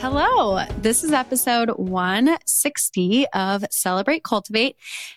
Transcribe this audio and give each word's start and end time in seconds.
Hello, 0.00 0.64
this 0.78 1.04
is 1.04 1.12
episode 1.12 1.68
160 1.72 3.26
of 3.34 3.66
Celebrate 3.70 4.24
Cultivate, 4.24 4.76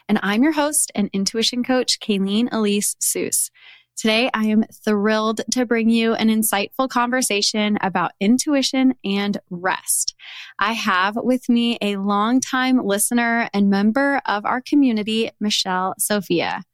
and 0.09 0.19
I'm 0.21 0.43
your 0.43 0.51
host 0.51 0.91
and 0.93 1.09
intuition 1.13 1.63
coach, 1.63 2.01
Kaileen 2.01 2.49
Elise 2.51 2.95
Seuss. 2.95 3.49
Today, 3.95 4.29
I 4.33 4.47
am 4.47 4.65
thrilled 4.83 5.39
to 5.51 5.65
bring 5.65 5.89
you 5.89 6.15
an 6.15 6.27
insightful 6.27 6.89
conversation 6.89 7.77
about 7.79 8.11
intuition 8.19 8.95
and 9.05 9.37
rest. 9.49 10.15
I 10.59 10.73
have 10.73 11.15
with 11.15 11.47
me 11.47 11.77
a 11.81 11.95
longtime 11.95 12.85
listener 12.85 13.49
and 13.53 13.69
member 13.69 14.21
of 14.25 14.43
our 14.43 14.59
community, 14.59 15.31
Michelle 15.39 15.95
Sofia. 15.97 16.65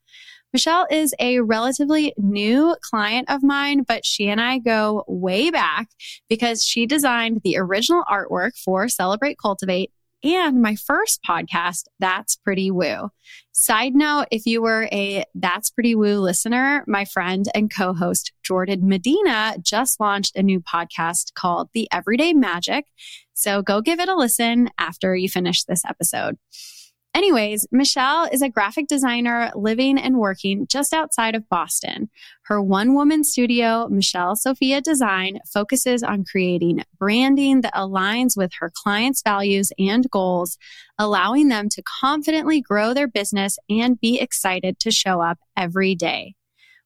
Michelle 0.52 0.86
is 0.90 1.14
a 1.20 1.40
relatively 1.40 2.12
new 2.16 2.76
client 2.82 3.30
of 3.30 3.42
mine, 3.42 3.84
but 3.86 4.04
she 4.04 4.28
and 4.28 4.40
I 4.40 4.58
go 4.58 5.04
way 5.06 5.50
back 5.50 5.88
because 6.28 6.64
she 6.64 6.86
designed 6.86 7.42
the 7.44 7.56
original 7.56 8.02
artwork 8.10 8.58
for 8.58 8.88
Celebrate 8.88 9.38
Cultivate 9.40 9.92
and 10.22 10.60
my 10.60 10.74
first 10.74 11.20
podcast, 11.26 11.84
That's 11.98 12.36
Pretty 12.36 12.70
Woo. 12.70 13.10
Side 13.52 13.94
note, 13.94 14.26
if 14.30 14.44
you 14.44 14.60
were 14.60 14.88
a 14.92 15.24
That's 15.34 15.70
Pretty 15.70 15.94
Woo 15.94 16.18
listener, 16.18 16.84
my 16.86 17.04
friend 17.04 17.46
and 17.54 17.74
co-host 17.74 18.32
Jordan 18.42 18.88
Medina 18.88 19.56
just 19.62 20.00
launched 20.00 20.36
a 20.36 20.42
new 20.42 20.60
podcast 20.60 21.34
called 21.34 21.70
The 21.72 21.88
Everyday 21.92 22.32
Magic. 22.32 22.86
So 23.34 23.62
go 23.62 23.80
give 23.80 24.00
it 24.00 24.08
a 24.08 24.16
listen 24.16 24.68
after 24.78 25.14
you 25.14 25.28
finish 25.28 25.64
this 25.64 25.84
episode. 25.86 26.36
Anyways, 27.12 27.66
Michelle 27.72 28.28
is 28.30 28.40
a 28.40 28.48
graphic 28.48 28.86
designer 28.86 29.50
living 29.56 29.98
and 29.98 30.16
working 30.16 30.68
just 30.68 30.94
outside 30.94 31.34
of 31.34 31.48
Boston. 31.48 32.08
Her 32.44 32.62
one 32.62 32.94
woman 32.94 33.24
studio, 33.24 33.88
Michelle 33.88 34.36
Sofia 34.36 34.80
Design, 34.80 35.40
focuses 35.52 36.04
on 36.04 36.24
creating 36.24 36.84
branding 36.98 37.62
that 37.62 37.74
aligns 37.74 38.36
with 38.36 38.52
her 38.60 38.70
clients' 38.72 39.22
values 39.22 39.72
and 39.76 40.08
goals, 40.08 40.56
allowing 40.98 41.48
them 41.48 41.68
to 41.70 41.82
confidently 41.82 42.60
grow 42.60 42.94
their 42.94 43.08
business 43.08 43.58
and 43.68 44.00
be 44.00 44.20
excited 44.20 44.78
to 44.78 44.92
show 44.92 45.20
up 45.20 45.40
every 45.56 45.96
day. 45.96 46.36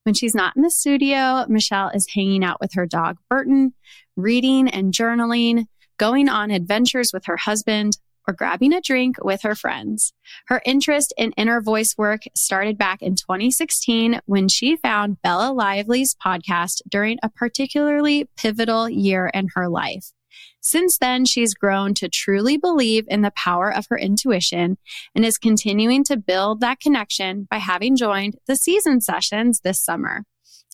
When 0.05 0.15
she's 0.15 0.35
not 0.35 0.57
in 0.57 0.63
the 0.63 0.71
studio, 0.71 1.45
Michelle 1.49 1.91
is 1.91 2.13
hanging 2.15 2.43
out 2.43 2.61
with 2.63 2.73
her 2.75 2.87
dog, 2.87 3.19
Burton, 3.29 3.75
reading 4.17 4.69
and 4.69 4.93
journaling, 4.93 5.67
going 5.99 6.31
on 6.31 6.51
adventures 6.51 7.13
with 7.13 7.27
her 7.27 7.37
husband, 7.37 7.99
or 8.27 8.35
grabbing 8.35 8.73
a 8.73 8.81
drink 8.81 9.17
with 9.23 9.43
her 9.43 9.55
friends. 9.55 10.13
Her 10.47 10.61
interest 10.65 11.13
in 11.17 11.33
inner 11.33 11.61
voice 11.61 11.97
work 11.97 12.23
started 12.35 12.79
back 12.79 13.03
in 13.03 13.15
2016 13.15 14.21
when 14.27 14.49
she 14.49 14.77
found 14.77 15.23
Bella 15.23 15.53
Lively's 15.53 16.15
podcast 16.15 16.83
during 16.89 17.19
a 17.23 17.31
particularly 17.31 18.29
pivotal 18.37 18.89
year 18.89 19.31
in 19.33 19.49
her 19.55 19.69
life. 19.69 20.13
Since 20.61 20.99
then, 20.99 21.27
she's 21.27 21.55
grown 21.55 21.93
to 21.95 22.09
truly 22.09 22.57
believe 22.57 23.05
in 23.09 23.21
the 23.21 23.33
power 23.33 23.73
of 23.73 23.87
her 23.91 23.99
intuition 23.99 24.79
and 25.15 25.25
is 25.25 25.37
continuing 25.37 26.05
to 26.05 26.17
build 26.17 26.61
that 26.61 26.81
connection 26.81 27.47
by 27.51 27.59
having 27.59 27.97
joined 27.97 28.37
the 28.47 28.57
season 28.57 29.01
sessions 29.01 29.61
this 29.61 29.81
summer. 29.81 30.25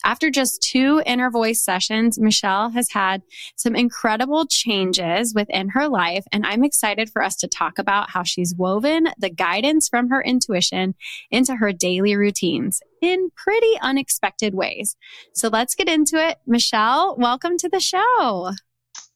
After 0.05 0.31
just 0.31 0.63
two 0.63 1.03
inner 1.05 1.31
voice 1.31 1.63
sessions, 1.63 2.19
Michelle 2.19 2.71
has 2.71 2.91
had 2.91 3.23
some 3.57 3.77
incredible 3.77 4.47
changes 4.47 5.35
within 5.35 5.71
her 5.71 5.89
life. 5.89 6.25
And 6.33 6.47
I'm 6.47 6.65
excited 6.65 7.11
for 7.11 7.23
us 7.23 7.37
to 7.37 7.49
talk 7.49 7.79
about 7.79 8.11
how 8.11 8.23
she's 8.23 8.55
woven 8.55 9.09
the 9.19 9.31
guidance 9.31 9.89
from 9.89 10.09
her 10.09 10.23
intuition 10.23 10.95
into 11.31 11.57
her 11.57 11.73
daily 11.73 12.17
routines 12.17 12.81
in 13.03 13.31
pretty 13.37 13.79
unexpected 13.83 14.55
ways. 14.55 14.97
So 15.35 15.49
let's 15.49 15.75
get 15.75 15.89
into 15.89 16.17
it. 16.17 16.39
Michelle, 16.47 17.17
welcome 17.17 17.57
to 17.59 17.69
the 17.69 17.81
show. 17.81 18.53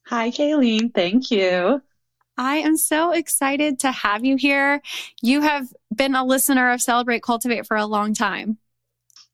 Hi, 0.07 0.29
Kaileen. 0.29 0.93
Thank 0.93 1.31
you. 1.31 1.81
I 2.37 2.57
am 2.57 2.77
so 2.77 3.11
excited 3.11 3.79
to 3.79 3.91
have 3.91 4.25
you 4.25 4.35
here. 4.35 4.81
You 5.21 5.41
have 5.41 5.67
been 5.95 6.15
a 6.15 6.25
listener 6.25 6.71
of 6.71 6.81
Celebrate 6.81 7.23
Cultivate 7.23 7.65
for 7.65 7.77
a 7.77 7.85
long 7.85 8.13
time. 8.13 8.57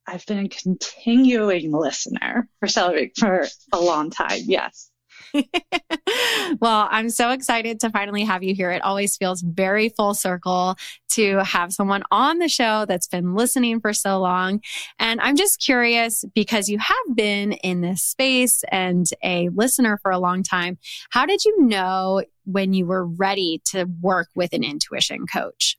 I've 0.08 0.26
been 0.26 0.46
a 0.46 0.50
continuing 0.50 1.72
listener 1.72 2.48
for 2.60 2.68
Celebrate 2.68 3.18
for 3.18 3.48
a 3.72 3.80
long 3.80 4.10
time. 4.10 4.42
Yes. 4.46 4.92
well, 6.60 6.88
I'm 6.92 7.10
so 7.10 7.32
excited 7.32 7.80
to 7.82 7.90
finally 7.90 8.24
have 8.24 8.44
you 8.44 8.54
here. 8.54 8.72
It 8.72 8.82
always 8.82 9.16
feels 9.16 9.42
very 9.42 9.90
full 9.90 10.14
circle 10.14 10.76
to 11.10 11.38
have 11.44 11.74
someone 11.74 12.04
on 12.12 12.40
the 12.40 12.50
show 12.50 12.86
that's 12.86 13.08
been 13.08 13.36
listening 13.36 13.80
for 13.80 13.94
so 13.94 14.20
long. 14.20 14.62
And 15.00 15.22
I'm 15.22 15.36
just 15.36 15.62
curious 15.62 16.26
because 16.34 16.70
you 16.70 16.80
have 16.80 17.16
been 17.16 17.54
in 17.54 17.82
this 17.82 18.04
space 18.04 18.64
and 18.72 19.06
a 19.24 19.50
listener 19.50 19.98
for 20.02 20.12
a 20.12 20.20
long 20.20 20.44
time. 20.44 20.78
How 21.12 21.26
did 21.26 21.46
you 21.46 21.64
know 21.64 22.24
when 22.46 22.74
you 22.74 22.86
were 22.86 23.06
ready 23.06 23.62
to 23.66 23.86
work 24.02 24.30
with 24.36 24.54
an 24.54 24.64
intuition 24.64 25.26
coach? 25.28 25.78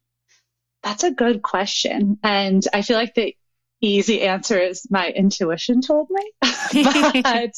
That's 0.83 1.05
a 1.05 1.13
good 1.13 1.43
question. 1.43 2.19
And 2.25 2.67
I 2.73 2.83
feel 2.83 2.97
like 2.97 3.15
the 3.15 3.37
easy 3.83 4.23
answer 4.23 4.59
is 4.59 4.87
my 4.91 5.11
intuition 5.11 5.83
told 5.83 6.09
me. 6.11 6.33
but 7.23 7.53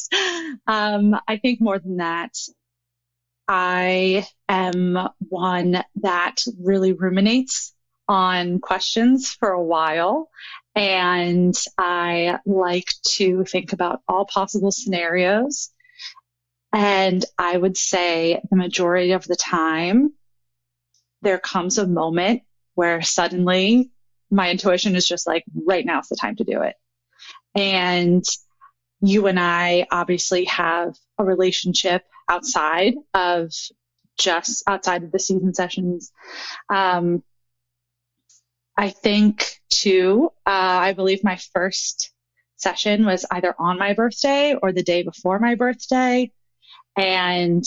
um, 0.67 1.17
I 1.29 1.37
think 1.37 1.61
more 1.61 1.79
than 1.79 1.99
that, 1.99 2.33
I 3.47 4.27
am 4.49 4.99
one 5.29 5.85
that 5.97 6.37
really 6.59 6.93
ruminates 6.93 7.75
on 8.09 8.59
questions 8.59 9.31
for 9.33 9.51
a 9.51 9.63
while. 9.63 10.31
And 10.75 11.55
I 11.79 12.39
like 12.47 12.93
to 13.17 13.45
think 13.45 13.73
about 13.73 14.01
all 14.09 14.25
possible 14.25 14.73
scenarios. 14.73 15.71
And 16.73 17.25
I 17.39 17.57
would 17.57 17.77
say 17.77 18.41
the 18.51 18.57
majority 18.57 19.13
of 19.13 19.25
the 19.25 19.37
time, 19.37 20.15
there 21.23 21.39
comes 21.39 21.79
a 21.79 21.87
moment 21.87 22.43
where 22.75 23.03
suddenly 23.03 23.91
my 24.31 24.51
intuition 24.51 24.97
is 24.97 25.07
just 25.07 25.27
like, 25.27 25.45
right 25.55 25.85
now 25.85 26.01
is 26.01 26.09
the 26.09 26.17
time 26.17 26.37
to 26.37 26.45
do 26.45 26.63
it. 26.63 26.75
And 27.55 28.25
you 29.01 29.27
and 29.27 29.39
I 29.39 29.87
obviously 29.91 30.45
have 30.45 30.95
a 31.19 31.25
relationship 31.25 32.03
outside 32.29 32.95
of 33.13 33.53
just 34.19 34.63
outside 34.67 35.03
of 35.03 35.13
the 35.13 35.19
season 35.19 35.55
sessions. 35.55 36.13
Um, 36.69 37.23
I 38.77 38.91
think 38.91 39.61
too, 39.71 40.31
uh, 40.47 40.51
I 40.51 40.93
believe 40.95 41.23
my 41.23 41.39
first 41.53 42.13
session 42.57 43.05
was 43.05 43.25
either 43.31 43.55
on 43.59 43.79
my 43.79 43.93
birthday 43.93 44.55
or 44.61 44.73
the 44.73 44.83
day 44.83 45.03
before 45.03 45.39
my 45.39 45.55
birthday. 45.55 46.33
And 46.97 47.65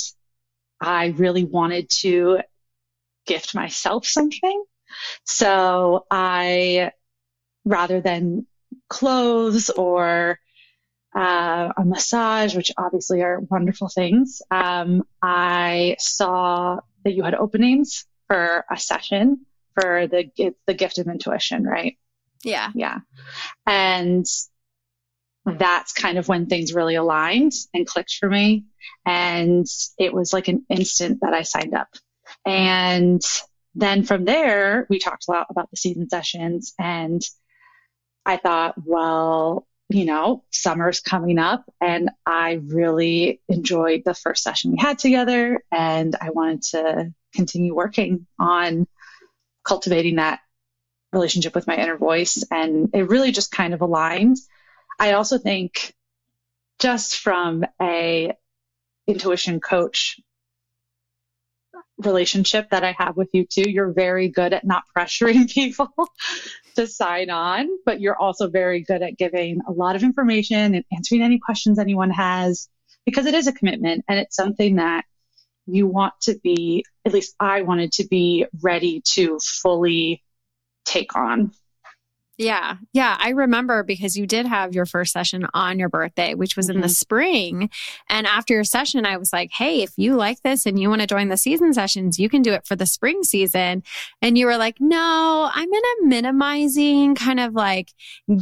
I 0.81 1.07
really 1.07 1.43
wanted 1.43 1.89
to 2.01 2.39
gift 3.25 3.55
myself 3.55 4.05
something. 4.05 4.63
So 5.25 6.05
I, 6.09 6.91
rather 7.65 8.01
than 8.01 8.47
clothes 8.89 9.69
or 9.69 10.39
uh, 11.15 11.73
a 11.75 11.85
massage, 11.85 12.55
which 12.55 12.71
obviously 12.77 13.21
are 13.23 13.39
wonderful 13.39 13.89
things, 13.89 14.41
um, 14.51 15.03
I 15.21 15.95
saw 15.99 16.79
that 17.03 17.13
you 17.13 17.23
had 17.23 17.33
openings 17.33 18.05
for 18.27 18.65
a 18.71 18.77
session 18.77 19.45
for 19.73 20.07
the 20.07 20.29
the 20.65 20.73
gift 20.73 20.97
of 20.97 21.07
intuition, 21.07 21.63
right? 21.63 21.97
Yeah, 22.43 22.69
yeah, 22.75 22.99
and 23.65 24.25
that's 25.45 25.93
kind 25.93 26.17
of 26.17 26.27
when 26.27 26.47
things 26.47 26.73
really 26.73 26.95
aligned 26.95 27.53
and 27.73 27.87
clicked 27.87 28.15
for 28.19 28.29
me, 28.29 28.65
and 29.05 29.65
it 29.97 30.13
was 30.13 30.33
like 30.33 30.49
an 30.49 30.65
instant 30.69 31.19
that 31.21 31.33
I 31.33 31.43
signed 31.43 31.73
up, 31.73 31.89
and 32.45 33.21
then 33.77 34.03
from 34.03 34.25
there, 34.25 34.87
we 34.89 34.97
talked 34.97 35.27
a 35.27 35.31
lot 35.31 35.47
about 35.51 35.69
the 35.69 35.77
season 35.77 36.09
sessions 36.09 36.73
and 36.79 37.21
I 38.25 38.37
thought, 38.37 38.73
well, 38.83 39.67
you 39.87 40.03
know, 40.03 40.43
summer's 40.51 40.99
coming 40.99 41.37
up 41.37 41.63
and 41.79 42.09
I 42.25 42.53
really 42.53 43.39
enjoyed 43.47 44.01
the 44.03 44.15
first 44.15 44.41
session 44.41 44.71
we 44.71 44.79
had 44.79 44.97
together 44.97 45.63
and 45.71 46.15
I 46.19 46.31
wanted 46.31 46.63
to 46.71 47.13
continue 47.35 47.75
working 47.75 48.25
on 48.39 48.87
cultivating 49.63 50.15
that 50.15 50.39
relationship 51.13 51.53
with 51.53 51.67
my 51.67 51.77
inner 51.77 51.97
voice 51.97 52.43
and 52.49 52.89
it 52.95 53.03
really 53.09 53.31
just 53.31 53.51
kind 53.51 53.75
of 53.75 53.81
aligned. 53.81 54.37
I 54.99 55.13
also 55.13 55.37
think 55.37 55.93
just 56.79 57.19
from 57.19 57.63
a 57.79 58.33
intuition 59.05 59.59
coach 59.59 60.19
relationship 61.97 62.69
that 62.69 62.83
I 62.83 62.93
have 62.97 63.17
with 63.17 63.29
you 63.33 63.45
too. 63.45 63.69
You're 63.69 63.91
very 63.91 64.29
good 64.29 64.53
at 64.53 64.65
not 64.65 64.83
pressuring 64.95 65.51
people 65.53 65.89
to 66.75 66.87
sign 66.87 67.29
on, 67.29 67.67
but 67.85 67.99
you're 67.99 68.17
also 68.17 68.47
very 68.49 68.81
good 68.81 69.01
at 69.01 69.17
giving 69.17 69.61
a 69.67 69.71
lot 69.71 69.95
of 69.95 70.03
information 70.03 70.75
and 70.75 70.85
answering 70.93 71.21
any 71.21 71.39
questions 71.39 71.79
anyone 71.79 72.11
has 72.11 72.69
because 73.05 73.25
it 73.25 73.33
is 73.33 73.47
a 73.47 73.53
commitment 73.53 74.05
and 74.07 74.19
it's 74.19 74.35
something 74.35 74.75
that 74.75 75.05
you 75.65 75.87
want 75.87 76.13
to 76.21 76.39
be, 76.43 76.85
at 77.05 77.13
least 77.13 77.35
I 77.39 77.61
wanted 77.63 77.91
to 77.93 78.07
be 78.07 78.45
ready 78.61 79.01
to 79.13 79.39
fully 79.39 80.23
take 80.85 81.15
on. 81.15 81.51
Yeah. 82.37 82.77
Yeah. 82.93 83.17
I 83.19 83.29
remember 83.29 83.81
because 83.81 84.15
you 84.15 84.27
did 84.27 84.45
have 84.45 84.73
your 84.73 84.85
first 84.85 85.11
session 85.11 85.47
on 85.55 85.79
your 85.79 85.89
birthday, 85.89 86.35
which 86.35 86.55
was 86.55 86.67
mm-hmm. 86.67 86.75
in 86.75 86.81
the 86.81 86.87
mm-hmm. 86.87 86.93
spring. 86.93 87.69
And 88.09 88.27
after 88.27 88.53
your 88.53 88.63
session, 88.63 89.07
I 89.07 89.17
was 89.17 89.33
like, 89.33 89.49
Hey, 89.51 89.81
if 89.81 89.93
you 89.97 90.15
like 90.15 90.43
this 90.43 90.67
and 90.67 90.79
you 90.79 90.87
want 90.89 91.01
to 91.01 91.07
join 91.07 91.29
the 91.29 91.37
season 91.37 91.73
sessions, 91.73 92.19
you 92.19 92.29
can 92.29 92.43
do 92.43 92.53
it 92.53 92.67
for 92.67 92.75
the 92.75 92.85
spring 92.85 93.23
season. 93.23 93.81
And 94.21 94.37
you 94.37 94.45
were 94.45 94.57
like, 94.57 94.77
no, 94.79 95.49
I'm 95.51 95.73
in 95.73 95.81
a 95.83 96.05
minimizing 96.05 97.15
kind 97.15 97.39
of 97.39 97.53
like 97.53 97.91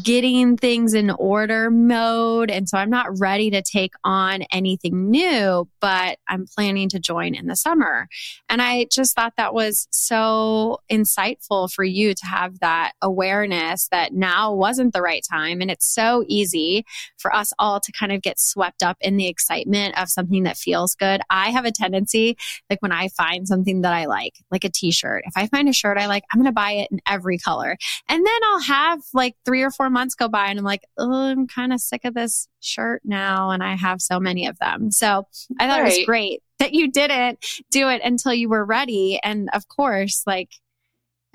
getting 0.04 0.58
things 0.58 0.94
in 0.94 1.10
order 1.12 1.72
mode. 1.72 2.52
And 2.52 2.68
so 2.68 2.78
I'm 2.78 2.90
not 2.90 3.18
ready 3.18 3.50
to 3.52 3.62
take 3.62 3.94
on 4.04 4.42
anything 4.52 5.10
new, 5.10 5.70
but 5.80 6.20
I'm 6.28 6.46
planning 6.48 6.90
to 6.90 7.00
join 7.00 7.34
in 7.34 7.48
the 7.48 7.56
summer. 7.56 8.10
And 8.50 8.62
I 8.62 8.88
just 8.92 9.16
thought 9.16 9.34
that 9.38 9.54
was 9.54 9.88
so 9.92 10.80
insightful 10.92 11.72
for 11.72 11.86
you 11.86 12.14
to 12.14 12.26
have 12.26 12.60
that 12.60 12.92
awareness 13.02 13.85
that 13.90 14.14
now 14.14 14.54
wasn't 14.54 14.94
the 14.94 15.02
right 15.02 15.26
time. 15.30 15.62
And 15.62 15.72
it's 15.72 15.88
so 15.88 16.24
easy 16.28 16.86
for 17.18 17.34
us 17.34 17.54
all 17.60 17.80
to 17.80 17.92
kind 17.92 18.12
of 18.12 18.22
get 18.22 18.40
swept 18.40 18.84
up 18.84 18.98
in 19.02 19.18
the 19.18 19.28
excitement 19.28 19.98
of 20.00 20.10
something 20.10 20.44
that 20.44 20.58
feels 20.58 20.96
good. 20.96 21.22
I 21.30 21.52
have 21.52 21.66
a 21.66 21.72
tendency, 21.72 22.38
like 22.70 22.82
when 22.82 22.92
I 22.92 23.10
find 23.10 23.48
something 23.48 23.82
that 23.82 23.94
I 23.94 24.06
like, 24.06 24.36
like 24.52 24.64
a 24.64 24.70
t 24.70 24.92
shirt, 24.92 25.24
if 25.26 25.34
I 25.36 25.48
find 25.48 25.70
a 25.70 25.74
shirt 25.74 25.98
I 25.98 26.08
like, 26.08 26.24
I'm 26.34 26.40
going 26.40 26.46
to 26.46 26.54
buy 26.54 26.72
it 26.72 26.92
in 26.92 27.00
every 27.08 27.38
color. 27.38 27.78
And 28.08 28.26
then 28.26 28.40
I'll 28.46 28.62
have 28.62 29.02
like 29.14 29.36
three 29.46 29.62
or 29.62 29.72
four 29.72 29.90
months 29.90 30.16
go 30.16 30.28
by 30.28 30.48
and 30.48 30.60
I'm 30.60 30.66
like, 30.66 30.84
oh, 30.98 31.12
I'm 31.12 31.48
kind 31.48 31.74
of 31.74 31.80
sick 31.80 32.06
of 32.06 32.14
this 32.14 32.48
shirt 32.60 33.02
now. 33.06 33.52
And 33.52 33.64
I 33.64 33.76
have 33.76 34.02
so 34.02 34.20
many 34.20 34.48
of 34.48 34.58
them. 34.60 34.92
So 34.92 35.28
I 35.60 35.68
thought 35.68 35.82
right. 35.82 35.94
it 35.94 36.00
was 36.00 36.06
great 36.06 36.42
that 36.60 36.74
you 36.74 36.92
didn't 36.92 37.46
do 37.70 37.90
it 37.90 38.02
until 38.04 38.34
you 38.34 38.50
were 38.50 38.66
ready. 38.66 39.20
And 39.24 39.50
of 39.54 39.68
course, 39.68 40.24
like, 40.26 40.50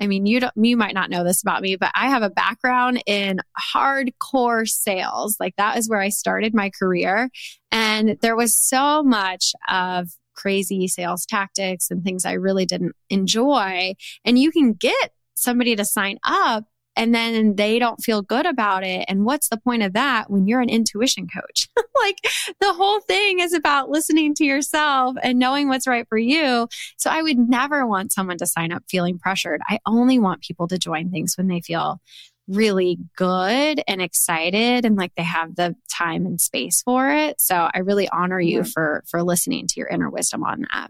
I 0.01 0.07
mean, 0.07 0.25
you 0.25 0.39
don't, 0.39 0.53
you 0.55 0.75
might 0.75 0.95
not 0.95 1.11
know 1.11 1.23
this 1.23 1.43
about 1.43 1.61
me, 1.61 1.75
but 1.75 1.91
I 1.93 2.09
have 2.09 2.23
a 2.23 2.29
background 2.29 3.03
in 3.05 3.39
hardcore 3.73 4.67
sales. 4.67 5.37
Like 5.39 5.55
that 5.57 5.77
is 5.77 5.87
where 5.87 6.01
I 6.01 6.09
started 6.09 6.55
my 6.55 6.71
career. 6.71 7.29
And 7.71 8.17
there 8.21 8.35
was 8.35 8.57
so 8.57 9.03
much 9.03 9.53
of 9.69 10.09
crazy 10.35 10.87
sales 10.87 11.25
tactics 11.25 11.91
and 11.91 12.03
things 12.03 12.25
I 12.25 12.33
really 12.33 12.65
didn't 12.65 12.95
enjoy. 13.11 13.93
And 14.25 14.39
you 14.39 14.51
can 14.51 14.73
get 14.73 15.11
somebody 15.35 15.75
to 15.75 15.85
sign 15.85 16.17
up 16.23 16.65
and 16.95 17.15
then 17.15 17.55
they 17.55 17.79
don't 17.79 18.01
feel 18.01 18.21
good 18.21 18.45
about 18.45 18.83
it. 18.83 19.05
And 19.07 19.25
what's 19.25 19.49
the 19.49 19.57
point 19.57 19.83
of 19.83 19.93
that 19.93 20.29
when 20.29 20.47
you're 20.47 20.61
an 20.61 20.69
intuition 20.69 21.27
coach? 21.27 21.69
like 22.03 22.17
the 22.59 22.73
whole 22.73 22.99
thing 23.01 23.39
is 23.39 23.53
about 23.53 23.89
listening 23.89 24.33
to 24.35 24.45
yourself 24.45 25.15
and 25.23 25.39
knowing 25.39 25.67
what's 25.67 25.87
right 25.87 26.07
for 26.07 26.17
you. 26.17 26.67
So 26.97 27.09
I 27.09 27.21
would 27.21 27.37
never 27.37 27.85
want 27.85 28.11
someone 28.11 28.37
to 28.39 28.47
sign 28.47 28.71
up 28.71 28.83
feeling 28.89 29.19
pressured. 29.19 29.61
I 29.69 29.79
only 29.85 30.19
want 30.19 30.41
people 30.41 30.67
to 30.67 30.77
join 30.77 31.09
things 31.11 31.37
when 31.37 31.47
they 31.47 31.61
feel 31.61 32.01
really 32.47 32.97
good 33.15 33.81
and 33.87 34.01
excited 34.01 34.83
and 34.83 34.97
like 34.97 35.13
they 35.15 35.23
have 35.23 35.55
the 35.55 35.75
time 35.89 36.25
and 36.25 36.41
space 36.41 36.81
for 36.81 37.09
it. 37.09 37.39
So 37.39 37.69
I 37.73 37.79
really 37.79 38.09
honor 38.09 38.39
you 38.39 38.61
mm-hmm. 38.61 38.69
for 38.69 39.03
for 39.07 39.23
listening 39.23 39.67
to 39.67 39.73
your 39.77 39.87
inner 39.87 40.09
wisdom 40.09 40.43
on 40.43 40.65
that. 40.73 40.89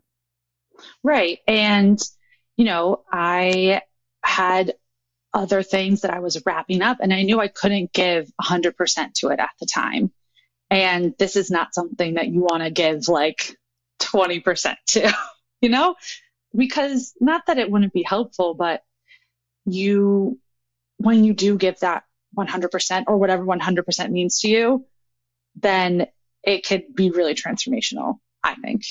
Right. 1.03 1.39
And 1.47 1.99
you 2.57 2.65
know, 2.65 3.03
I 3.11 3.81
had 4.23 4.73
other 5.33 5.63
things 5.63 6.01
that 6.01 6.11
I 6.11 6.19
was 6.19 6.41
wrapping 6.45 6.81
up 6.81 6.97
and 7.01 7.13
I 7.13 7.23
knew 7.23 7.39
I 7.39 7.47
couldn't 7.47 7.93
give 7.93 8.31
100% 8.41 9.13
to 9.15 9.29
it 9.29 9.39
at 9.39 9.51
the 9.59 9.65
time. 9.65 10.11
And 10.69 11.13
this 11.17 11.35
is 11.35 11.51
not 11.51 11.73
something 11.73 12.15
that 12.15 12.27
you 12.27 12.41
want 12.41 12.63
to 12.63 12.69
give 12.69 13.07
like 13.07 13.57
20% 13.99 14.75
to, 14.87 15.13
you 15.61 15.69
know, 15.69 15.95
because 16.55 17.13
not 17.19 17.45
that 17.47 17.57
it 17.57 17.69
wouldn't 17.71 17.93
be 17.93 18.03
helpful, 18.03 18.53
but 18.53 18.83
you, 19.65 20.39
when 20.97 21.23
you 21.23 21.33
do 21.33 21.57
give 21.57 21.79
that 21.79 22.03
100% 22.37 23.03
or 23.07 23.17
whatever 23.17 23.45
100% 23.45 24.09
means 24.09 24.41
to 24.41 24.49
you, 24.49 24.85
then 25.55 26.07
it 26.43 26.65
could 26.65 26.93
be 26.95 27.11
really 27.11 27.35
transformational, 27.35 28.19
I 28.43 28.55
think. 28.55 28.83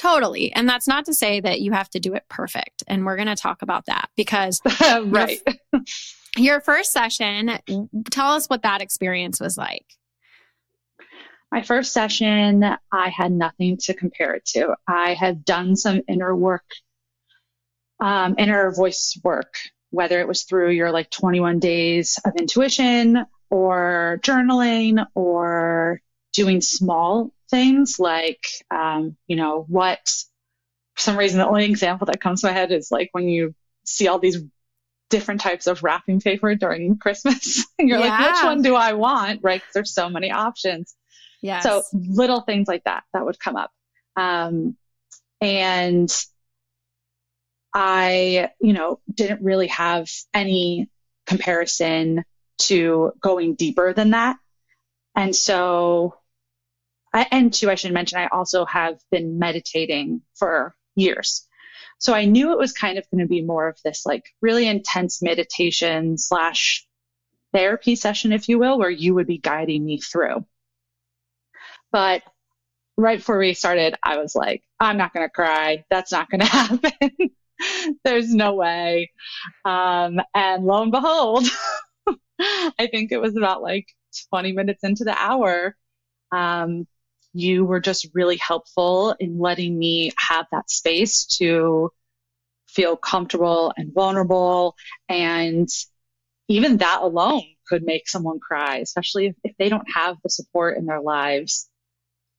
Totally. 0.00 0.50
And 0.54 0.66
that's 0.66 0.88
not 0.88 1.04
to 1.04 1.14
say 1.14 1.40
that 1.40 1.60
you 1.60 1.72
have 1.72 1.90
to 1.90 2.00
do 2.00 2.14
it 2.14 2.24
perfect. 2.30 2.82
And 2.88 3.04
we're 3.04 3.16
going 3.16 3.28
to 3.28 3.36
talk 3.36 3.60
about 3.60 3.84
that 3.84 4.08
because 4.16 4.62
right. 5.04 5.38
Your, 5.74 5.82
your 6.38 6.60
first 6.62 6.90
session, 6.90 7.58
tell 8.10 8.28
us 8.28 8.46
what 8.46 8.62
that 8.62 8.80
experience 8.80 9.40
was 9.40 9.58
like. 9.58 9.84
My 11.52 11.60
first 11.60 11.92
session, 11.92 12.64
I 12.90 13.10
had 13.10 13.30
nothing 13.30 13.76
to 13.82 13.92
compare 13.92 14.32
it 14.32 14.46
to. 14.54 14.74
I 14.88 15.12
had 15.12 15.44
done 15.44 15.76
some 15.76 16.00
inner 16.08 16.34
work, 16.34 16.64
um, 18.00 18.36
inner 18.38 18.72
voice 18.72 19.20
work, 19.22 19.52
whether 19.90 20.18
it 20.20 20.28
was 20.28 20.44
through 20.44 20.70
your 20.70 20.92
like 20.92 21.10
21 21.10 21.58
days 21.58 22.18
of 22.24 22.36
intuition 22.36 23.26
or 23.50 24.18
journaling 24.22 25.04
or 25.14 26.00
doing 26.40 26.62
small 26.62 27.30
things 27.50 27.98
like, 27.98 28.46
um, 28.70 29.14
you 29.26 29.36
know, 29.36 29.66
what, 29.68 30.00
for 30.94 31.02
some 31.02 31.18
reason, 31.18 31.38
the 31.38 31.46
only 31.46 31.66
example 31.66 32.06
that 32.06 32.18
comes 32.18 32.40
to 32.40 32.46
my 32.46 32.54
head 32.54 32.72
is 32.72 32.90
like 32.90 33.10
when 33.12 33.28
you 33.28 33.54
see 33.84 34.08
all 34.08 34.18
these 34.18 34.38
different 35.10 35.42
types 35.42 35.66
of 35.66 35.82
wrapping 35.82 36.18
paper 36.18 36.54
during 36.54 36.96
Christmas. 36.96 37.66
and 37.78 37.90
you're 37.90 37.98
yeah. 37.98 38.08
like, 38.08 38.32
which 38.32 38.42
one 38.42 38.62
do 38.62 38.74
I 38.74 38.94
want? 38.94 39.40
Right. 39.42 39.60
There's 39.74 39.92
so 39.92 40.08
many 40.08 40.30
options. 40.30 40.94
Yeah. 41.42 41.60
So 41.60 41.82
little 41.92 42.40
things 42.40 42.66
like 42.66 42.84
that, 42.84 43.04
that 43.12 43.26
would 43.26 43.38
come 43.38 43.56
up. 43.56 43.70
Um, 44.16 44.78
and 45.42 46.10
I, 47.74 48.50
you 48.62 48.72
know, 48.72 48.98
didn't 49.12 49.42
really 49.42 49.66
have 49.66 50.08
any 50.32 50.88
comparison 51.26 52.24
to 52.60 53.12
going 53.20 53.56
deeper 53.56 53.92
than 53.92 54.10
that. 54.10 54.36
And 55.14 55.36
so 55.36 56.14
I, 57.12 57.26
and 57.30 57.52
two, 57.52 57.70
I 57.70 57.74
should 57.74 57.92
mention, 57.92 58.18
I 58.18 58.28
also 58.28 58.64
have 58.66 58.98
been 59.10 59.38
meditating 59.38 60.22
for 60.34 60.74
years. 60.94 61.46
So 61.98 62.14
I 62.14 62.24
knew 62.24 62.52
it 62.52 62.58
was 62.58 62.72
kind 62.72 62.98
of 62.98 63.08
going 63.10 63.22
to 63.22 63.28
be 63.28 63.42
more 63.42 63.68
of 63.68 63.78
this 63.84 64.06
like 64.06 64.24
really 64.40 64.66
intense 64.66 65.20
meditation 65.20 66.16
slash 66.16 66.86
therapy 67.52 67.96
session, 67.96 68.32
if 68.32 68.48
you 68.48 68.58
will, 68.58 68.78
where 68.78 68.90
you 68.90 69.14
would 69.14 69.26
be 69.26 69.38
guiding 69.38 69.84
me 69.84 69.98
through. 69.98 70.46
But 71.92 72.22
right 72.96 73.18
before 73.18 73.38
we 73.38 73.54
started, 73.54 73.96
I 74.02 74.18
was 74.18 74.34
like, 74.34 74.62
I'm 74.78 74.96
not 74.96 75.12
going 75.12 75.26
to 75.26 75.30
cry. 75.30 75.84
That's 75.90 76.12
not 76.12 76.30
going 76.30 76.40
to 76.40 76.46
happen. 76.46 76.90
There's 78.04 78.32
no 78.32 78.54
way. 78.54 79.10
Um, 79.64 80.20
and 80.34 80.64
lo 80.64 80.82
and 80.82 80.92
behold, 80.92 81.44
I 82.40 82.88
think 82.90 83.12
it 83.12 83.20
was 83.20 83.36
about 83.36 83.62
like 83.62 83.86
20 84.30 84.52
minutes 84.52 84.84
into 84.84 85.04
the 85.04 85.16
hour. 85.16 85.76
Um, 86.32 86.86
you 87.32 87.64
were 87.64 87.80
just 87.80 88.08
really 88.12 88.36
helpful 88.36 89.14
in 89.20 89.38
letting 89.38 89.78
me 89.78 90.12
have 90.18 90.46
that 90.52 90.70
space 90.70 91.24
to 91.26 91.90
feel 92.68 92.96
comfortable 92.96 93.72
and 93.76 93.92
vulnerable. 93.92 94.74
And 95.08 95.68
even 96.48 96.78
that 96.78 97.00
alone 97.02 97.44
could 97.68 97.82
make 97.82 98.08
someone 98.08 98.40
cry, 98.40 98.78
especially 98.78 99.26
if, 99.26 99.36
if 99.44 99.56
they 99.58 99.68
don't 99.68 99.88
have 99.94 100.16
the 100.22 100.30
support 100.30 100.76
in 100.76 100.86
their 100.86 101.00
lives 101.00 101.68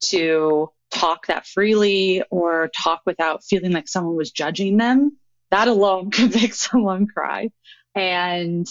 to 0.02 0.70
talk 0.92 1.28
that 1.28 1.48
freely 1.48 2.24
or 2.30 2.70
talk 2.76 3.02
without 3.06 3.44
feeling 3.44 3.72
like 3.72 3.88
someone 3.88 4.16
was 4.16 4.32
judging 4.32 4.78
them. 4.78 5.18
That 5.50 5.68
alone 5.68 6.12
could 6.12 6.34
make 6.36 6.54
someone 6.54 7.08
cry. 7.08 7.50
And 7.96 8.68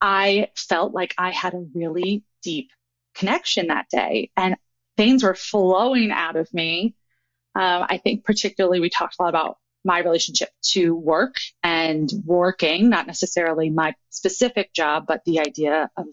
I 0.00 0.48
felt 0.56 0.92
like 0.92 1.14
I 1.18 1.30
had 1.30 1.54
a 1.54 1.64
really 1.74 2.24
deep 2.42 2.70
connection 3.14 3.68
that 3.68 3.86
day. 3.88 4.30
And 4.36 4.56
things 4.96 5.22
were 5.22 5.34
flowing 5.34 6.10
out 6.10 6.36
of 6.36 6.52
me. 6.52 6.94
Um, 7.54 7.86
I 7.88 7.98
think 7.98 8.24
particularly 8.24 8.80
we 8.80 8.90
talked 8.90 9.16
a 9.18 9.22
lot 9.22 9.28
about 9.28 9.58
my 9.84 9.98
relationship 10.00 10.50
to 10.62 10.94
work 10.94 11.36
and 11.62 12.10
working, 12.24 12.88
not 12.88 13.06
necessarily 13.06 13.68
my 13.68 13.94
specific 14.10 14.72
job, 14.72 15.04
but 15.06 15.22
the 15.24 15.40
idea 15.40 15.90
of 15.96 16.06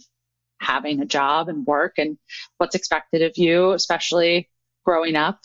having 0.60 1.02
a 1.02 1.06
job 1.06 1.50
and 1.50 1.66
work 1.66 1.94
and 1.98 2.18
what's 2.58 2.76
expected 2.76 3.22
of 3.22 3.38
you, 3.38 3.72
especially 3.72 4.50
growing 4.86 5.16
up 5.16 5.40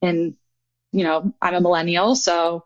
in, 0.00 0.36
you 0.92 1.04
know, 1.04 1.34
I'm 1.42 1.54
a 1.54 1.60
millennial. 1.60 2.14
So 2.14 2.64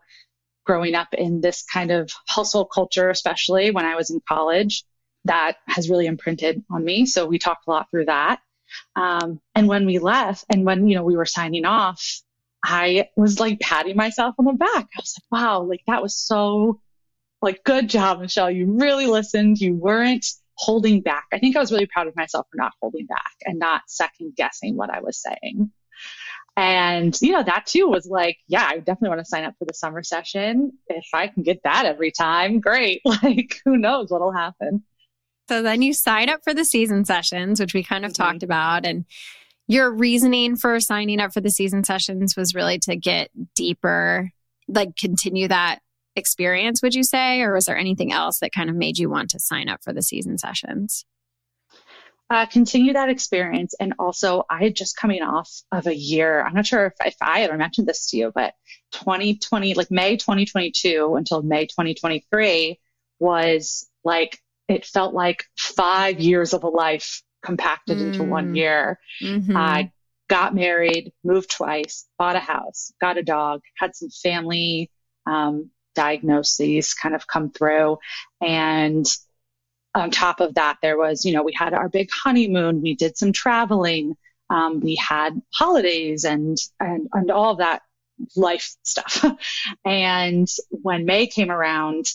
growing 0.65 0.95
up 0.95 1.13
in 1.13 1.41
this 1.41 1.63
kind 1.63 1.91
of 1.91 2.11
hustle 2.27 2.65
culture, 2.65 3.09
especially 3.09 3.71
when 3.71 3.85
I 3.85 3.95
was 3.95 4.11
in 4.11 4.21
college, 4.27 4.83
that 5.25 5.57
has 5.67 5.89
really 5.89 6.05
imprinted 6.05 6.63
on 6.71 6.85
me. 6.85 7.05
So 7.05 7.25
we 7.25 7.39
talked 7.39 7.67
a 7.67 7.71
lot 7.71 7.87
through 7.91 8.05
that. 8.05 8.39
Um, 8.95 9.39
and 9.55 9.67
when 9.67 9.85
we 9.85 9.99
left 9.99 10.45
and 10.49 10.65
when, 10.65 10.87
you 10.87 10.95
know, 10.95 11.03
we 11.03 11.15
were 11.15 11.25
signing 11.25 11.65
off, 11.65 12.21
I 12.63 13.09
was 13.15 13.39
like 13.39 13.59
patting 13.59 13.95
myself 13.95 14.35
on 14.37 14.45
the 14.45 14.53
back. 14.53 14.69
I 14.75 14.99
was 14.99 15.15
like, 15.17 15.41
wow, 15.41 15.61
like 15.61 15.81
that 15.87 16.01
was 16.01 16.15
so 16.15 16.81
like 17.41 17.63
good 17.63 17.89
job, 17.89 18.19
Michelle. 18.19 18.51
You 18.51 18.77
really 18.79 19.07
listened. 19.07 19.59
You 19.59 19.75
weren't 19.75 20.25
holding 20.55 21.01
back. 21.01 21.25
I 21.31 21.39
think 21.39 21.55
I 21.55 21.59
was 21.59 21.71
really 21.71 21.85
proud 21.85 22.07
of 22.07 22.15
myself 22.15 22.47
for 22.51 22.57
not 22.57 22.73
holding 22.81 23.05
back 23.05 23.33
and 23.45 23.59
not 23.59 23.83
second 23.87 24.33
guessing 24.35 24.75
what 24.75 24.89
I 24.89 24.99
was 24.99 25.21
saying. 25.21 25.71
And, 26.57 27.17
you 27.21 27.31
know, 27.31 27.43
that 27.43 27.67
too 27.67 27.87
was 27.87 28.05
like, 28.05 28.37
yeah, 28.47 28.67
I 28.69 28.77
definitely 28.79 29.09
want 29.09 29.21
to 29.21 29.25
sign 29.25 29.45
up 29.45 29.53
for 29.57 29.63
the 29.63 29.73
summer 29.73 30.03
session. 30.03 30.73
If 30.87 31.05
I 31.13 31.27
can 31.27 31.43
get 31.43 31.63
that 31.63 31.85
every 31.85 32.11
time, 32.11 32.59
great. 32.59 33.01
Like, 33.05 33.61
who 33.63 33.77
knows 33.77 34.11
what'll 34.11 34.33
happen. 34.33 34.83
So 35.49 35.63
then 35.63 35.81
you 35.81 35.93
sign 35.93 36.29
up 36.29 36.43
for 36.43 36.53
the 36.53 36.63
season 36.63 37.05
sessions, 37.05 37.59
which 37.59 37.73
we 37.73 37.83
kind 37.83 38.05
of 38.05 38.11
mm-hmm. 38.13 38.21
talked 38.21 38.43
about. 38.43 38.85
And 38.85 39.05
your 39.67 39.91
reasoning 39.91 40.55
for 40.55 40.79
signing 40.79 41.19
up 41.19 41.33
for 41.33 41.41
the 41.41 41.49
season 41.49 41.83
sessions 41.83 42.35
was 42.37 42.53
really 42.53 42.77
to 42.79 42.95
get 42.95 43.31
deeper, 43.55 44.29
like 44.67 44.95
continue 44.95 45.47
that 45.47 45.79
experience, 46.15 46.83
would 46.83 46.93
you 46.93 47.03
say? 47.03 47.41
Or 47.41 47.55
was 47.55 47.65
there 47.65 47.75
anything 47.75 48.13
else 48.13 48.41
that 48.41 48.51
kind 48.51 48.69
of 48.69 48.75
made 48.75 48.99
you 48.99 49.09
want 49.09 49.31
to 49.31 49.39
sign 49.39 49.69
up 49.69 49.83
for 49.83 49.91
the 49.91 50.03
season 50.03 50.37
sessions? 50.37 51.03
Uh, 52.29 52.45
continue 52.45 52.93
that 52.93 53.09
experience. 53.09 53.73
And 53.79 53.95
also, 53.97 54.43
I 54.51 54.65
had 54.65 54.75
just 54.75 54.97
coming 54.97 55.23
off 55.23 55.49
of 55.71 55.87
a 55.87 55.95
year. 55.95 56.43
I'm 56.43 56.53
not 56.53 56.67
sure 56.67 56.85
if, 56.85 56.93
if 57.03 57.15
I 57.23 57.41
ever 57.41 57.57
mentioned 57.57 57.87
this 57.87 58.11
to 58.11 58.17
you, 58.17 58.31
but 58.35 58.53
2020, 58.91 59.73
like 59.73 59.89
May 59.89 60.15
2022 60.15 61.15
until 61.15 61.41
May 61.41 61.65
2023 61.65 62.79
was 63.17 63.89
like, 64.03 64.39
it 64.69 64.85
felt 64.85 65.13
like 65.13 65.43
five 65.57 66.19
years 66.19 66.53
of 66.53 66.63
a 66.63 66.69
life 66.69 67.23
compacted 67.43 67.97
mm. 67.97 68.01
into 68.07 68.23
one 68.23 68.53
mm. 68.53 68.57
year. 68.57 68.99
Mm-hmm. 69.21 69.57
I 69.57 69.91
got 70.29 70.53
married, 70.53 71.11
moved 71.23 71.49
twice, 71.49 72.07
bought 72.19 72.35
a 72.35 72.39
house, 72.39 72.93
got 73.01 73.17
a 73.17 73.23
dog, 73.23 73.61
had 73.77 73.95
some 73.95 74.09
family 74.09 74.91
um, 75.25 75.71
diagnoses 75.95 76.93
kind 76.93 77.15
of 77.15 77.25
come 77.25 77.49
through. 77.49 77.97
And 78.39 79.05
on 79.95 80.11
top 80.11 80.39
of 80.39 80.53
that, 80.53 80.77
there 80.83 80.97
was, 80.97 81.25
you 81.25 81.33
know, 81.33 81.41
we 81.41 81.53
had 81.53 81.73
our 81.73 81.89
big 81.89 82.09
honeymoon, 82.11 82.83
we 82.83 82.93
did 82.93 83.17
some 83.17 83.33
traveling, 83.33 84.15
um, 84.51 84.81
we 84.81 84.95
had 84.95 85.41
holidays 85.51 86.25
and, 86.25 86.57
and, 86.79 87.07
and 87.11 87.31
all 87.31 87.53
of 87.53 87.57
that 87.57 87.81
life 88.35 88.75
stuff. 88.83 89.25
and 89.85 90.47
when 90.69 91.05
May 91.05 91.25
came 91.25 91.49
around, 91.49 92.05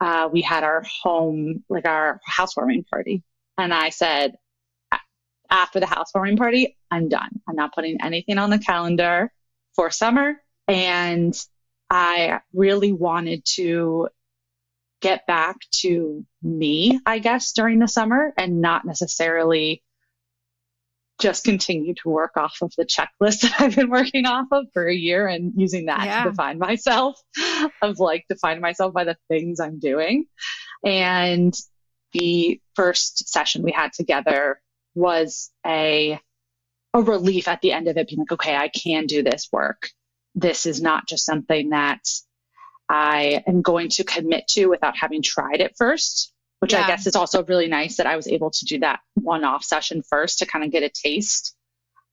uh, 0.00 0.28
we 0.32 0.42
had 0.42 0.64
our 0.64 0.82
home, 1.02 1.64
like 1.68 1.86
our 1.86 2.20
housewarming 2.24 2.84
party. 2.84 3.22
And 3.58 3.74
I 3.74 3.90
said, 3.90 4.34
after 5.50 5.80
the 5.80 5.86
housewarming 5.86 6.36
party, 6.36 6.76
I'm 6.90 7.08
done. 7.08 7.40
I'm 7.48 7.56
not 7.56 7.74
putting 7.74 8.00
anything 8.02 8.38
on 8.38 8.50
the 8.50 8.58
calendar 8.58 9.32
for 9.74 9.90
summer. 9.90 10.40
And 10.68 11.34
I 11.90 12.40
really 12.54 12.92
wanted 12.92 13.44
to 13.56 14.08
get 15.00 15.26
back 15.26 15.56
to 15.72 16.24
me, 16.42 17.00
I 17.04 17.18
guess, 17.18 17.52
during 17.52 17.80
the 17.80 17.88
summer 17.88 18.32
and 18.36 18.60
not 18.60 18.84
necessarily 18.84 19.82
just 21.20 21.44
continue 21.44 21.94
to 21.94 22.08
work 22.08 22.36
off 22.36 22.58
of 22.62 22.72
the 22.76 22.84
checklist 22.84 23.40
that 23.42 23.54
I've 23.60 23.76
been 23.76 23.90
working 23.90 24.26
off 24.26 24.48
of 24.50 24.66
for 24.72 24.86
a 24.86 24.94
year 24.94 25.26
and 25.26 25.52
using 25.56 25.86
that 25.86 26.04
yeah. 26.04 26.24
to 26.24 26.30
define 26.30 26.58
myself 26.58 27.20
of 27.82 27.98
like 27.98 28.24
define 28.28 28.60
myself 28.60 28.92
by 28.92 29.04
the 29.04 29.16
things 29.28 29.60
I'm 29.60 29.78
doing. 29.78 30.26
And 30.84 31.54
the 32.12 32.60
first 32.74 33.28
session 33.28 33.62
we 33.62 33.72
had 33.72 33.92
together 33.92 34.60
was 34.94 35.50
a 35.66 36.18
a 36.92 37.02
relief 37.02 37.46
at 37.46 37.60
the 37.60 37.72
end 37.72 37.86
of 37.86 37.96
it 37.96 38.08
being 38.08 38.18
like, 38.18 38.32
okay, 38.32 38.56
I 38.56 38.68
can 38.68 39.06
do 39.06 39.22
this 39.22 39.48
work. 39.52 39.90
This 40.34 40.66
is 40.66 40.82
not 40.82 41.06
just 41.06 41.24
something 41.24 41.70
that 41.70 42.00
I 42.88 43.44
am 43.46 43.62
going 43.62 43.90
to 43.90 44.04
commit 44.04 44.48
to 44.48 44.66
without 44.66 44.96
having 44.96 45.22
tried 45.22 45.60
it 45.60 45.74
first, 45.78 46.32
which 46.60 46.72
yeah. 46.72 46.84
I 46.84 46.86
guess 46.86 47.06
is 47.06 47.16
also 47.16 47.44
really 47.44 47.66
nice 47.66 47.96
that 47.96 48.06
I 48.06 48.16
was 48.16 48.28
able 48.28 48.50
to 48.50 48.64
do 48.66 48.78
that 48.80 49.00
one 49.14 49.44
off 49.44 49.64
session 49.64 50.02
first 50.02 50.38
to 50.38 50.46
kind 50.46 50.64
of 50.64 50.70
get 50.70 50.82
a 50.82 50.90
taste 50.90 51.56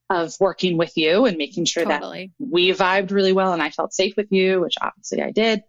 of 0.10 0.34
working 0.40 0.78
with 0.78 0.96
you 0.96 1.26
and 1.26 1.38
making 1.38 1.66
sure 1.66 1.84
totally. 1.84 2.32
that 2.40 2.52
we 2.52 2.72
vibed 2.72 3.12
really 3.12 3.34
well 3.34 3.54
and 3.54 3.62
I 3.62 3.70
felt 3.70 3.94
safe 3.94 4.16
with 4.16 4.32
you, 4.32 4.62
which 4.62 4.76
obviously 4.82 5.22
I 5.22 5.32
did. 5.32 5.64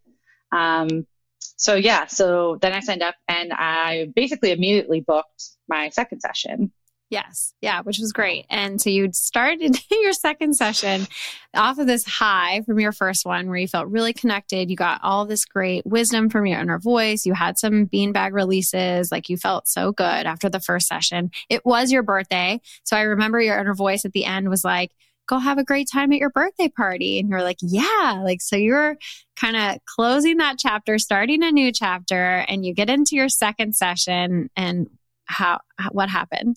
Um, 0.52 1.06
so 1.40 1.74
yeah, 1.74 2.06
so 2.06 2.56
then 2.60 2.72
I 2.72 2.80
signed 2.80 3.02
up 3.02 3.16
and 3.26 3.52
I 3.52 4.12
basically 4.14 4.52
immediately 4.52 5.00
booked 5.00 5.44
my 5.68 5.88
second 5.90 6.20
session. 6.20 6.72
Yes. 7.10 7.54
Yeah, 7.62 7.80
which 7.82 7.98
was 7.98 8.12
great. 8.12 8.44
And 8.50 8.80
so 8.80 8.90
you 8.90 9.10
started 9.12 9.78
your 9.90 10.12
second 10.12 10.54
session 10.54 11.06
off 11.54 11.78
of 11.78 11.86
this 11.86 12.04
high 12.04 12.60
from 12.66 12.78
your 12.78 12.92
first 12.92 13.24
one 13.24 13.48
where 13.48 13.56
you 13.56 13.66
felt 13.66 13.88
really 13.88 14.12
connected. 14.12 14.70
You 14.70 14.76
got 14.76 15.00
all 15.02 15.24
this 15.24 15.46
great 15.46 15.86
wisdom 15.86 16.28
from 16.28 16.44
your 16.44 16.60
inner 16.60 16.78
voice. 16.78 17.24
You 17.24 17.32
had 17.32 17.58
some 17.58 17.86
beanbag 17.86 18.32
releases. 18.32 19.10
Like 19.10 19.30
you 19.30 19.38
felt 19.38 19.68
so 19.68 19.92
good 19.92 20.26
after 20.26 20.50
the 20.50 20.60
first 20.60 20.86
session. 20.86 21.30
It 21.48 21.64
was 21.64 21.90
your 21.90 22.02
birthday. 22.02 22.60
So 22.84 22.94
I 22.94 23.02
remember 23.02 23.40
your 23.40 23.58
inner 23.58 23.74
voice 23.74 24.04
at 24.04 24.12
the 24.12 24.26
end 24.26 24.50
was 24.50 24.62
like, 24.62 24.92
go 25.26 25.38
have 25.38 25.58
a 25.58 25.64
great 25.64 25.88
time 25.90 26.12
at 26.12 26.18
your 26.18 26.30
birthday 26.30 26.68
party. 26.68 27.18
And 27.18 27.30
you're 27.30 27.42
like, 27.42 27.58
yeah. 27.62 28.20
Like, 28.22 28.42
so 28.42 28.56
you're 28.56 28.96
kind 29.36 29.56
of 29.56 29.78
closing 29.86 30.38
that 30.38 30.56
chapter, 30.58 30.98
starting 30.98 31.42
a 31.42 31.52
new 31.52 31.70
chapter, 31.72 32.44
and 32.48 32.66
you 32.66 32.74
get 32.74 32.90
into 32.90 33.14
your 33.14 33.28
second 33.28 33.76
session. 33.76 34.50
And 34.56 34.88
how, 35.24 35.60
what 35.92 36.08
happened? 36.08 36.56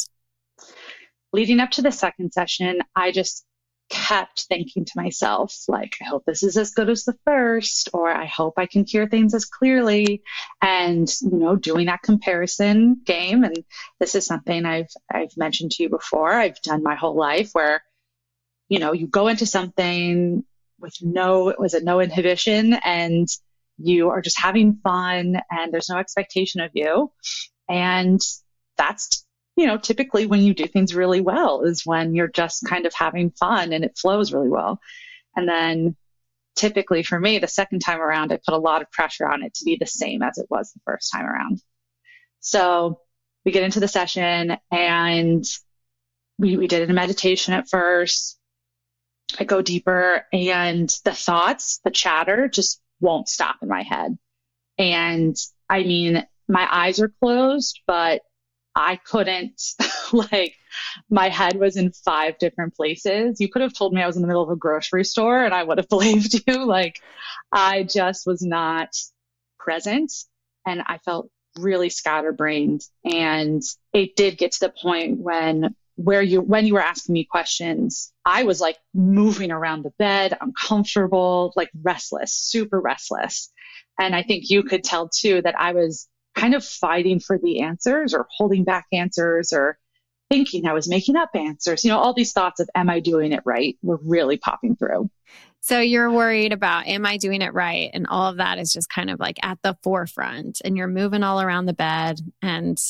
Leading 1.33 1.59
up 1.59 1.71
to 1.71 1.81
the 1.81 1.91
second 1.91 2.33
session, 2.33 2.79
I 2.95 3.11
just 3.11 3.45
kept 3.89 4.45
thinking 4.47 4.85
to 4.85 4.91
myself, 4.95 5.53
like, 5.67 5.97
I 6.01 6.05
hope 6.05 6.23
this 6.25 6.43
is 6.43 6.57
as 6.57 6.71
good 6.71 6.89
as 6.89 7.03
the 7.03 7.17
first, 7.25 7.89
or 7.93 8.09
I 8.09 8.25
hope 8.25 8.53
I 8.57 8.65
can 8.65 8.85
hear 8.85 9.07
things 9.07 9.33
as 9.33 9.45
clearly. 9.45 10.23
And, 10.61 11.09
you 11.21 11.37
know, 11.37 11.55
doing 11.57 11.87
that 11.87 12.01
comparison 12.01 13.01
game. 13.05 13.43
And 13.43 13.63
this 13.99 14.15
is 14.15 14.25
something 14.25 14.65
I've, 14.65 14.91
I've 15.13 15.35
mentioned 15.35 15.71
to 15.71 15.83
you 15.83 15.89
before. 15.89 16.31
I've 16.31 16.61
done 16.61 16.83
my 16.83 16.95
whole 16.95 17.17
life 17.17 17.49
where, 17.51 17.83
you 18.69 18.79
know, 18.79 18.93
you 18.93 19.07
go 19.07 19.27
into 19.27 19.45
something 19.45 20.45
with 20.79 20.95
no, 21.01 21.49
it 21.49 21.59
was 21.59 21.73
a 21.73 21.83
no 21.83 21.99
inhibition 21.99 22.73
and 22.73 23.27
you 23.77 24.09
are 24.09 24.21
just 24.21 24.39
having 24.39 24.79
fun 24.83 25.37
and 25.51 25.73
there's 25.73 25.89
no 25.89 25.97
expectation 25.97 26.61
of 26.61 26.71
you. 26.73 27.11
And 27.67 28.21
that's 28.77 29.25
you 29.55 29.67
know, 29.67 29.77
typically 29.77 30.25
when 30.25 30.41
you 30.41 30.53
do 30.53 30.67
things 30.67 30.95
really 30.95 31.21
well 31.21 31.61
is 31.61 31.85
when 31.85 32.15
you're 32.15 32.27
just 32.27 32.65
kind 32.65 32.85
of 32.85 32.93
having 32.93 33.31
fun 33.31 33.73
and 33.73 33.83
it 33.83 33.97
flows 33.97 34.33
really 34.33 34.49
well. 34.49 34.79
And 35.35 35.47
then 35.47 35.95
typically 36.55 37.03
for 37.03 37.19
me, 37.19 37.39
the 37.39 37.47
second 37.47 37.79
time 37.79 38.01
around, 38.01 38.31
I 38.31 38.37
put 38.37 38.53
a 38.53 38.59
lot 38.59 38.81
of 38.81 38.91
pressure 38.91 39.27
on 39.27 39.43
it 39.43 39.53
to 39.55 39.65
be 39.65 39.77
the 39.79 39.85
same 39.85 40.21
as 40.21 40.37
it 40.37 40.47
was 40.49 40.71
the 40.71 40.81
first 40.85 41.11
time 41.11 41.25
around. 41.25 41.61
So 42.39 42.99
we 43.45 43.51
get 43.51 43.63
into 43.63 43.79
the 43.79 43.87
session 43.87 44.57
and 44.71 45.43
we, 46.37 46.57
we 46.57 46.67
did 46.67 46.89
a 46.89 46.93
meditation 46.93 47.53
at 47.53 47.69
first. 47.69 48.37
I 49.39 49.43
go 49.43 49.61
deeper 49.61 50.25
and 50.33 50.89
the 51.05 51.13
thoughts, 51.13 51.79
the 51.83 51.91
chatter 51.91 52.47
just 52.47 52.81
won't 52.99 53.29
stop 53.29 53.57
in 53.61 53.69
my 53.69 53.83
head. 53.83 54.17
And 54.77 55.35
I 55.69 55.83
mean, 55.83 56.25
my 56.47 56.67
eyes 56.69 56.99
are 56.99 57.13
closed, 57.21 57.79
but 57.87 58.21
I 58.75 58.95
couldn't, 58.97 59.61
like, 60.13 60.55
my 61.09 61.29
head 61.29 61.57
was 61.57 61.77
in 61.77 61.91
five 61.91 62.37
different 62.37 62.75
places. 62.75 63.39
You 63.39 63.49
could 63.49 63.61
have 63.61 63.73
told 63.73 63.93
me 63.93 64.01
I 64.01 64.07
was 64.07 64.15
in 64.15 64.21
the 64.21 64.27
middle 64.27 64.43
of 64.43 64.49
a 64.49 64.55
grocery 64.55 65.03
store 65.03 65.43
and 65.43 65.53
I 65.53 65.63
would 65.63 65.77
have 65.77 65.89
believed 65.89 66.41
you. 66.47 66.65
Like, 66.65 66.99
I 67.51 67.83
just 67.83 68.25
was 68.25 68.41
not 68.41 68.89
present 69.59 70.11
and 70.65 70.81
I 70.85 70.99
felt 70.99 71.29
really 71.57 71.89
scatterbrained. 71.89 72.81
And 73.03 73.61
it 73.93 74.15
did 74.15 74.37
get 74.37 74.53
to 74.53 74.59
the 74.61 74.73
point 74.81 75.19
when 75.19 75.75
where 75.95 76.21
you 76.21 76.41
when 76.41 76.65
you 76.65 76.73
were 76.73 76.81
asking 76.81 77.13
me 77.13 77.25
questions 77.25 78.13
i 78.25 78.43
was 78.43 78.61
like 78.61 78.77
moving 78.93 79.51
around 79.51 79.83
the 79.83 79.93
bed 79.99 80.37
uncomfortable 80.39 81.53
like 81.55 81.69
restless 81.83 82.33
super 82.33 82.79
restless 82.79 83.51
and 83.99 84.15
i 84.15 84.23
think 84.23 84.49
you 84.49 84.63
could 84.63 84.83
tell 84.83 85.09
too 85.09 85.41
that 85.41 85.59
i 85.59 85.73
was 85.73 86.07
kind 86.35 86.55
of 86.55 86.63
fighting 86.63 87.19
for 87.19 87.37
the 87.37 87.61
answers 87.61 88.13
or 88.13 88.27
holding 88.37 88.63
back 88.63 88.85
answers 88.91 89.53
or 89.53 89.77
thinking 90.29 90.65
I 90.65 90.73
was 90.73 90.89
making 90.89 91.17
up 91.17 91.31
answers. 91.35 91.83
You 91.83 91.91
know, 91.91 91.99
all 91.99 92.13
these 92.13 92.31
thoughts 92.31 92.59
of, 92.59 92.69
am 92.73 92.89
I 92.89 93.01
doing 93.01 93.33
it 93.33 93.41
right? 93.45 93.77
were 93.81 93.99
really 94.03 94.37
popping 94.37 94.75
through. 94.75 95.09
So 95.59 95.79
you're 95.79 96.09
worried 96.09 96.53
about, 96.53 96.87
am 96.87 97.05
I 97.05 97.17
doing 97.17 97.41
it 97.41 97.53
right? 97.53 97.91
And 97.93 98.07
all 98.07 98.27
of 98.27 98.37
that 98.37 98.57
is 98.57 98.73
just 98.73 98.89
kind 98.89 99.09
of 99.09 99.19
like 99.19 99.37
at 99.43 99.59
the 99.61 99.77
forefront 99.83 100.61
and 100.65 100.75
you're 100.75 100.87
moving 100.87 101.21
all 101.21 101.41
around 101.41 101.65
the 101.65 101.73
bed. 101.73 102.19
And 102.41 102.81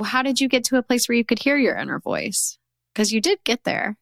how 0.00 0.22
did 0.22 0.40
you 0.40 0.48
get 0.48 0.64
to 0.64 0.76
a 0.76 0.82
place 0.82 1.08
where 1.08 1.16
you 1.16 1.24
could 1.24 1.42
hear 1.42 1.56
your 1.56 1.76
inner 1.76 1.98
voice? 1.98 2.58
Because 2.94 3.12
you 3.12 3.20
did 3.20 3.42
get 3.42 3.64
there. 3.64 3.96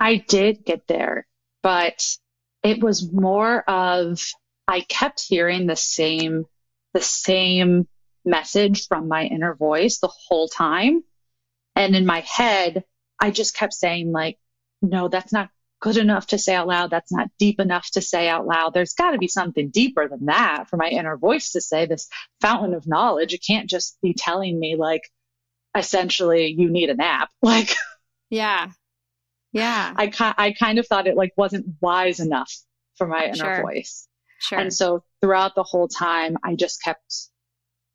I 0.00 0.16
did 0.16 0.64
get 0.64 0.86
there, 0.88 1.26
but 1.62 2.16
it 2.62 2.82
was 2.82 3.12
more 3.12 3.62
of, 3.68 4.24
I 4.66 4.80
kept 4.80 5.20
hearing 5.20 5.66
the 5.66 5.76
same 5.76 6.46
the 6.94 7.00
same 7.00 7.88
message 8.24 8.86
from 8.86 9.08
my 9.08 9.24
inner 9.24 9.54
voice 9.54 9.98
the 9.98 10.10
whole 10.28 10.48
time. 10.48 11.02
And 11.74 11.96
in 11.96 12.06
my 12.06 12.20
head, 12.20 12.84
I 13.20 13.30
just 13.30 13.56
kept 13.56 13.72
saying, 13.74 14.12
like, 14.12 14.38
no, 14.82 15.08
that's 15.08 15.32
not 15.32 15.48
good 15.80 15.96
enough 15.96 16.28
to 16.28 16.38
say 16.38 16.54
out 16.54 16.68
loud. 16.68 16.90
That's 16.90 17.12
not 17.12 17.30
deep 17.38 17.58
enough 17.58 17.90
to 17.92 18.00
say 18.00 18.28
out 18.28 18.46
loud. 18.46 18.74
There's 18.74 18.92
got 18.94 19.12
to 19.12 19.18
be 19.18 19.28
something 19.28 19.70
deeper 19.70 20.08
than 20.08 20.26
that 20.26 20.68
for 20.68 20.76
my 20.76 20.88
inner 20.88 21.16
voice 21.16 21.52
to 21.52 21.60
say 21.60 21.86
this 21.86 22.08
fountain 22.40 22.74
of 22.74 22.86
knowledge. 22.86 23.34
It 23.34 23.44
can't 23.44 23.68
just 23.68 23.98
be 24.02 24.14
telling 24.14 24.58
me, 24.58 24.76
like, 24.76 25.02
essentially, 25.76 26.54
you 26.56 26.70
need 26.70 26.90
a 26.90 26.94
nap. 26.94 27.30
Like, 27.42 27.74
yeah. 28.30 28.68
Yeah. 29.52 29.92
I, 29.96 30.10
I 30.38 30.52
kind 30.52 30.78
of 30.78 30.86
thought 30.86 31.06
it 31.06 31.16
like 31.16 31.32
wasn't 31.36 31.66
wise 31.80 32.20
enough 32.20 32.52
for 32.96 33.06
my 33.06 33.24
inner 33.26 33.34
Sure. 33.36 33.62
voice. 33.62 34.08
Sure. 34.42 34.58
And 34.58 34.72
so 34.72 35.04
throughout 35.20 35.54
the 35.54 35.62
whole 35.62 35.88
time, 35.88 36.36
I 36.44 36.56
just 36.56 36.82
kept 36.82 37.14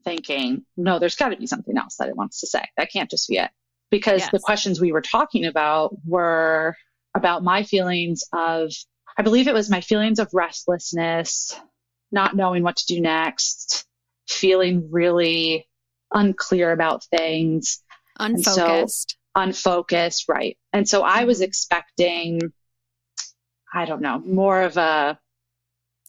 thinking, 0.03 0.63
no, 0.77 0.97
there's 0.97 1.15
got 1.15 1.29
to 1.29 1.37
be 1.37 1.47
something 1.47 1.77
else 1.77 1.97
that 1.97 2.07
it 2.07 2.15
wants 2.15 2.39
to 2.39 2.47
say. 2.47 2.63
That 2.77 2.91
can't 2.91 3.09
just 3.09 3.27
be 3.27 3.37
it. 3.37 3.51
Because 3.91 4.27
the 4.29 4.39
questions 4.39 4.79
we 4.79 4.91
were 4.91 5.01
talking 5.01 5.45
about 5.45 5.95
were 6.05 6.75
about 7.13 7.43
my 7.43 7.63
feelings 7.63 8.23
of, 8.33 8.71
I 9.17 9.23
believe 9.23 9.47
it 9.47 9.53
was 9.53 9.69
my 9.69 9.81
feelings 9.81 10.19
of 10.19 10.29
restlessness, 10.33 11.59
not 12.11 12.35
knowing 12.35 12.63
what 12.63 12.77
to 12.77 12.85
do 12.85 13.01
next, 13.01 13.85
feeling 14.27 14.89
really 14.91 15.67
unclear 16.13 16.71
about 16.71 17.03
things, 17.05 17.81
and 18.19 18.41
so- 18.41 18.51
Unfocused. 18.51 19.17
unfocused, 19.35 20.25
right? 20.29 20.57
And 20.73 20.87
so 20.87 21.01
I 21.01 21.25
was 21.25 21.37
mm-hmm. 21.37 21.45
expecting, 21.45 22.41
I 23.73 23.85
don't 23.85 24.01
know, 24.01 24.19
more 24.19 24.61
of 24.63 24.77
a 24.77 25.19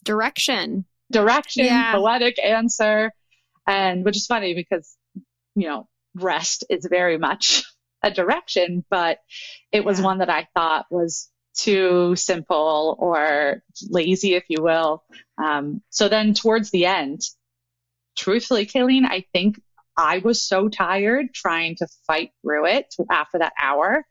Direction. 0.05 0.85
direction, 1.11 1.65
Yeah. 1.65 1.93
poetic 1.93 2.39
answer. 2.43 3.13
And 3.67 4.05
which 4.05 4.17
is 4.17 4.27
funny 4.27 4.55
because, 4.55 4.97
you 5.55 5.69
know, 5.69 5.89
rest 6.15 6.65
is 6.71 6.87
very 6.89 7.19
much 7.19 7.63
a 8.03 8.11
direction, 8.11 8.85
but 8.91 9.19
it 9.73 9.85
was 9.85 9.99
Yeah. 9.99 10.05
one 10.05 10.19
that 10.19 10.31
I 10.31 10.47
thought 10.55 10.87
was 10.91 11.31
too 11.55 12.15
simple 12.17 12.97
or 12.99 13.63
lazy, 13.91 14.35
if 14.35 14.45
you 14.49 14.63
will. 14.63 15.03
Um, 15.43 15.83
so 15.91 16.09
then 16.09 16.33
towards 16.35 16.71
the 16.71 16.87
end, 16.87 17.21
truthfully, 18.17 18.67
Kaileen, 18.67 19.05
I 19.05 19.25
think 19.33 19.61
I 19.97 20.19
was 20.19 20.41
so 20.43 20.69
tired 20.69 21.35
trying 21.35 21.77
to 21.77 21.89
fight 22.07 22.31
through 22.43 22.67
it 22.67 22.95
after 23.11 23.39
that 23.39 23.53
hour 23.61 24.05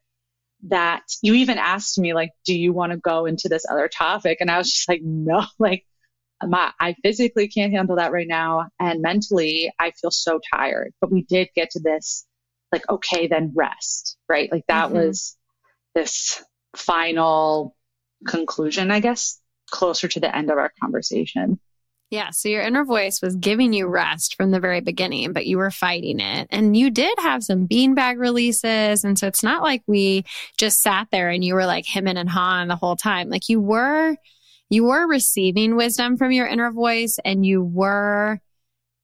that 0.67 1.03
you 1.21 1.33
even 1.36 1.57
asked 1.57 1.97
me 2.00 2.13
like 2.13 2.31
do 2.45 2.57
you 2.57 2.74
want 2.74 2.91
to 2.91 2.97
go 2.97 3.25
into 3.25 3.50
this 3.50 3.65
other 3.69 3.88
topic? 3.88 4.39
And 4.41 4.51
i 4.51 4.57
was 4.57 4.71
just 4.71 4.89
like 4.89 5.01
no 5.03 5.45
like 5.59 5.86
my, 6.45 6.71
i 6.79 6.95
physically 7.03 7.47
can't 7.47 7.74
handle 7.74 7.95
that 7.97 8.12
right 8.12 8.27
now. 8.27 8.67
And 8.79 9.01
mentally 9.01 9.71
i 9.79 9.91
feel 9.91 10.12
so 10.12 10.39
tired. 10.53 10.93
But 11.01 11.12
we 11.12 11.24
did 11.24 11.50
get 11.55 11.71
to 11.71 11.79
this 11.79 12.25
like 12.71 12.89
okay 12.89 13.27
then 13.27 13.53
rest 13.55 14.17
right? 14.29 14.51
Like 14.51 14.65
that 14.67 14.89
Mhm. 14.89 14.93
was 14.93 15.38
this 15.95 16.43
final 16.75 17.75
conclusion 18.27 18.91
i 18.91 19.00
guess 19.00 19.39
closer 19.69 20.07
to 20.07 20.19
the 20.19 20.36
end 20.36 20.50
of 20.51 20.57
our 20.57 20.71
conversation 20.81 21.59
Yeah. 22.10 22.30
So 22.30 22.48
your 22.48 22.62
inner 22.62 22.86
voice 22.86 23.22
was 23.22 23.36
giving 23.36 23.74
you 23.74 23.88
rest 23.88 24.36
from 24.36 24.52
the 24.52 24.62
very 24.62 24.80
beginning, 24.80 25.34
but 25.34 25.46
you 25.46 25.58
were 25.58 25.72
fighting 25.72 26.22
it. 26.22 26.48
And 26.52 26.76
you 26.78 26.90
did 26.90 27.20
have 27.20 27.44
some 27.44 27.68
beanbag 27.68 28.18
releases. 28.18 29.04
And 29.04 29.20
so 29.20 29.28
it's 29.28 29.44
not 29.44 29.62
like 29.62 29.84
we 29.88 30.24
just 30.58 30.82
sat 30.82 31.10
there 31.12 31.30
and 31.30 31.44
you 31.44 31.54
were 31.54 31.66
like 31.66 31.86
him 31.86 32.08
and 32.08 32.30
hawing 32.30 32.70
the 32.70 32.78
whole 32.78 32.96
time. 32.96 33.30
Like 33.30 33.50
you 33.50 33.60
were, 33.60 34.16
you 34.70 34.86
were 34.86 35.06
receiving 35.06 35.76
wisdom 35.76 36.16
from 36.16 36.32
your 36.32 36.48
inner 36.48 36.72
voice 36.72 37.20
and 37.26 37.46
you 37.46 37.62
were 37.62 38.40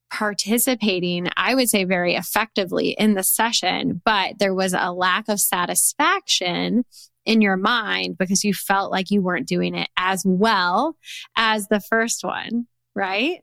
participating, 0.09 1.27
I 1.35 1.55
would 1.55 1.69
say 1.69 1.83
very 1.83 2.15
effectively 2.15 2.91
in 2.91 3.15
the 3.15 3.23
session, 3.23 4.01
but 4.05 4.37
there 4.39 4.53
was 4.53 4.73
a 4.73 4.91
lack 4.91 5.27
of 5.27 5.39
satisfaction 5.39 6.85
in 7.25 7.41
your 7.41 7.57
mind 7.57 8.17
because 8.17 8.43
you 8.43 8.53
felt 8.53 8.91
like 8.91 9.09
you 9.09 9.21
weren't 9.21 9.47
doing 9.47 9.75
it 9.75 9.89
as 9.97 10.23
well 10.25 10.95
as 11.35 11.67
the 11.67 11.79
first 11.79 12.23
one, 12.23 12.67
right? 12.95 13.41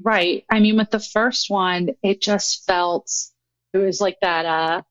Right. 0.00 0.44
I 0.50 0.60
mean, 0.60 0.76
with 0.76 0.90
the 0.90 1.00
first 1.00 1.50
one, 1.50 1.90
it 2.02 2.20
just 2.20 2.66
felt, 2.66 3.10
it 3.72 3.78
was 3.78 4.00
like 4.00 4.18
that, 4.20 4.46
uh, 4.46 4.82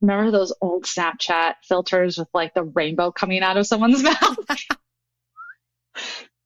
remember 0.00 0.30
those 0.30 0.52
old 0.60 0.84
Snapchat 0.84 1.54
filters 1.64 2.18
with 2.18 2.28
like 2.32 2.54
the 2.54 2.62
rainbow 2.62 3.10
coming 3.10 3.42
out 3.42 3.56
of 3.56 3.66
someone's 3.66 4.02
mouth? 4.04 4.38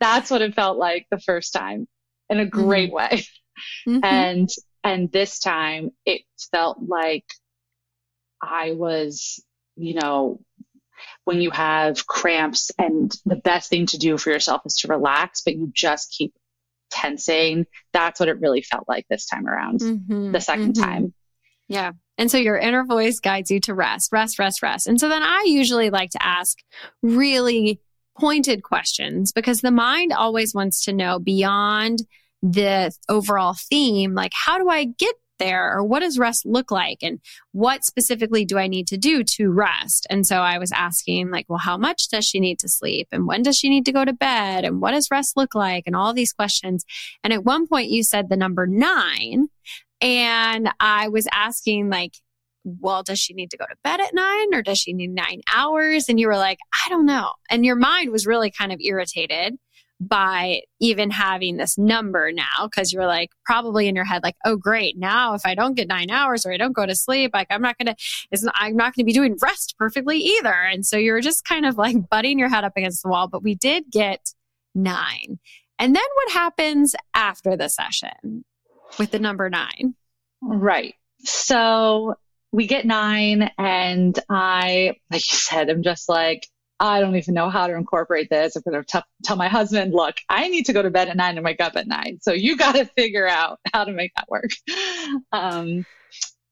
That's 0.01 0.31
what 0.31 0.43
it 0.43 0.55
felt 0.55 0.79
like 0.79 1.07
the 1.11 1.21
first 1.21 1.53
time 1.53 1.87
in 2.29 2.41
a 2.41 2.47
great 2.47 2.93
way. 2.93 3.25
Mhm. 3.87 4.01
And, 4.03 4.49
and 4.83 5.13
this 5.13 5.39
time 5.39 5.91
it 6.07 6.23
felt 6.51 6.79
like 6.81 7.27
I 8.41 8.73
was, 8.73 9.45
you 9.77 9.95
know, 9.95 10.41
when 11.25 11.41
you 11.41 11.51
have 11.51 12.07
cramps 12.07 12.71
and 12.79 13.15
the 13.25 13.37
best 13.37 13.71
thing 13.71 13.87
to 13.87 13.99
do 13.99 14.19
for 14.19 14.31
yourself 14.31 14.63
is 14.67 14.77
to 14.79 14.89
relax, 14.89 15.43
but 15.43 15.55
you 15.55 15.71
just 15.73 16.15
keep 16.17 16.35
tensing. 16.93 17.67
That's 17.93 18.21
what 18.21 18.29
it 18.29 18.39
really 18.41 18.63
felt 18.63 18.85
like 18.89 19.07
this 19.09 19.27
time 19.27 19.49
around, 19.49 19.81
Mhm. 19.81 20.33
the 20.33 20.41
2nd 20.41 20.75
Mhm. 20.75 20.81
time. 20.83 21.15
Yeah. 21.69 21.93
And 22.19 22.31
so 22.31 22.37
your 22.39 22.59
inner 22.59 22.85
voice 22.85 23.19
guides 23.19 23.51
you 23.51 23.59
to 23.61 23.75
rest, 23.75 24.13
rest, 24.13 24.39
rest, 24.39 24.63
rest. 24.63 24.87
And 24.87 25.01
so 25.01 25.09
then 25.09 25.23
I 25.23 25.45
usually 25.47 25.91
like 25.91 26.11
to 26.11 26.23
ask 26.23 26.59
really 27.03 27.81
pointed 28.19 28.63
questions 28.63 29.33
because 29.33 29.63
the 29.63 29.71
mind 29.71 30.13
always 30.13 30.55
wants 30.55 30.85
to 30.85 30.93
know 30.93 31.19
beyond 31.19 32.01
the 32.43 32.93
overall 33.09 33.55
theme, 33.71 34.15
like, 34.15 34.33
how 34.35 34.59
do 34.59 34.69
I 34.69 34.85
get 34.85 35.15
there? 35.43 35.77
Or 35.77 35.85
what 35.85 36.01
does 36.01 36.19
rest 36.19 36.47
look 36.47 36.71
like? 36.71 36.99
And 37.03 37.21
what 37.53 37.85
specifically 37.85 38.45
do 38.45 38.59
I 38.59 38.69
need 38.69 38.87
to 38.89 38.97
do 38.97 39.25
to 39.25 39.51
rest? 39.51 40.07
And 40.09 40.27
so 40.27 40.37
I 40.37 40.59
was 40.59 40.73
asking, 40.73 41.31
like, 41.31 41.47
well, 41.49 41.59
how 41.59 41.77
much 41.77 42.09
does 42.09 42.25
she 42.25 42.41
need 42.41 42.59
to 42.61 42.69
sleep? 42.69 43.09
And 43.13 43.27
when 43.27 43.43
does 43.43 43.57
she 43.57 43.69
need 43.69 43.85
to 43.87 43.93
go 43.93 44.05
to 44.05 44.13
bed? 44.13 44.65
And 44.65 44.81
what 44.81 44.93
does 44.93 45.11
rest 45.11 45.37
look 45.37 45.55
like? 45.55 45.85
And 45.87 45.97
all 45.97 46.13
these 46.13 46.33
questions. 46.33 46.85
And 47.25 47.33
at 47.33 47.45
one 47.45 47.67
point 47.67 47.91
you 47.91 48.03
said 48.03 48.29
the 48.29 48.37
number 48.37 48.67
nine. 48.67 49.49
And 50.01 50.71
I 50.81 51.09
was 51.09 51.27
asking, 51.33 51.91
like, 51.91 52.15
well, 52.65 53.03
does 53.03 53.19
she 53.19 53.35
need 53.35 53.51
to 53.51 53.57
go 53.57 53.65
to 53.67 53.77
bed 53.83 54.01
at 54.01 54.15
nine 54.15 54.55
or 54.55 54.63
does 54.63 54.79
she 54.79 54.93
need 54.93 55.11
nine 55.11 55.41
hours? 55.53 56.09
And 56.09 56.19
you 56.21 56.29
were 56.29 56.37
like, 56.37 56.59
I 56.73 56.89
don't 56.89 57.07
know. 57.07 57.33
And 57.51 57.65
your 57.65 57.77
mind 57.77 58.11
was 58.11 58.27
really 58.27 58.51
kind 58.51 58.73
of 58.73 58.81
irritated 58.81 59.57
by 60.09 60.61
even 60.81 61.11
having 61.11 61.57
this 61.57 61.79
number 61.79 62.33
now 62.33 62.65
because 62.65 62.93
you're 62.93 63.07
like 63.07 63.31
probably 63.45 63.89
in 63.89 63.95
your 63.95 64.05
head 64.05 64.23
like 64.23 64.37
oh 64.45 64.57
great 64.57 64.99
now 64.99 65.35
if 65.35 65.43
i 65.45 65.55
don't 65.55 65.75
get 65.75 65.87
nine 65.87 66.11
hours 66.11 66.45
or 66.45 66.53
i 66.53 66.57
don't 66.57 66.73
go 66.73 66.87
to 66.87 66.95
sleep 66.95 67.31
like 67.35 67.47
i'm 67.51 67.63
not 67.63 67.77
gonna 67.79 67.95
i'm 68.55 68.77
not 68.77 68.95
gonna 68.95 69.05
be 69.05 69.13
doing 69.13 69.37
rest 69.41 69.75
perfectly 69.79 70.19
either. 70.19 70.53
And 70.53 70.85
so 70.87 70.97
you're 70.97 71.21
just 71.21 71.45
kind 71.45 71.67
of 71.67 71.77
like 71.77 72.09
butting 72.09 72.39
your 72.39 72.49
head 72.49 72.65
up 72.65 72.73
against 72.77 73.03
the 73.03 73.09
wall 73.09 73.29
but 73.29 73.43
we 73.43 73.55
did 73.55 73.91
get 73.91 74.33
nine. 74.75 75.39
And 75.79 75.95
then 75.95 76.03
what 76.15 76.33
happens 76.33 76.95
after 77.15 77.57
the 77.57 77.69
session 77.69 78.45
with 78.99 79.11
the 79.11 79.19
number 79.19 79.51
nine? 79.51 79.95
Right. 80.41 80.95
So 81.25 82.15
we 82.53 82.67
get 82.67 82.85
nine, 82.85 83.51
and 83.59 84.19
I, 84.29 84.97
like 85.11 85.31
you 85.33 85.37
said, 85.37 85.71
I'm 85.71 85.83
just 85.83 86.09
like, 86.09 86.47
I 86.83 86.99
don't 86.99 87.15
even 87.15 87.35
know 87.35 87.49
how 87.49 87.69
to 87.69 87.77
incorporate 87.77 88.29
this. 88.29 88.57
I'm 88.57 88.63
going 88.69 88.83
to 88.83 88.99
t- 88.99 89.07
tell 89.23 89.37
my 89.37 89.47
husband, 89.47 89.95
look, 89.95 90.17
I 90.29 90.49
need 90.49 90.67
to 90.67 90.73
go 90.73 90.83
to 90.83 90.91
bed 90.91 91.09
at 91.09 91.17
nine 91.17 91.37
and 91.37 91.45
wake 91.45 91.61
up 91.61 91.77
at 91.77 91.87
nine. 91.87 92.19
So 92.21 92.33
you 92.33 92.57
got 92.57 92.75
to 92.75 92.85
figure 92.97 93.29
out 93.29 93.61
how 93.73 93.85
to 93.85 93.93
make 93.93 94.13
that 94.17 94.27
work. 94.29 94.51
Um, 95.31 95.85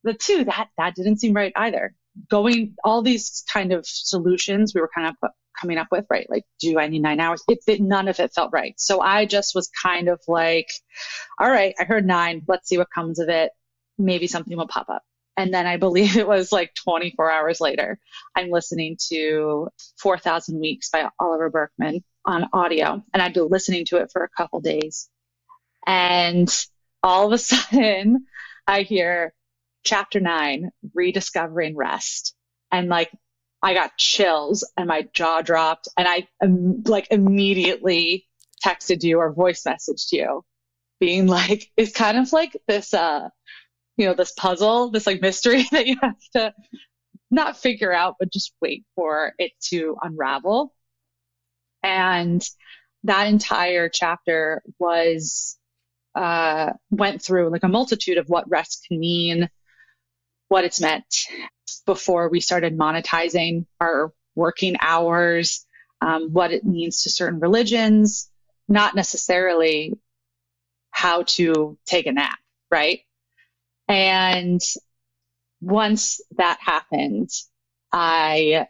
the 0.04 0.14
two, 0.14 0.44
that, 0.44 0.68
that 0.76 0.94
didn't 0.94 1.18
seem 1.18 1.32
right 1.32 1.52
either. 1.56 1.94
Going 2.30 2.74
all 2.84 3.02
these 3.02 3.42
kind 3.50 3.72
of 3.72 3.86
solutions 3.86 4.74
we 4.74 4.80
were 4.80 4.90
kind 4.94 5.08
of 5.08 5.30
coming 5.58 5.78
up 5.78 5.88
with, 5.90 6.04
right? 6.10 6.28
Like, 6.28 6.44
do 6.60 6.78
I 6.78 6.88
need 6.88 7.02
nine 7.02 7.20
hours? 7.20 7.42
It, 7.48 7.60
it, 7.66 7.80
none 7.80 8.08
of 8.08 8.20
it 8.20 8.32
felt 8.34 8.52
right. 8.52 8.74
So 8.76 9.00
I 9.00 9.24
just 9.24 9.54
was 9.54 9.70
kind 9.82 10.08
of 10.08 10.20
like, 10.28 10.68
all 11.38 11.50
right, 11.50 11.74
I 11.78 11.84
heard 11.84 12.06
nine. 12.06 12.42
Let's 12.46 12.68
see 12.68 12.78
what 12.78 12.88
comes 12.94 13.18
of 13.18 13.28
it. 13.28 13.50
Maybe 13.98 14.26
something 14.26 14.56
will 14.56 14.68
pop 14.68 14.88
up. 14.88 15.02
And 15.36 15.52
then 15.54 15.66
I 15.66 15.76
believe 15.76 16.16
it 16.18 16.26
was 16.26 16.52
like 16.52 16.74
24 16.74 17.30
hours 17.30 17.60
later, 17.60 17.98
I'm 18.36 18.50
listening 18.50 18.96
to 19.08 19.68
4,000 19.98 20.58
Weeks 20.58 20.90
by 20.90 21.08
Oliver 21.18 21.50
Burkeman 21.50 22.04
on 22.24 22.48
audio. 22.52 23.02
And 23.12 23.22
I'd 23.22 23.34
been 23.34 23.48
listening 23.48 23.84
to 23.86 23.98
it 23.98 24.10
for 24.12 24.24
a 24.24 24.28
couple 24.28 24.60
days. 24.60 25.08
And 25.86 26.48
all 27.02 27.26
of 27.26 27.32
a 27.32 27.38
sudden, 27.38 28.26
I 28.66 28.82
hear 28.82 29.32
chapter 29.84 30.20
nine, 30.20 30.70
rediscovering 30.94 31.76
rest. 31.76 32.34
And 32.70 32.88
like, 32.88 33.10
I 33.62 33.74
got 33.74 33.98
chills 33.98 34.70
and 34.76 34.88
my 34.88 35.08
jaw 35.12 35.42
dropped. 35.42 35.88
And 35.96 36.08
I 36.08 36.28
um, 36.42 36.82
like 36.86 37.08
immediately 37.10 38.26
texted 38.64 39.02
you 39.02 39.18
or 39.18 39.32
voice 39.32 39.64
messaged 39.64 40.12
you 40.12 40.44
being 40.98 41.26
like, 41.26 41.70
it's 41.76 41.92
kind 41.92 42.18
of 42.18 42.32
like 42.32 42.56
this, 42.68 42.94
uh, 42.94 43.28
you 44.00 44.06
know, 44.06 44.14
this 44.14 44.32
puzzle, 44.32 44.90
this 44.90 45.06
like 45.06 45.20
mystery 45.20 45.64
that 45.72 45.86
you 45.86 45.96
have 46.00 46.16
to 46.32 46.54
not 47.30 47.58
figure 47.58 47.92
out, 47.92 48.16
but 48.18 48.32
just 48.32 48.54
wait 48.60 48.84
for 48.96 49.34
it 49.38 49.52
to 49.68 49.96
unravel. 50.02 50.74
And 51.82 52.42
that 53.04 53.28
entire 53.28 53.90
chapter 53.90 54.62
was, 54.78 55.58
uh, 56.14 56.72
went 56.90 57.22
through 57.22 57.50
like 57.50 57.62
a 57.62 57.68
multitude 57.68 58.16
of 58.16 58.28
what 58.28 58.50
rest 58.50 58.86
can 58.88 58.98
mean, 58.98 59.48
what 60.48 60.64
it's 60.64 60.80
meant 60.80 61.04
before 61.86 62.30
we 62.30 62.40
started 62.40 62.78
monetizing 62.78 63.66
our 63.80 64.12
working 64.34 64.76
hours. 64.80 65.66
um, 66.00 66.32
what 66.32 66.50
it 66.50 66.64
means 66.64 67.02
to 67.02 67.10
certain 67.10 67.40
religions, 67.40 68.30
not 68.66 68.94
necessarily 68.94 69.98
how 70.90 71.24
to 71.24 71.78
take 71.84 72.06
a 72.06 72.12
nap, 72.12 72.38
right? 72.70 73.00
And 73.90 74.60
once 75.60 76.20
that 76.36 76.58
happened, 76.60 77.30
I 77.92 78.68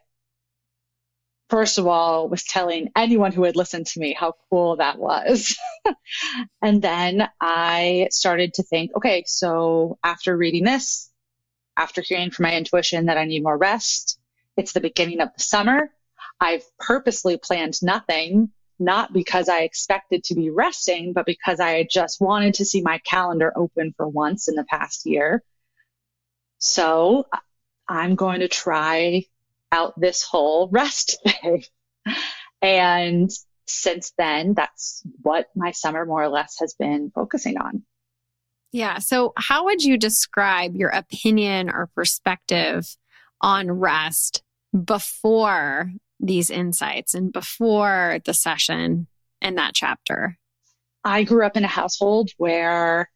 first 1.51 1.79
of 1.79 1.87
all 1.87 2.29
was 2.29 2.45
telling 2.45 2.91
anyone 2.97 3.33
who 3.33 3.43
had 3.43 3.57
listened 3.57 3.87
to 3.87 4.01
me 4.01 4.15
how 4.19 4.35
cool 4.49 4.77
that 4.77 4.99
was. 4.99 5.59
and 6.63 6.81
then 6.81 7.29
I 7.41 8.09
started 8.13 8.55
to 8.55 8.63
think, 8.63 8.93
okay, 8.97 9.25
so 9.27 9.99
after 10.03 10.37
reading 10.37 10.65
this, 10.65 11.11
after 11.77 12.01
hearing 12.01 12.31
from 12.31 12.45
my 12.45 12.55
intuition 12.55 13.07
that 13.07 13.19
I 13.19 13.25
need 13.25 13.43
more 13.43 13.59
rest, 13.59 14.19
it's 14.57 14.73
the 14.73 14.81
beginning 14.81 15.21
of 15.21 15.31
the 15.37 15.43
summer. 15.43 15.91
I've 16.41 16.65
purposely 16.79 17.37
planned 17.37 17.83
nothing, 17.83 18.51
not 18.81 19.13
because 19.13 19.49
I 19.49 19.61
expected 19.61 20.25
to 20.25 20.35
be 20.35 20.51
resting, 20.51 21.13
but 21.13 21.27
because 21.27 21.61
I 21.61 21.87
just 21.89 22.21
wanted 22.21 22.55
to 22.55 22.65
see 22.65 22.81
my 22.81 22.99
calendar 22.99 23.53
open 23.55 23.93
for 23.97 24.09
once 24.09 24.49
in 24.49 24.55
the 24.55 24.65
past 24.65 25.07
year. 25.07 25.43
So 26.59 27.27
I'm 27.87 28.15
going 28.15 28.41
to 28.41 28.49
try 28.49 29.25
out 29.71 29.99
this 30.01 30.23
whole 30.23 30.69
rest 30.73 31.19
thing. 31.23 31.65
and 32.63 33.31
since 33.67 34.13
then, 34.19 34.55
that's 34.55 35.03
what 35.23 35.47
my 35.55 35.71
summer 35.71 36.05
more 36.05 36.23
or 36.23 36.29
less 36.29 36.57
has 36.61 36.75
been 36.75 37.13
focusing 37.15 37.57
on. 37.57 37.85
Yeah. 38.73 38.99
So, 38.99 39.33
how 39.37 39.65
would 39.65 39.83
you 39.83 39.97
describe 39.97 40.77
your 40.77 40.91
opinion 40.91 41.71
or 41.71 41.89
perspective 41.95 42.97
on 43.41 43.71
rest 43.71 44.43
before 44.85 45.93
these 46.21 46.51
insights 46.51 47.15
and 47.15 47.33
before 47.33 48.21
the 48.25 48.35
session 48.35 49.07
and 49.41 49.59
that 49.59 49.75
chapter? 49.75 50.37
I 51.05 51.25
grew 51.25 51.45
up 51.45 51.57
in 51.57 51.65
a 51.65 51.69
household 51.69 52.31
where 52.37 53.11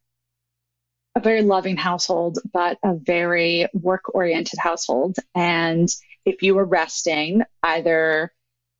a 1.16 1.20
very 1.20 1.42
loving 1.42 1.76
household, 1.76 2.38
but 2.52 2.78
a 2.82 2.94
very 2.94 3.68
work 3.72 4.14
oriented 4.14 4.58
household. 4.58 5.16
And 5.34 5.88
if 6.24 6.42
you 6.42 6.54
were 6.54 6.64
resting, 6.64 7.42
either 7.62 8.32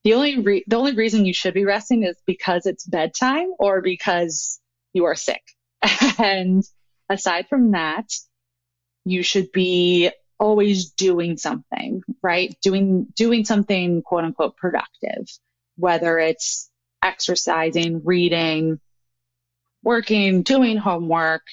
the 0.03 0.15
only 0.15 0.39
re- 0.39 0.65
the 0.67 0.77
only 0.77 0.95
reason 0.95 1.25
you 1.25 1.33
should 1.33 1.55
be 1.55 1.65
resting 1.65 2.03
is 2.03 2.17
because 2.27 2.67
it's 2.67 2.85
bedtime 2.85 3.51
or 3.59 3.81
because 3.81 4.61
you 4.93 5.05
are 5.05 5.15
sick. 5.15 5.43
and 6.19 6.65
aside 7.09 7.47
from 7.49 7.73
that, 7.73 8.11
you 9.05 9.23
should 9.23 9.53
be 9.53 10.11
always 10.45 10.91
doing 10.91 11.39
something, 11.39 12.03
right? 12.23 12.55
Doing 12.61 13.07
doing 13.17 13.47
something 13.47 14.03
quote 14.03 14.25
unquote 14.25 14.59
productive, 14.59 15.27
whether 15.77 16.19
it's 16.19 16.71
exercising, 17.03 18.03
reading, 18.05 18.79
working, 19.83 20.43
doing 20.43 20.77
homework, 20.77 21.45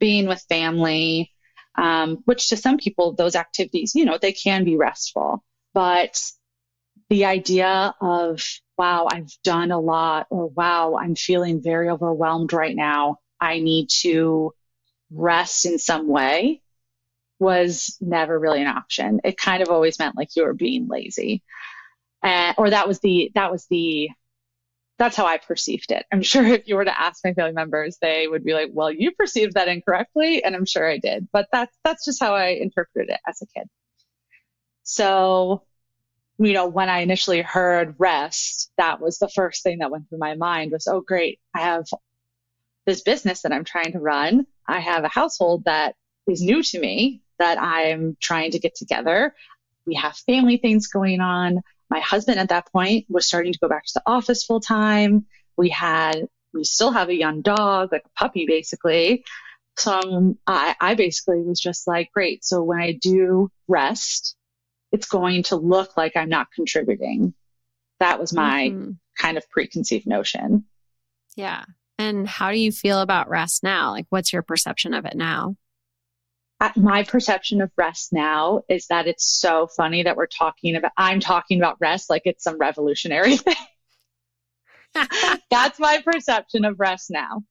being 0.00 0.26
with 0.26 0.46
family, 0.48 1.30
um, 1.76 2.22
which 2.24 2.48
to 2.48 2.56
some 2.56 2.78
people, 2.78 3.12
those 3.12 3.36
activities, 3.36 3.94
you 3.94 4.06
know, 4.06 4.16
they 4.16 4.32
can 4.32 4.64
be 4.64 4.78
restful. 4.78 5.44
But 5.74 6.18
the 7.10 7.26
idea 7.26 7.94
of, 8.00 8.42
wow, 8.78 9.08
I've 9.12 9.30
done 9.44 9.72
a 9.72 9.78
lot, 9.78 10.26
or 10.30 10.48
wow, 10.48 10.96
I'm 10.98 11.16
feeling 11.16 11.62
very 11.62 11.90
overwhelmed 11.90 12.54
right 12.54 12.74
now. 12.74 13.18
I 13.38 13.60
need 13.60 13.90
to 14.00 14.54
rest 15.10 15.66
in 15.66 15.78
some 15.78 16.08
way 16.08 16.62
was 17.42 17.98
never 18.00 18.38
really 18.38 18.62
an 18.62 18.68
option. 18.68 19.20
It 19.24 19.36
kind 19.36 19.62
of 19.62 19.68
always 19.68 19.98
meant 19.98 20.16
like 20.16 20.28
you 20.36 20.44
were 20.44 20.54
being 20.54 20.86
lazy. 20.88 21.42
Uh, 22.22 22.54
or 22.56 22.70
that 22.70 22.86
was 22.86 23.00
the, 23.00 23.32
that 23.34 23.50
was 23.50 23.66
the 23.66 24.08
that's 24.98 25.16
how 25.16 25.26
I 25.26 25.38
perceived 25.38 25.90
it. 25.90 26.06
I'm 26.12 26.22
sure 26.32 26.46
if 26.46 26.68
you 26.68 26.76
were 26.76 26.84
to 26.84 27.00
ask 27.00 27.24
my 27.24 27.34
family 27.34 27.52
members, 27.52 27.98
they 28.00 28.28
would 28.28 28.44
be 28.44 28.54
like, 28.54 28.70
well, 28.72 28.90
you 28.90 29.10
perceived 29.10 29.54
that 29.54 29.66
incorrectly. 29.66 30.44
And 30.44 30.54
I'm 30.54 30.64
sure 30.64 30.88
I 30.88 30.98
did, 30.98 31.28
but 31.32 31.48
that's, 31.52 31.76
that's 31.84 32.04
just 32.04 32.22
how 32.22 32.34
I 32.34 32.50
interpreted 32.50 33.10
it 33.10 33.20
as 33.26 33.42
a 33.42 33.46
kid. 33.46 33.68
So, 34.84 35.64
you 36.38 36.52
know, 36.52 36.68
when 36.68 36.88
I 36.88 37.00
initially 37.00 37.42
heard 37.42 37.96
rest, 37.98 38.70
that 38.76 39.00
was 39.00 39.18
the 39.18 39.28
first 39.28 39.64
thing 39.64 39.78
that 39.78 39.90
went 39.90 40.08
through 40.08 40.18
my 40.18 40.36
mind 40.36 40.70
was, 40.70 40.86
oh, 40.86 41.00
great. 41.00 41.40
I 41.54 41.60
have 41.62 41.86
this 42.86 43.02
business 43.02 43.42
that 43.42 43.52
I'm 43.52 43.64
trying 43.64 43.92
to 43.92 44.00
run. 44.00 44.46
I 44.68 44.78
have 44.78 45.02
a 45.02 45.08
household 45.08 45.64
that 45.64 45.96
is 46.28 46.42
new 46.42 46.62
to 46.62 46.78
me 46.78 47.22
that 47.42 47.60
I'm 47.60 48.16
trying 48.20 48.52
to 48.52 48.58
get 48.58 48.74
together. 48.74 49.34
We 49.86 49.96
have 49.96 50.16
family 50.16 50.58
things 50.58 50.86
going 50.86 51.20
on 51.20 51.62
my 51.92 52.00
husband 52.00 52.38
at 52.38 52.48
that 52.48 52.72
point 52.72 53.04
was 53.10 53.26
starting 53.26 53.52
to 53.52 53.58
go 53.58 53.68
back 53.68 53.84
to 53.84 53.92
the 53.96 54.02
office 54.06 54.44
full 54.44 54.60
time. 54.60 55.26
We 55.58 55.68
had, 55.68 56.26
we 56.54 56.64
still 56.64 56.90
have 56.90 57.10
a 57.10 57.14
young 57.14 57.42
dog, 57.42 57.92
like 57.92 58.04
a 58.06 58.18
puppy 58.18 58.46
basically. 58.46 59.24
So 59.76 60.00
um, 60.00 60.38
I, 60.46 60.74
I 60.80 60.94
basically 60.94 61.42
was 61.42 61.60
just 61.60 61.86
like, 61.86 62.10
great. 62.14 62.46
So 62.46 62.62
when 62.62 62.80
I 62.80 62.92
do 62.92 63.50
rest, 63.68 64.36
it's 64.90 65.06
going 65.06 65.42
to 65.44 65.56
look 65.56 65.94
like 65.94 66.16
I'm 66.16 66.30
not 66.30 66.46
contributing. 66.54 67.34
That 68.00 68.18
was 68.18 68.32
my 68.32 68.70
mm-hmm. 68.70 68.92
kind 69.18 69.36
of 69.36 69.48
preconceived 69.50 70.06
notion. 70.06 70.64
Yeah. 71.36 71.64
And 71.98 72.26
how 72.26 72.52
do 72.52 72.58
you 72.58 72.72
feel 72.72 73.00
about 73.02 73.28
rest 73.28 73.62
now? 73.62 73.90
Like, 73.90 74.06
what's 74.08 74.32
your 74.32 74.42
perception 74.42 74.94
of 74.94 75.04
it 75.04 75.14
now? 75.14 75.56
My 76.76 77.02
perception 77.02 77.60
of 77.60 77.70
rest 77.76 78.12
now 78.12 78.62
is 78.68 78.86
that 78.88 79.06
it's 79.06 79.26
so 79.26 79.66
funny 79.66 80.04
that 80.04 80.16
we're 80.16 80.26
talking 80.26 80.76
about, 80.76 80.92
I'm 80.96 81.20
talking 81.20 81.58
about 81.58 81.76
rest 81.80 82.10
like 82.10 82.22
it's 82.24 82.44
some 82.44 82.58
revolutionary 82.58 83.36
thing. 83.38 83.54
That's 85.50 85.78
my 85.78 86.02
perception 86.04 86.64
of 86.64 86.78
rest 86.78 87.10
now. 87.10 87.42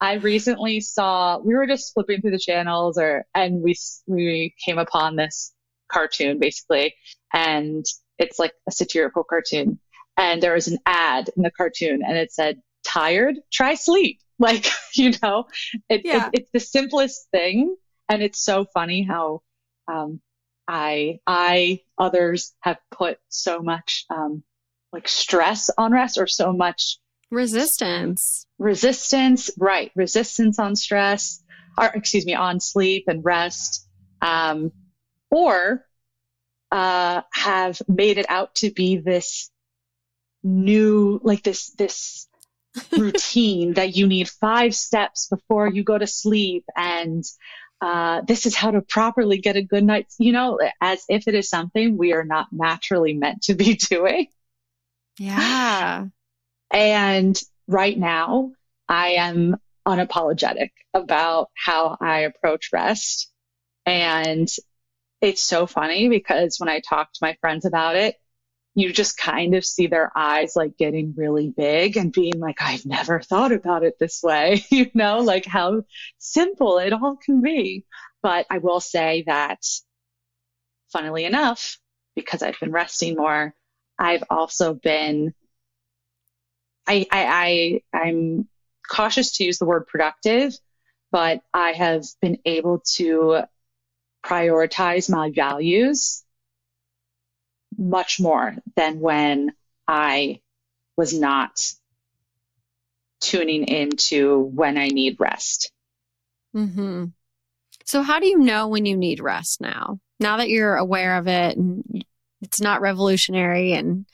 I 0.00 0.14
recently 0.14 0.80
saw, 0.80 1.38
we 1.38 1.54
were 1.54 1.66
just 1.66 1.92
flipping 1.92 2.20
through 2.20 2.30
the 2.30 2.38
channels 2.38 2.96
or, 2.96 3.26
and 3.34 3.62
we, 3.62 3.74
we 4.06 4.54
came 4.64 4.78
upon 4.78 5.16
this 5.16 5.52
cartoon 5.92 6.38
basically, 6.38 6.94
and 7.34 7.84
it's 8.18 8.38
like 8.38 8.52
a 8.68 8.72
satirical 8.72 9.24
cartoon. 9.24 9.78
And 10.16 10.42
there 10.42 10.54
was 10.54 10.68
an 10.68 10.78
ad 10.86 11.30
in 11.36 11.42
the 11.42 11.50
cartoon 11.50 12.02
and 12.06 12.16
it 12.16 12.32
said, 12.32 12.60
tired, 12.84 13.36
try 13.52 13.74
sleep. 13.74 14.20
Like, 14.40 14.68
you 14.94 15.12
know, 15.22 15.44
it, 15.90 16.00
yeah. 16.02 16.28
it, 16.28 16.40
it's 16.40 16.50
the 16.50 16.60
simplest 16.60 17.28
thing 17.30 17.76
and 18.10 18.22
it's 18.22 18.40
so 18.40 18.64
funny 18.64 19.04
how 19.04 19.40
um, 19.86 20.20
I, 20.66 21.20
I, 21.26 21.82
others 21.96 22.52
have 22.60 22.78
put 22.90 23.18
so 23.28 23.60
much 23.62 24.04
um, 24.10 24.42
like 24.92 25.06
stress 25.06 25.70
on 25.78 25.92
rest 25.92 26.18
or 26.18 26.26
so 26.26 26.52
much 26.52 26.98
resistance. 27.30 28.46
Resistance, 28.58 29.50
right? 29.56 29.92
Resistance 29.94 30.58
on 30.58 30.74
stress, 30.74 31.40
or 31.78 31.86
excuse 31.94 32.26
me, 32.26 32.34
on 32.34 32.58
sleep 32.58 33.04
and 33.06 33.24
rest, 33.24 33.88
um, 34.20 34.72
or 35.30 35.86
uh, 36.72 37.22
have 37.32 37.80
made 37.86 38.18
it 38.18 38.26
out 38.28 38.56
to 38.56 38.72
be 38.72 38.96
this 38.96 39.52
new, 40.42 41.20
like 41.22 41.44
this 41.44 41.70
this 41.70 42.26
routine 42.92 43.74
that 43.74 43.94
you 43.94 44.08
need 44.08 44.28
five 44.28 44.74
steps 44.74 45.28
before 45.28 45.68
you 45.68 45.84
go 45.84 45.96
to 45.96 46.08
sleep 46.08 46.64
and 46.76 47.24
uh, 47.80 48.20
this 48.26 48.46
is 48.46 48.54
how 48.54 48.70
to 48.70 48.82
properly 48.82 49.38
get 49.38 49.56
a 49.56 49.62
good 49.62 49.84
night's, 49.84 50.16
you 50.18 50.32
know, 50.32 50.58
as 50.80 51.04
if 51.08 51.26
it 51.28 51.34
is 51.34 51.48
something 51.48 51.96
we 51.96 52.12
are 52.12 52.24
not 52.24 52.48
naturally 52.52 53.14
meant 53.14 53.42
to 53.42 53.54
be 53.54 53.74
doing. 53.90 54.26
Yeah. 55.18 56.06
And 56.70 57.40
right 57.66 57.98
now, 57.98 58.52
I 58.88 59.12
am 59.12 59.56
unapologetic 59.86 60.70
about 60.92 61.48
how 61.54 61.96
I 62.00 62.20
approach 62.20 62.70
rest. 62.72 63.30
And 63.86 64.48
it's 65.20 65.42
so 65.42 65.66
funny 65.66 66.08
because 66.08 66.56
when 66.58 66.68
I 66.68 66.80
talk 66.80 67.12
to 67.12 67.18
my 67.22 67.36
friends 67.40 67.64
about 67.64 67.96
it, 67.96 68.16
you 68.80 68.92
just 68.92 69.16
kind 69.16 69.54
of 69.54 69.64
see 69.64 69.86
their 69.86 70.10
eyes 70.16 70.56
like 70.56 70.76
getting 70.76 71.14
really 71.16 71.48
big 71.48 71.96
and 71.96 72.12
being 72.12 72.38
like, 72.38 72.60
I've 72.60 72.86
never 72.86 73.20
thought 73.20 73.52
about 73.52 73.84
it 73.84 73.98
this 73.98 74.22
way, 74.22 74.64
you 74.70 74.90
know, 74.94 75.20
like 75.20 75.46
how 75.46 75.82
simple 76.18 76.78
it 76.78 76.92
all 76.92 77.16
can 77.16 77.42
be. 77.42 77.84
But 78.22 78.46
I 78.50 78.58
will 78.58 78.80
say 78.80 79.24
that 79.26 79.60
funnily 80.92 81.24
enough, 81.24 81.78
because 82.14 82.42
I've 82.42 82.58
been 82.60 82.72
resting 82.72 83.16
more, 83.16 83.54
I've 83.98 84.24
also 84.30 84.74
been, 84.74 85.34
I, 86.86 87.06
I, 87.10 87.80
I, 87.92 87.98
I'm 87.98 88.48
cautious 88.88 89.36
to 89.36 89.44
use 89.44 89.58
the 89.58 89.66
word 89.66 89.86
productive, 89.86 90.54
but 91.12 91.42
I 91.54 91.72
have 91.72 92.04
been 92.20 92.38
able 92.44 92.82
to 92.96 93.42
prioritize 94.24 95.10
my 95.10 95.30
values 95.30 96.24
much 97.76 98.20
more 98.20 98.56
than 98.76 99.00
when 99.00 99.52
I 99.88 100.40
was 100.96 101.12
not 101.12 101.60
tuning 103.20 103.68
into 103.68 104.38
when 104.38 104.78
I 104.78 104.88
need 104.88 105.16
rest. 105.18 105.72
Mm-hmm. 106.54 107.06
So, 107.84 108.02
how 108.02 108.20
do 108.20 108.26
you 108.26 108.38
know 108.38 108.68
when 108.68 108.86
you 108.86 108.96
need 108.96 109.20
rest 109.20 109.60
now? 109.60 109.98
Now 110.18 110.36
that 110.38 110.48
you're 110.48 110.76
aware 110.76 111.16
of 111.16 111.28
it 111.28 111.56
and 111.56 112.04
it's 112.42 112.60
not 112.60 112.80
revolutionary 112.80 113.72
and 113.72 114.06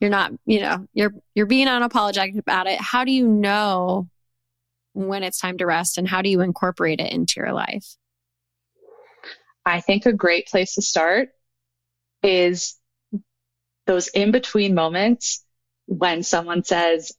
You're 0.00 0.10
not, 0.10 0.32
you 0.44 0.60
know, 0.60 0.86
you're 0.92 1.14
you're 1.34 1.46
being 1.46 1.68
unapologetic 1.68 2.38
about 2.38 2.66
it. 2.66 2.78
How 2.80 3.04
do 3.04 3.12
you 3.12 3.26
know 3.26 4.08
when 4.92 5.22
it's 5.22 5.40
time 5.40 5.56
to 5.58 5.66
rest 5.66 5.96
and 5.96 6.06
how 6.06 6.20
do 6.22 6.28
you 6.28 6.42
incorporate 6.42 7.00
it 7.00 7.12
into 7.12 7.34
your 7.36 7.52
life? 7.52 7.96
I 9.64 9.80
think 9.80 10.04
a 10.06 10.12
great 10.12 10.48
place 10.48 10.74
to 10.74 10.82
start 10.82 11.30
is 12.22 12.76
those 13.86 14.08
in 14.08 14.32
between 14.32 14.74
moments 14.74 15.44
when 15.86 16.22
someone 16.22 16.64
says, 16.64 17.12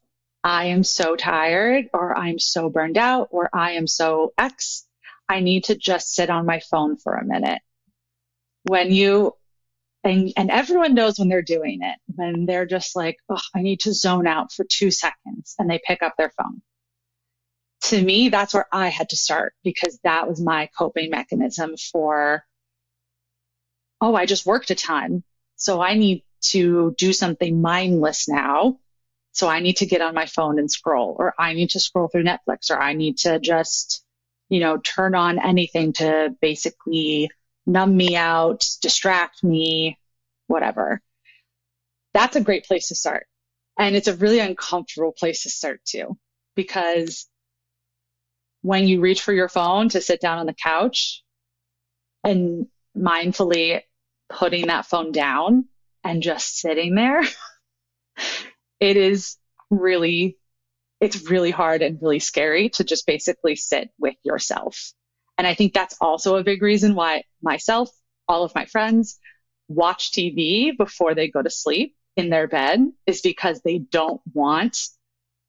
I 0.43 0.65
am 0.65 0.83
so 0.83 1.15
tired 1.15 1.89
or 1.93 2.17
I'm 2.17 2.39
so 2.39 2.69
burned 2.69 2.97
out 2.97 3.29
or 3.31 3.49
I 3.53 3.71
am 3.73 3.87
so 3.87 4.33
X. 4.37 4.85
I 5.27 5.39
need 5.41 5.65
to 5.65 5.75
just 5.75 6.13
sit 6.13 6.29
on 6.29 6.45
my 6.45 6.61
phone 6.71 6.97
for 6.97 7.15
a 7.15 7.25
minute. 7.25 7.61
When 8.63 8.91
you, 8.91 9.33
and, 10.03 10.31
and 10.37 10.51
everyone 10.51 10.93
knows 10.93 11.19
when 11.19 11.27
they're 11.27 11.41
doing 11.41 11.79
it, 11.81 11.97
when 12.07 12.45
they're 12.45 12.65
just 12.65 12.95
like, 12.95 13.17
oh, 13.29 13.39
I 13.55 13.61
need 13.61 13.81
to 13.81 13.93
zone 13.93 14.27
out 14.27 14.51
for 14.53 14.63
two 14.63 14.91
seconds 14.91 15.55
and 15.57 15.69
they 15.69 15.81
pick 15.85 16.01
up 16.01 16.13
their 16.17 16.31
phone. 16.41 16.61
To 17.83 18.01
me, 18.01 18.29
that's 18.29 18.53
where 18.53 18.67
I 18.71 18.87
had 18.89 19.09
to 19.09 19.17
start 19.17 19.53
because 19.63 19.99
that 20.03 20.27
was 20.27 20.41
my 20.41 20.69
coping 20.77 21.09
mechanism 21.09 21.75
for, 21.77 22.43
oh, 24.01 24.15
I 24.15 24.25
just 24.25 24.45
worked 24.45 24.71
a 24.71 24.75
ton. 24.75 25.23
So 25.55 25.81
I 25.81 25.95
need 25.95 26.23
to 26.51 26.95
do 26.97 27.13
something 27.13 27.61
mindless 27.61 28.27
now. 28.27 28.79
So 29.31 29.47
I 29.47 29.59
need 29.59 29.77
to 29.77 29.85
get 29.85 30.01
on 30.01 30.15
my 30.15 30.25
phone 30.25 30.57
and 30.57 30.71
scroll, 30.71 31.15
or 31.19 31.33
I 31.37 31.53
need 31.53 31.69
to 31.71 31.79
scroll 31.79 32.07
through 32.07 32.23
Netflix, 32.23 32.71
or 32.71 32.79
I 32.79 32.93
need 32.93 33.19
to 33.19 33.39
just, 33.39 34.03
you 34.49 34.59
know, 34.59 34.77
turn 34.77 35.13
on 35.13 35.39
anything 35.39 35.93
to 35.93 36.35
basically 36.41 37.29
numb 37.65 37.95
me 37.95 38.15
out, 38.15 38.65
distract 38.81 39.43
me, 39.43 39.99
whatever. 40.47 41.01
That's 42.13 42.35
a 42.35 42.41
great 42.41 42.65
place 42.65 42.87
to 42.87 42.95
start. 42.95 43.27
And 43.77 43.95
it's 43.95 44.07
a 44.07 44.15
really 44.15 44.39
uncomfortable 44.39 45.11
place 45.11 45.43
to 45.43 45.51
start 45.51 45.81
too, 45.85 46.17
because 46.55 47.27
when 48.63 48.87
you 48.87 49.01
reach 49.01 49.21
for 49.21 49.33
your 49.33 49.49
phone 49.49 49.89
to 49.89 50.01
sit 50.01 50.19
down 50.19 50.39
on 50.39 50.47
the 50.47 50.55
couch 50.55 51.23
and 52.23 52.65
mindfully 52.97 53.81
putting 54.29 54.67
that 54.67 54.87
phone 54.87 55.11
down, 55.11 55.65
and 56.07 56.23
just 56.23 56.57
sitting 56.57 56.95
there, 56.95 57.21
it 58.79 58.95
is 58.95 59.35
really, 59.69 60.37
it's 61.01 61.29
really 61.29 61.51
hard 61.51 61.81
and 61.81 61.99
really 62.01 62.19
scary 62.19 62.69
to 62.69 62.85
just 62.85 63.05
basically 63.05 63.57
sit 63.57 63.89
with 63.99 64.15
yourself. 64.23 64.93
And 65.37 65.45
I 65.45 65.53
think 65.53 65.73
that's 65.73 65.97
also 65.99 66.37
a 66.37 66.45
big 66.45 66.61
reason 66.61 66.95
why 66.95 67.23
myself, 67.41 67.89
all 68.27 68.43
of 68.43 68.55
my 68.55 68.65
friends 68.65 69.19
watch 69.67 70.13
TV 70.13 70.75
before 70.77 71.13
they 71.13 71.27
go 71.27 71.41
to 71.41 71.49
sleep 71.49 71.93
in 72.15 72.29
their 72.29 72.47
bed 72.47 72.89
is 73.05 73.19
because 73.19 73.61
they 73.61 73.77
don't 73.77 74.21
want 74.33 74.77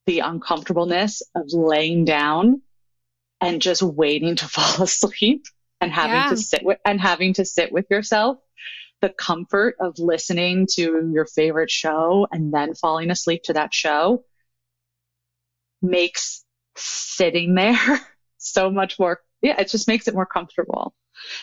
the 0.06 0.20
uncomfortableness 0.20 1.22
of 1.36 1.44
laying 1.52 2.04
down 2.04 2.62
and 3.40 3.62
just 3.62 3.80
waiting 3.80 4.34
to 4.34 4.48
fall 4.48 4.82
asleep 4.82 5.44
and 5.80 5.92
having 5.92 6.16
yeah. 6.16 6.30
to 6.30 6.36
sit 6.36 6.64
with 6.64 6.78
and 6.84 7.00
having 7.00 7.34
to 7.34 7.44
sit 7.44 7.70
with 7.70 7.86
yourself 7.90 8.38
the 9.00 9.08
comfort 9.10 9.76
of 9.80 9.98
listening 9.98 10.66
to 10.74 11.10
your 11.12 11.26
favorite 11.26 11.70
show 11.70 12.26
and 12.30 12.52
then 12.52 12.74
falling 12.74 13.10
asleep 13.10 13.42
to 13.44 13.52
that 13.52 13.72
show 13.72 14.24
makes 15.80 16.44
sitting 16.76 17.54
there 17.54 17.78
so 18.38 18.70
much 18.70 18.98
more 18.98 19.20
yeah 19.42 19.60
it 19.60 19.68
just 19.68 19.88
makes 19.88 20.08
it 20.08 20.14
more 20.14 20.26
comfortable 20.26 20.94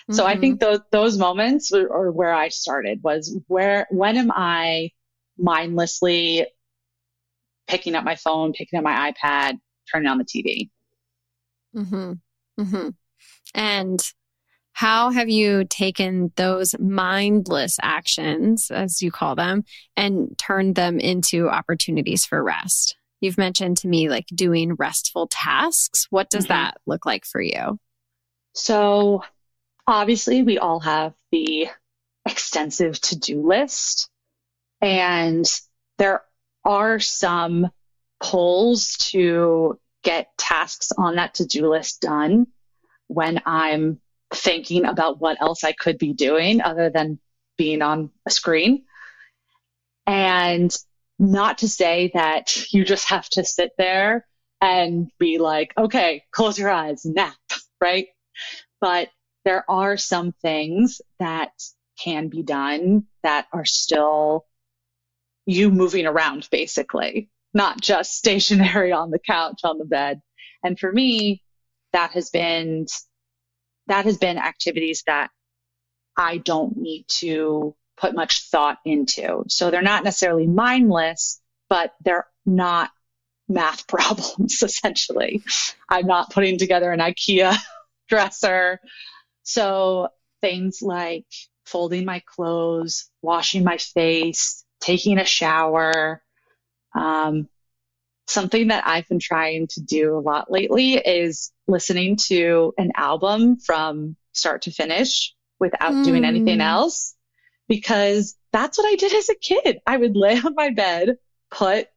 mm-hmm. 0.04 0.14
so 0.14 0.26
i 0.26 0.38
think 0.38 0.60
mm-hmm. 0.60 0.72
those 0.72 0.80
those 0.92 1.18
moments 1.18 1.72
are 1.74 2.12
where 2.12 2.34
i 2.34 2.50
started 2.50 3.00
was 3.04 3.38
where 3.48 3.88
when 3.90 4.18
am 4.18 4.32
i 4.32 4.90
mindlessly 5.38 6.46
picking 7.68 7.96
up 7.96 8.04
my 8.04 8.16
phone 8.16 8.54
picking 8.54 8.78
up 8.78 8.84
my 8.84 9.12
ipad 9.12 9.58
turning 9.92 10.08
on 10.08 10.18
the 10.18 10.26
tv 10.26 10.70
mm-hmm. 11.76 12.14
Mm-hmm. 12.60 12.90
and 13.54 14.14
how 14.76 15.10
have 15.10 15.30
you 15.30 15.64
taken 15.64 16.34
those 16.36 16.78
mindless 16.78 17.78
actions, 17.82 18.70
as 18.70 19.02
you 19.02 19.10
call 19.10 19.34
them, 19.34 19.64
and 19.96 20.38
turned 20.38 20.76
them 20.76 21.00
into 21.00 21.48
opportunities 21.48 22.26
for 22.26 22.44
rest? 22.44 22.98
You've 23.22 23.38
mentioned 23.38 23.78
to 23.78 23.88
me 23.88 24.10
like 24.10 24.26
doing 24.28 24.76
restful 24.76 25.28
tasks. 25.28 26.08
What 26.10 26.30
does 26.30 26.44
mm-hmm. 26.44 26.56
that 26.56 26.78
look 26.86 27.06
like 27.06 27.24
for 27.24 27.40
you? 27.42 27.80
So, 28.54 29.24
obviously, 29.88 30.44
we 30.44 30.58
all 30.58 30.82
have 30.82 31.14
the 31.32 31.70
extensive 32.26 33.00
to 33.00 33.18
do 33.18 33.48
list, 33.48 34.10
and 34.82 35.46
there 36.00 36.22
are 36.66 37.00
some 37.00 37.72
pulls 38.20 38.98
to 39.12 39.80
get 40.04 40.38
tasks 40.38 40.92
on 40.98 41.16
that 41.16 41.36
to 41.36 41.46
do 41.46 41.70
list 41.70 42.02
done 42.02 42.48
when 43.08 43.42
I'm 43.46 44.02
thinking 44.34 44.86
about 44.86 45.20
what 45.20 45.42
else 45.42 45.64
I 45.64 45.72
could 45.72 45.98
be 45.98 46.14
doing 46.14 46.62
other 46.62 46.90
than 46.90 47.20
being 47.58 47.82
on 47.82 48.12
a 48.26 48.32
screen. 48.32 48.84
And 50.06 50.76
not 51.18 51.60
to 51.60 51.70
say 51.70 52.12
that 52.14 52.74
you 52.74 52.84
just 52.84 53.10
have 53.10 53.28
to 53.30 53.46
sit 53.46 53.72
there 53.78 54.26
and 54.62 55.10
be 55.20 55.38
like, 55.38 55.74
okay, 55.78 56.24
close 56.32 56.60
your 56.60 56.70
eyes, 56.70 57.06
nap, 57.06 57.36
right? 57.80 58.08
But 58.82 59.10
there 59.46 59.70
are 59.70 59.98
some 59.98 60.34
things 60.42 61.02
that 61.20 61.52
can 62.00 62.28
be 62.28 62.44
done 62.44 63.06
that 63.24 63.48
are 63.54 63.66
still 63.66 64.46
you 65.46 65.70
moving 65.70 66.06
around, 66.06 66.48
basically, 66.52 67.30
not 67.54 67.80
just 67.80 68.14
stationary 68.18 68.92
on 68.92 69.12
the 69.12 69.20
couch, 69.20 69.62
on 69.64 69.78
the 69.78 69.86
bed. 69.86 70.22
And 70.64 70.78
for 70.78 70.92
me, 70.92 71.44
that 71.94 72.12
has 72.12 72.30
been 72.30 72.88
that 73.88 74.06
has 74.06 74.18
been 74.18 74.38
activities 74.38 75.04
that 75.08 75.30
I 76.18 76.38
don't 76.38 76.78
need 76.78 77.06
to 77.20 77.76
put 77.98 78.16
much 78.16 78.50
thought 78.50 78.78
into. 78.86 79.44
So 79.48 79.72
they're 79.72 79.82
not 79.82 80.04
necessarily 80.04 80.48
mindless, 80.48 81.42
but 81.70 81.94
they're 82.04 82.28
not 82.46 82.90
math 83.48 83.88
problems, 83.88 84.62
essentially. 84.62 85.44
I'm 85.90 86.08
not 86.08 86.32
putting 86.32 86.58
together 86.58 86.92
an 86.92 87.00
IKEA 87.00 87.56
dresser. 88.10 88.80
So 89.44 90.10
things 90.42 90.82
like 90.82 91.26
folding 91.66 92.06
my 92.06 92.22
clothes, 92.26 93.10
washing 93.22 93.64
my 93.64 93.78
face, 93.78 94.64
taking 94.82 95.18
a 95.18 95.26
shower, 95.26 96.22
um, 96.94 97.48
something 98.28 98.68
that 98.68 98.88
I've 98.88 99.08
been 99.08 99.20
trying 99.20 99.68
to 99.68 99.82
do 99.82 100.18
a 100.18 100.20
lot 100.20 100.52
lately 100.52 100.94
is 100.94 101.52
listening 101.68 102.18
to 102.28 102.74
an 102.78 102.92
album 102.96 103.58
from 103.58 104.16
start 104.34 104.64
to 104.64 104.72
finish 104.72 105.34
without 105.60 105.94
mm. 105.94 106.04
doing 106.04 106.26
anything 106.26 106.62
else 106.62 107.16
because 107.68 108.36
that's 108.52 108.78
what 108.78 108.88
I 108.88 108.96
did 108.96 109.14
as 109.14 109.30
a 109.30 109.36
kid. 109.36 109.80
I 109.86 109.98
would 109.98 110.16
lay 110.16 110.38
on 110.38 110.54
my 110.56 110.72
bed, 110.72 111.18
put 111.52 111.88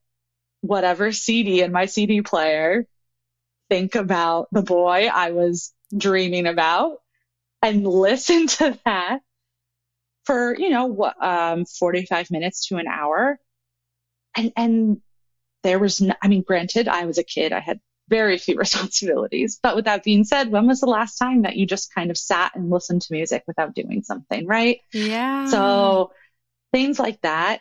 whatever 0.60 1.12
CD 1.12 1.62
in 1.62 1.72
my 1.72 1.86
CD 1.86 2.22
player, 2.22 2.86
think 3.68 3.94
about 3.94 4.48
the 4.52 4.62
boy 4.62 5.08
I 5.12 5.32
was 5.32 5.72
dreaming 5.96 6.46
about 6.46 6.98
and 7.62 7.86
listen 7.86 8.46
to 8.46 8.78
that 8.84 9.20
for, 10.24 10.56
you 10.58 10.70
know, 10.70 11.12
um, 11.20 11.64
45 11.64 12.30
minutes 12.30 12.68
to 12.68 12.76
an 12.76 12.86
hour. 12.86 13.38
And, 14.36 14.52
and 14.56 15.00
there 15.62 15.78
was, 15.78 16.00
no, 16.00 16.14
I 16.22 16.28
mean, 16.28 16.42
granted, 16.42 16.88
I 16.88 17.06
was 17.06 17.18
a 17.18 17.24
kid. 17.24 17.52
I 17.52 17.60
had 17.60 17.80
very 18.08 18.38
few 18.38 18.56
responsibilities. 18.58 19.58
But 19.62 19.76
with 19.76 19.84
that 19.86 20.04
being 20.04 20.24
said, 20.24 20.50
when 20.50 20.66
was 20.66 20.80
the 20.80 20.86
last 20.86 21.16
time 21.16 21.42
that 21.42 21.56
you 21.56 21.66
just 21.66 21.94
kind 21.94 22.10
of 22.10 22.18
sat 22.18 22.52
and 22.54 22.70
listened 22.70 23.02
to 23.02 23.12
music 23.12 23.44
without 23.46 23.74
doing 23.74 24.02
something, 24.02 24.46
right? 24.46 24.80
Yeah. 24.92 25.46
So 25.46 26.12
things 26.72 26.98
like 26.98 27.20
that, 27.22 27.60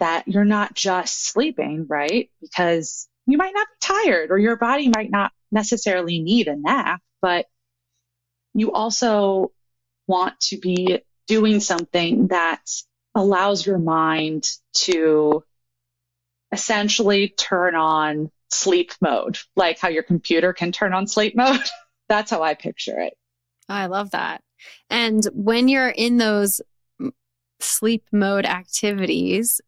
that 0.00 0.28
you're 0.28 0.44
not 0.44 0.74
just 0.74 1.26
sleeping, 1.26 1.86
right? 1.88 2.30
Because 2.40 3.08
you 3.26 3.38
might 3.38 3.54
not 3.54 3.66
be 3.68 3.86
tired 3.86 4.30
or 4.30 4.38
your 4.38 4.56
body 4.56 4.90
might 4.94 5.10
not 5.10 5.32
necessarily 5.50 6.20
need 6.20 6.48
a 6.48 6.56
nap, 6.56 7.00
but 7.22 7.46
you 8.54 8.72
also 8.72 9.52
want 10.06 10.38
to 10.40 10.58
be 10.58 11.00
doing 11.26 11.60
something 11.60 12.28
that 12.28 12.62
allows 13.14 13.66
your 13.66 13.78
mind 13.78 14.48
to 14.74 15.42
essentially 16.52 17.28
turn 17.28 17.74
on 17.74 18.30
sleep 18.50 18.92
mode, 19.00 19.38
like 19.56 19.78
how 19.78 19.88
your 19.88 20.02
computer 20.02 20.52
can 20.52 20.72
turn 20.72 20.92
on 20.92 21.06
sleep 21.06 21.34
mode. 21.36 21.60
That's 22.08 22.30
how 22.30 22.42
I 22.42 22.54
picture 22.54 23.00
it. 23.00 23.14
I 23.68 23.86
love 23.86 24.12
that. 24.12 24.42
And 24.90 25.24
when 25.32 25.68
you're 25.68 25.88
in 25.88 26.18
those 26.18 26.60
sleep 27.60 28.04
mode 28.12 28.46
activities, 28.46 29.60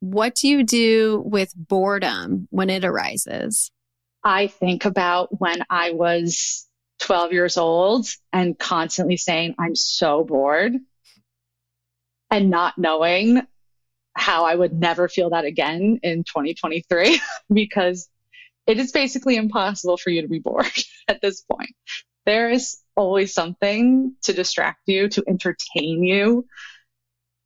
what 0.00 0.34
do 0.34 0.48
you 0.48 0.64
do 0.64 1.22
with 1.24 1.52
boredom 1.56 2.48
when 2.50 2.70
it 2.70 2.84
arises? 2.84 3.70
I 4.24 4.46
think 4.46 4.84
about 4.84 5.40
when 5.40 5.64
I 5.68 5.92
was 5.92 6.68
12 7.00 7.32
years 7.32 7.56
old 7.56 8.06
and 8.32 8.58
constantly 8.58 9.16
saying, 9.16 9.54
I'm 9.58 9.74
so 9.74 10.24
bored 10.24 10.74
and 12.30 12.50
not 12.50 12.78
knowing 12.78 13.42
how 14.14 14.44
I 14.44 14.54
would 14.54 14.72
never 14.72 15.08
feel 15.08 15.30
that 15.30 15.44
again 15.44 16.00
in 16.02 16.24
2023 16.24 17.20
because 17.52 18.08
it 18.66 18.78
is 18.78 18.92
basically 18.92 19.36
impossible 19.36 19.96
for 19.96 20.10
you 20.10 20.22
to 20.22 20.28
be 20.28 20.38
bored 20.38 20.66
at 21.08 21.20
this 21.20 21.42
point. 21.42 21.74
There 22.24 22.50
is 22.50 22.78
always 22.96 23.34
something 23.34 24.14
to 24.22 24.32
distract 24.32 24.82
you, 24.86 25.08
to 25.08 25.24
entertain 25.26 26.04
you 26.04 26.46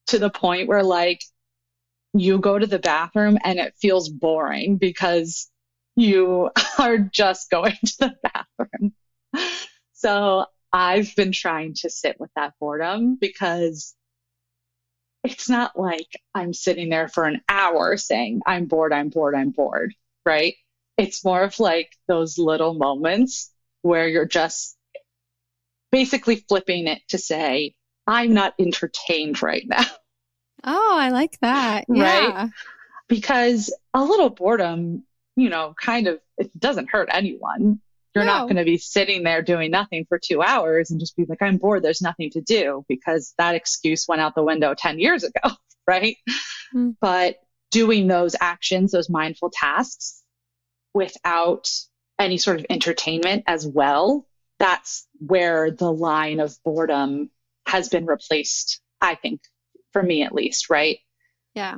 to 0.09 0.18
the 0.18 0.31
point 0.31 0.68
where 0.68 0.83
like 0.83 1.20
you 2.12 2.38
go 2.38 2.59
to 2.59 2.66
the 2.66 2.79
bathroom 2.79 3.38
and 3.42 3.59
it 3.59 3.74
feels 3.81 4.09
boring 4.09 4.76
because 4.76 5.50
you 5.96 6.50
are 6.79 6.98
just 6.98 7.50
going 7.50 7.76
to 7.85 7.96
the 7.98 8.14
bathroom. 8.22 8.92
So 9.92 10.46
I've 10.72 11.14
been 11.16 11.33
trying 11.33 11.74
to 11.81 11.90
sit 11.90 12.20
with 12.20 12.31
that 12.37 12.55
boredom 12.61 13.16
because 13.20 13.94
it's 15.24 15.48
not 15.48 15.79
like 15.79 16.09
I'm 16.35 16.52
sitting 16.52 16.90
there 16.90 17.09
for 17.09 17.24
an 17.24 17.40
hour 17.48 17.96
saying, 17.96 18.42
I'm 18.46 18.66
bored, 18.66 18.92
I'm 18.92 19.09
bored, 19.09 19.35
I'm 19.35 19.50
bored, 19.50 19.94
right? 20.24 20.55
It's 20.97 21.25
more 21.25 21.43
of 21.43 21.59
like 21.61 21.93
those 22.09 22.39
little 22.39 22.75
moments 22.75 23.53
where 23.83 24.09
you're 24.09 24.27
just 24.27 24.77
basically 25.93 26.37
flipping 26.37 26.89
it 26.89 27.03
to 27.09 27.19
say, 27.19 27.75
I'm 28.07 28.35
not 28.35 28.55
entertained 28.59 29.43
right 29.43 29.65
now. 29.67 29.85
Oh, 30.69 30.97
I 30.99 31.11
like 31.11 31.39
that. 31.43 31.85
Right. 31.87 32.29
Yeah. 32.29 32.49
Because 33.09 33.73
a 33.95 34.03
little 34.03 34.31
boredom, 34.31 35.05
you 35.37 35.49
know, 35.49 35.75
kind 35.81 36.09
of, 36.09 36.19
it 36.39 36.59
doesn't 36.59 36.91
hurt 36.91 37.09
anyone. 37.13 37.81
You're 38.17 38.25
no. 38.25 38.39
not 38.39 38.43
going 38.45 38.57
to 38.57 38.65
be 38.65 38.79
sitting 38.79 39.23
there 39.23 39.43
doing 39.43 39.71
nothing 39.71 40.07
for 40.09 40.19
two 40.19 40.43
hours 40.43 40.91
and 40.91 40.99
just 40.99 41.15
be 41.15 41.25
like, 41.29 41.41
I'm 41.41 41.59
bored. 41.59 41.85
There's 41.85 42.03
nothing 42.03 42.31
to 42.31 42.41
do 42.41 42.85
because 42.89 43.33
that 43.39 43.55
excuse 43.55 44.09
went 44.09 44.23
out 44.23 44.35
the 44.35 44.43
window 44.43 44.75
10 44.75 44.99
years 44.99 45.23
ago. 45.23 45.51
Right. 45.89 46.17
Mm. 46.75 46.97
But 47.01 47.37
doing 47.71 48.09
those 48.09 48.35
actions, 48.41 48.91
those 48.91 49.09
mindful 49.09 49.53
tasks 49.53 50.25
without 50.97 51.71
any 52.19 52.39
sort 52.39 52.59
of 52.59 52.67
entertainment 52.71 53.45
as 53.47 53.67
well, 53.67 54.27
that's 54.59 55.07
where 55.19 55.71
the 55.71 55.93
line 55.93 56.41
of 56.41 56.57
boredom 56.65 57.31
has 57.67 57.91
been 57.91 58.07
replaced, 58.07 58.81
I 59.03 59.15
think, 59.15 59.43
for 59.93 60.03
me 60.03 60.23
at 60.23 60.33
least, 60.33 60.71
right? 60.71 60.99
Yeah. 61.55 61.77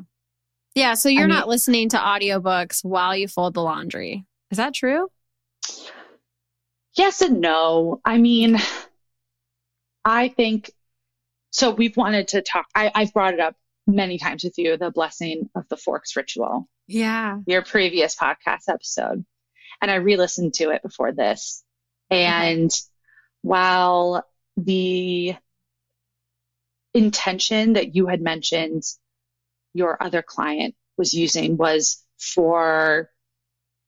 Yeah. 0.76 0.94
So 0.94 1.08
you're 1.08 1.24
I 1.24 1.26
mean, 1.26 1.36
not 1.36 1.48
listening 1.48 1.88
to 1.88 1.96
audiobooks 1.96 2.84
while 2.84 3.16
you 3.16 3.26
fold 3.26 3.54
the 3.54 3.62
laundry. 3.62 4.24
Is 4.52 4.58
that 4.58 4.74
true? 4.74 5.08
Yes 6.96 7.20
and 7.20 7.40
no. 7.40 8.00
I 8.04 8.18
mean, 8.18 8.58
I 10.04 10.28
think 10.28 10.70
so. 11.50 11.72
We've 11.72 11.96
wanted 11.96 12.28
to 12.28 12.42
talk, 12.42 12.66
I, 12.72 12.92
I've 12.94 13.12
brought 13.12 13.34
it 13.34 13.40
up 13.40 13.56
many 13.88 14.18
times 14.18 14.44
with 14.44 14.58
you 14.58 14.76
the 14.76 14.90
blessing 14.90 15.48
of 15.56 15.66
the 15.68 15.76
forks 15.76 16.14
ritual. 16.14 16.68
Yeah. 16.86 17.38
Your 17.46 17.62
previous 17.62 18.14
podcast 18.14 18.68
episode. 18.68 19.24
And 19.80 19.90
I 19.90 19.96
re 19.96 20.16
listened 20.16 20.54
to 20.54 20.70
it 20.70 20.82
before 20.82 21.12
this. 21.12 21.64
And 22.10 22.70
while 23.42 24.26
the 24.56 25.34
intention 26.94 27.74
that 27.74 27.94
you 27.94 28.06
had 28.06 28.20
mentioned 28.20 28.82
your 29.74 30.02
other 30.02 30.22
client 30.22 30.74
was 30.96 31.14
using 31.14 31.56
was 31.56 32.04
for 32.18 33.10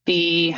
the 0.06 0.54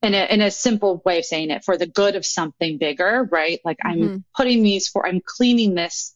in 0.00 0.14
a, 0.14 0.32
in 0.32 0.40
a 0.40 0.50
simple 0.50 1.02
way 1.04 1.18
of 1.18 1.24
saying 1.24 1.50
it 1.50 1.64
for 1.64 1.76
the 1.76 1.86
good 1.86 2.14
of 2.14 2.24
something 2.24 2.78
bigger 2.78 3.28
right 3.30 3.60
like 3.64 3.78
i'm 3.84 3.98
mm-hmm. 3.98 4.16
putting 4.36 4.62
these 4.62 4.88
for 4.88 5.06
i'm 5.06 5.20
cleaning 5.24 5.74
this 5.74 6.14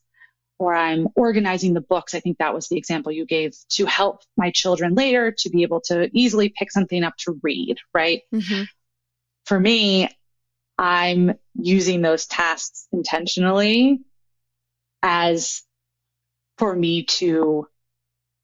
or 0.58 0.74
i'm 0.74 1.08
organizing 1.16 1.74
the 1.74 1.80
books 1.80 2.14
i 2.14 2.20
think 2.20 2.38
that 2.38 2.54
was 2.54 2.68
the 2.68 2.76
example 2.76 3.12
you 3.12 3.26
gave 3.26 3.54
to 3.68 3.86
help 3.86 4.22
my 4.36 4.50
children 4.50 4.94
later 4.94 5.32
to 5.36 5.50
be 5.50 5.62
able 5.62 5.80
to 5.80 6.10
easily 6.12 6.48
pick 6.48 6.70
something 6.70 7.04
up 7.04 7.16
to 7.16 7.38
read 7.42 7.78
right 7.94 8.22
mm-hmm. 8.34 8.62
for 9.44 9.58
me 9.58 10.08
i'm 10.78 11.32
using 11.54 12.02
those 12.02 12.26
tasks 12.26 12.86
intentionally 12.92 14.00
as 15.02 15.62
for 16.58 16.74
me 16.74 17.04
to 17.04 17.66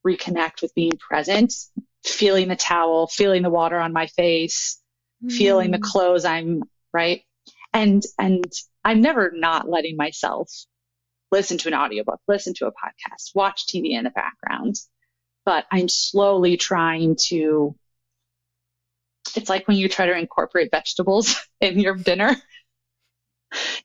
reconnect 0.07 0.63
with 0.63 0.75
being 0.75 0.93
present, 0.99 1.55
feeling 2.05 2.49
the 2.49 2.57
towel, 2.57 3.07
feeling 3.07 3.43
the 3.43 3.51
water 3.51 3.79
on 3.79 3.93
my 3.93 4.07
face, 4.07 4.81
mm. 5.25 5.33
feeling 5.33 5.71
the 5.71 5.79
mm. 5.79 5.83
clothes 5.83 6.25
I'm 6.25 6.63
right. 6.93 7.23
And, 7.73 8.03
and 8.19 8.45
I'm 8.85 9.01
never 9.01 9.33
not 9.35 9.69
letting 9.69 9.97
myself 9.97 10.51
listen 11.31 11.59
to 11.59 11.69
an 11.69 11.75
audiobook, 11.75 12.21
listen 12.29 12.55
to 12.55 12.67
a 12.67 12.73
podcast, 12.73 13.35
watch 13.35 13.67
TV 13.67 13.91
in 13.91 14.05
the 14.05 14.11
background. 14.11 14.77
But 15.45 15.67
I'm 15.71 15.89
slowly 15.89 16.57
trying 16.57 17.17
to, 17.29 17.75
it's 19.35 19.49
like 19.49 19.67
when 19.67 19.77
you 19.77 19.89
try 19.89 20.07
to 20.07 20.17
incorporate 20.17 20.71
vegetables 20.71 21.37
in 21.61 21.79
your 21.79 21.95
dinner 21.97 22.37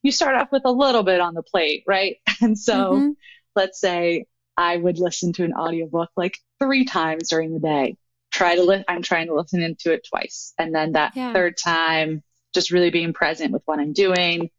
you 0.02 0.12
start 0.12 0.36
off 0.36 0.52
with 0.52 0.64
a 0.66 0.72
little 0.72 1.04
bit 1.04 1.20
on 1.20 1.34
the 1.34 1.44
plate, 1.44 1.84
right? 1.88 2.18
And 2.42 2.60
so 2.60 2.94
mm-hmm. 2.94 3.10
let's 3.56 3.80
say 3.80 4.26
I 4.58 4.76
would 4.76 5.00
listen 5.00 5.32
to 5.34 5.46
an 5.46 5.54
audiobook 5.54 6.10
like 6.18 6.38
three 6.60 6.84
times 6.84 7.30
during 7.30 7.54
the 7.54 7.60
day. 7.60 7.96
Try 8.32 8.56
to 8.56 8.64
li- 8.64 8.84
I'm 8.88 9.02
trying 9.02 9.28
to 9.28 9.36
listen 9.36 9.62
into 9.62 9.94
it 9.94 10.06
twice. 10.10 10.54
And 10.60 10.76
then 10.76 10.94
that 10.94 11.16
yeah. 11.16 11.32
third 11.32 11.56
time, 11.58 12.22
just 12.54 12.72
really 12.72 12.90
being 12.90 13.14
present 13.14 13.52
with 13.52 13.62
what 13.66 13.80
I'm 13.80 13.94
doing. 13.94 14.50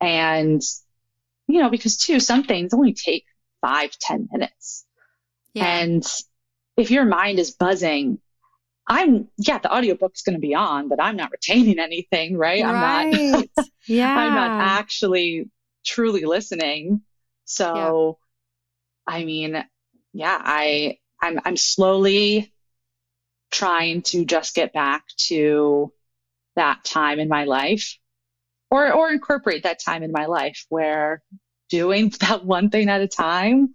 And, 0.00 0.62
you 1.46 1.60
know, 1.60 1.70
because 1.70 1.96
too, 1.96 2.20
some 2.20 2.44
things 2.44 2.74
only 2.74 2.92
take 2.92 3.24
five, 3.60 3.90
ten 3.98 4.28
minutes. 4.32 4.84
Yeah. 5.54 5.64
And 5.64 6.04
if 6.76 6.90
your 6.90 7.04
mind 7.04 7.38
is 7.38 7.52
buzzing, 7.52 8.18
I'm, 8.88 9.28
yeah, 9.38 9.58
the 9.58 9.74
audiobook's 9.74 10.22
going 10.22 10.34
to 10.34 10.40
be 10.40 10.54
on, 10.54 10.88
but 10.88 11.00
I'm 11.00 11.16
not 11.16 11.32
retaining 11.32 11.78
anything, 11.78 12.36
right? 12.36 12.62
right. 12.62 13.12
I'm 13.14 13.30
not, 13.32 13.48
yeah. 13.86 14.16
I'm 14.16 14.34
not 14.34 14.60
actually 14.62 15.50
truly 15.84 16.24
listening. 16.24 17.02
So, 17.44 18.18
yeah. 19.08 19.14
I 19.14 19.24
mean, 19.24 19.64
yeah, 20.12 20.38
I, 20.40 20.98
I'm, 21.22 21.40
I'm 21.44 21.56
slowly 21.56 22.52
trying 23.50 24.02
to 24.02 24.24
just 24.24 24.54
get 24.54 24.72
back 24.72 25.04
to 25.16 25.92
that 26.56 26.84
time 26.84 27.18
in 27.18 27.28
my 27.28 27.44
life 27.44 27.96
or, 28.70 28.92
or 28.92 29.10
incorporate 29.10 29.62
that 29.62 29.80
time 29.80 30.02
in 30.02 30.12
my 30.12 30.26
life 30.26 30.64
where 30.68 31.22
doing 31.68 32.10
that 32.20 32.44
one 32.44 32.70
thing 32.70 32.88
at 32.88 33.00
a 33.00 33.08
time 33.08 33.74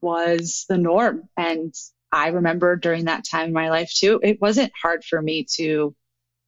was 0.00 0.66
the 0.68 0.78
norm. 0.78 1.28
And 1.36 1.74
I 2.12 2.28
remember 2.28 2.76
during 2.76 3.06
that 3.06 3.24
time 3.28 3.48
in 3.48 3.52
my 3.52 3.70
life 3.70 3.92
too, 3.92 4.20
it 4.22 4.40
wasn't 4.40 4.72
hard 4.80 5.04
for 5.04 5.20
me 5.20 5.46
to 5.56 5.94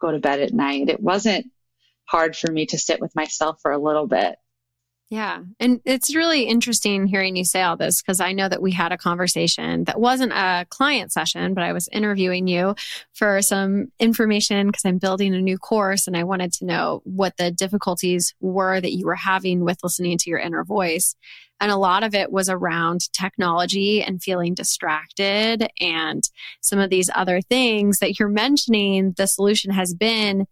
go 0.00 0.12
to 0.12 0.18
bed 0.18 0.40
at 0.40 0.52
night. 0.52 0.88
It 0.88 1.00
wasn't 1.00 1.46
hard 2.04 2.36
for 2.36 2.50
me 2.50 2.66
to 2.66 2.78
sit 2.78 3.00
with 3.00 3.14
myself 3.14 3.58
for 3.62 3.72
a 3.72 3.78
little 3.78 4.06
bit. 4.06 4.36
Yeah. 5.10 5.40
And 5.58 5.80
it's 5.86 6.14
really 6.14 6.42
interesting 6.42 7.06
hearing 7.06 7.34
you 7.34 7.44
say 7.44 7.62
all 7.62 7.78
this 7.78 8.02
because 8.02 8.20
I 8.20 8.32
know 8.32 8.46
that 8.46 8.60
we 8.60 8.72
had 8.72 8.92
a 8.92 8.98
conversation 8.98 9.84
that 9.84 9.98
wasn't 9.98 10.32
a 10.32 10.66
client 10.68 11.12
session, 11.12 11.54
but 11.54 11.64
I 11.64 11.72
was 11.72 11.88
interviewing 11.90 12.46
you 12.46 12.74
for 13.14 13.40
some 13.40 13.86
information 13.98 14.66
because 14.66 14.84
I'm 14.84 14.98
building 14.98 15.34
a 15.34 15.40
new 15.40 15.56
course 15.56 16.06
and 16.06 16.16
I 16.16 16.24
wanted 16.24 16.52
to 16.54 16.66
know 16.66 17.00
what 17.04 17.38
the 17.38 17.50
difficulties 17.50 18.34
were 18.40 18.82
that 18.82 18.92
you 18.92 19.06
were 19.06 19.14
having 19.14 19.64
with 19.64 19.78
listening 19.82 20.18
to 20.18 20.30
your 20.30 20.40
inner 20.40 20.62
voice. 20.62 21.16
And 21.58 21.72
a 21.72 21.76
lot 21.76 22.02
of 22.02 22.14
it 22.14 22.30
was 22.30 22.50
around 22.50 23.10
technology 23.14 24.02
and 24.02 24.22
feeling 24.22 24.52
distracted 24.52 25.70
and 25.80 26.22
some 26.60 26.78
of 26.78 26.90
these 26.90 27.08
other 27.14 27.40
things 27.40 28.00
that 28.00 28.18
you're 28.18 28.28
mentioning. 28.28 29.14
The 29.16 29.26
solution 29.26 29.72
has 29.72 29.94
been 29.94 30.46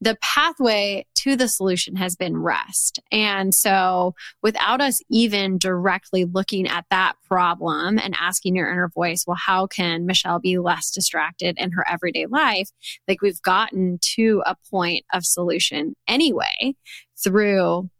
the 0.00 0.16
pathway 0.22 1.04
to 1.14 1.36
the 1.36 1.48
solution 1.48 1.96
has 1.96 2.16
been 2.16 2.38
rest. 2.38 2.98
And 3.12 3.54
so 3.54 4.14
without 4.42 4.80
us 4.80 5.00
even 5.10 5.58
directly 5.58 6.24
looking 6.24 6.66
at 6.66 6.86
that 6.90 7.14
problem 7.28 7.98
and 7.98 8.16
asking 8.18 8.56
your 8.56 8.70
inner 8.70 8.88
voice, 8.88 9.24
well, 9.26 9.36
how 9.36 9.66
can 9.66 10.06
Michelle 10.06 10.38
be 10.38 10.58
less 10.58 10.90
distracted 10.90 11.58
in 11.58 11.72
her 11.72 11.86
everyday 11.88 12.26
life? 12.26 12.70
Like 13.06 13.20
we've 13.20 13.42
gotten 13.42 13.98
to 14.14 14.42
a 14.46 14.56
point 14.70 15.04
of 15.12 15.26
solution 15.26 15.94
anyway 16.08 16.74
through 17.22 17.90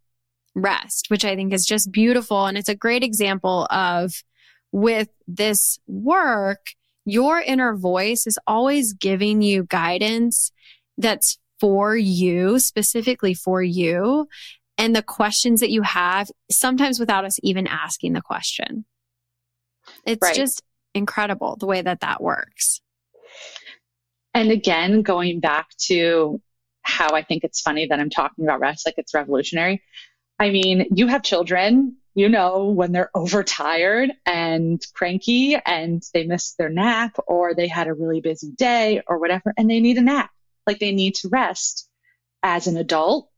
rest, 0.55 1.07
which 1.09 1.25
I 1.25 1.37
think 1.37 1.53
is 1.53 1.67
just 1.67 1.93
beautiful. 1.93 2.47
And 2.47 2.57
it's 2.57 2.69
a 2.69 2.75
great 2.75 3.03
example 3.03 3.67
of 3.71 4.23
with 4.73 5.09
this 5.29 5.79
work, 5.87 6.71
your 7.05 7.41
inner 7.41 7.77
voice 7.77 8.27
is 8.27 8.39
always 8.47 8.93
giving 8.95 9.43
you 9.43 9.65
guidance 9.65 10.53
that's 10.97 11.39
for 11.61 11.97
you, 11.97 12.59
specifically 12.59 13.35
for 13.35 13.63
you, 13.63 14.29
and 14.79 14.97
the 14.97 15.03
questions 15.03 15.61
that 15.61 15.71
you 15.71 15.83
have, 15.83 16.31
sometimes 16.51 16.99
without 16.99 17.25
us 17.25 17.39
even 17.43 17.67
asking 17.67 18.15
the 18.15 18.23
question. 18.23 18.85
It's 20.07 20.23
right. 20.23 20.35
just 20.35 20.63
incredible 20.95 21.57
the 21.57 21.67
way 21.67 21.83
that 21.83 22.01
that 22.01 22.23
works. 22.23 22.81
And 24.33 24.51
again, 24.51 25.03
going 25.03 25.41
back 25.41 25.69
to 25.87 26.41
how 26.83 27.15
I 27.15 27.23
think 27.23 27.45
it's 27.45 27.61
funny 27.61 27.87
that 27.87 28.01
I'm 28.01 28.11
talking 28.11 28.45
about 28.45 28.61
rest 28.61 28.87
like 28.87 28.95
it's 28.97 29.13
revolutionary. 29.13 29.83
I 30.39 30.51
mean, 30.51 30.87
you 30.95 31.09
have 31.09 31.23
children 31.23 31.97
you 32.15 32.29
know, 32.29 32.67
when 32.67 32.93
they're 32.93 33.11
overtired 33.15 34.11
and 34.27 34.81
cranky 34.95 35.57
and 35.67 36.03
they 36.15 36.25
missed 36.25 36.59
their 36.59 36.69
nap 36.69 37.17
or 37.27 37.55
they 37.55 37.69
had 37.69 37.87
a 37.87 37.95
really 37.95 38.21
busy 38.21 38.51
day 38.53 39.03
or 39.07 39.19
whatever 39.19 39.53
and 39.57 39.71
they 39.71 39.81
need 39.81 39.99
a 39.99 40.03
nap. 40.03 40.31
Like 40.71 40.79
they 40.79 40.93
need 40.93 41.17
to 41.17 41.29
rest. 41.29 41.89
As 42.45 42.69
an 42.69 42.77
adult, 42.77 43.29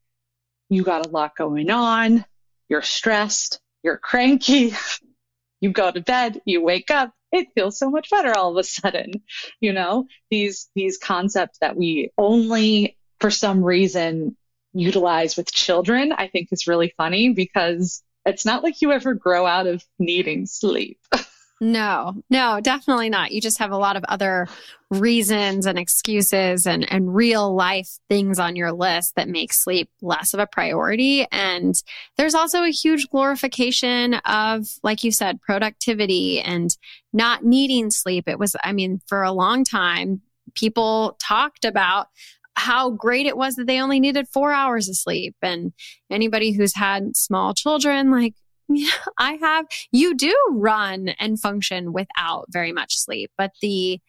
you 0.68 0.82
got 0.82 1.06
a 1.06 1.08
lot 1.08 1.34
going 1.34 1.70
on. 1.70 2.26
You're 2.68 2.82
stressed. 2.82 3.58
You're 3.82 3.96
cranky. 3.96 4.74
you 5.62 5.70
go 5.72 5.90
to 5.90 6.02
bed. 6.02 6.42
You 6.44 6.62
wake 6.62 6.90
up. 6.90 7.14
It 7.32 7.48
feels 7.54 7.78
so 7.78 7.88
much 7.88 8.10
better 8.10 8.36
all 8.36 8.50
of 8.50 8.58
a 8.58 8.64
sudden. 8.64 9.22
You 9.62 9.72
know, 9.72 10.08
these, 10.30 10.68
these 10.74 10.98
concepts 10.98 11.56
that 11.60 11.74
we 11.74 12.10
only 12.18 12.98
for 13.18 13.30
some 13.30 13.64
reason 13.64 14.36
utilize 14.74 15.34
with 15.38 15.50
children, 15.50 16.12
I 16.12 16.28
think 16.28 16.48
is 16.52 16.66
really 16.66 16.92
funny 16.98 17.30
because 17.32 18.02
it's 18.26 18.44
not 18.44 18.62
like 18.62 18.82
you 18.82 18.92
ever 18.92 19.14
grow 19.14 19.46
out 19.46 19.66
of 19.66 19.82
needing 19.98 20.44
sleep. 20.44 20.98
no, 21.62 22.14
no, 22.28 22.60
definitely 22.60 23.08
not. 23.08 23.30
You 23.30 23.40
just 23.40 23.60
have 23.60 23.70
a 23.70 23.78
lot 23.78 23.96
of 23.96 24.02
other 24.08 24.48
reasons 24.90 25.64
and 25.64 25.78
excuses 25.78 26.66
and, 26.66 26.90
and 26.92 27.14
real 27.14 27.54
life 27.54 27.88
things 28.08 28.40
on 28.40 28.56
your 28.56 28.72
list 28.72 29.14
that 29.14 29.28
make 29.28 29.52
sleep 29.52 29.88
less 30.02 30.34
of 30.34 30.40
a 30.40 30.46
priority. 30.46 31.24
And 31.30 31.80
there's 32.16 32.34
also 32.34 32.64
a 32.64 32.70
huge 32.72 33.08
glorification 33.10 34.14
of, 34.24 34.66
like 34.82 35.04
you 35.04 35.12
said, 35.12 35.40
productivity 35.40 36.40
and 36.40 36.76
not 37.12 37.44
needing 37.44 37.92
sleep. 37.92 38.28
It 38.28 38.40
was, 38.40 38.56
I 38.64 38.72
mean, 38.72 39.00
for 39.06 39.22
a 39.22 39.30
long 39.30 39.62
time, 39.64 40.20
people 40.56 41.16
talked 41.22 41.64
about 41.64 42.08
how 42.54 42.90
great 42.90 43.26
it 43.26 43.36
was 43.36 43.54
that 43.54 43.68
they 43.68 43.80
only 43.80 44.00
needed 44.00 44.26
four 44.28 44.52
hours 44.52 44.88
of 44.88 44.96
sleep. 44.96 45.36
And 45.40 45.72
anybody 46.10 46.50
who's 46.50 46.74
had 46.74 47.16
small 47.16 47.54
children, 47.54 48.10
like, 48.10 48.34
yeah, 48.68 48.90
I 49.18 49.34
have, 49.34 49.66
you 49.90 50.14
do 50.14 50.34
run 50.50 51.10
and 51.18 51.40
function 51.40 51.92
without 51.92 52.46
very 52.50 52.72
much 52.72 52.96
sleep, 52.96 53.30
but 53.36 53.52
the 53.60 54.00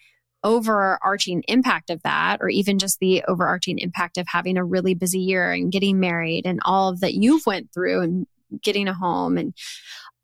overarching 0.44 1.44
impact 1.48 1.90
of 1.90 2.02
that, 2.04 2.40
or 2.42 2.50
even 2.50 2.78
just 2.78 3.00
the 3.00 3.24
overarching 3.28 3.80
impact 3.80 4.18
of 4.18 4.28
having 4.28 4.58
a 4.58 4.66
really 4.66 4.94
busy 4.94 5.20
year 5.20 5.54
and 5.54 5.72
getting 5.72 6.00
married 6.00 6.46
and 6.46 6.60
all 6.66 6.90
of 6.90 7.00
that 7.00 7.14
you've 7.14 7.46
went 7.46 7.72
through 7.74 8.02
and 8.02 8.28
getting 8.62 8.88
a 8.88 8.94
home 8.94 9.38
and 9.38 9.54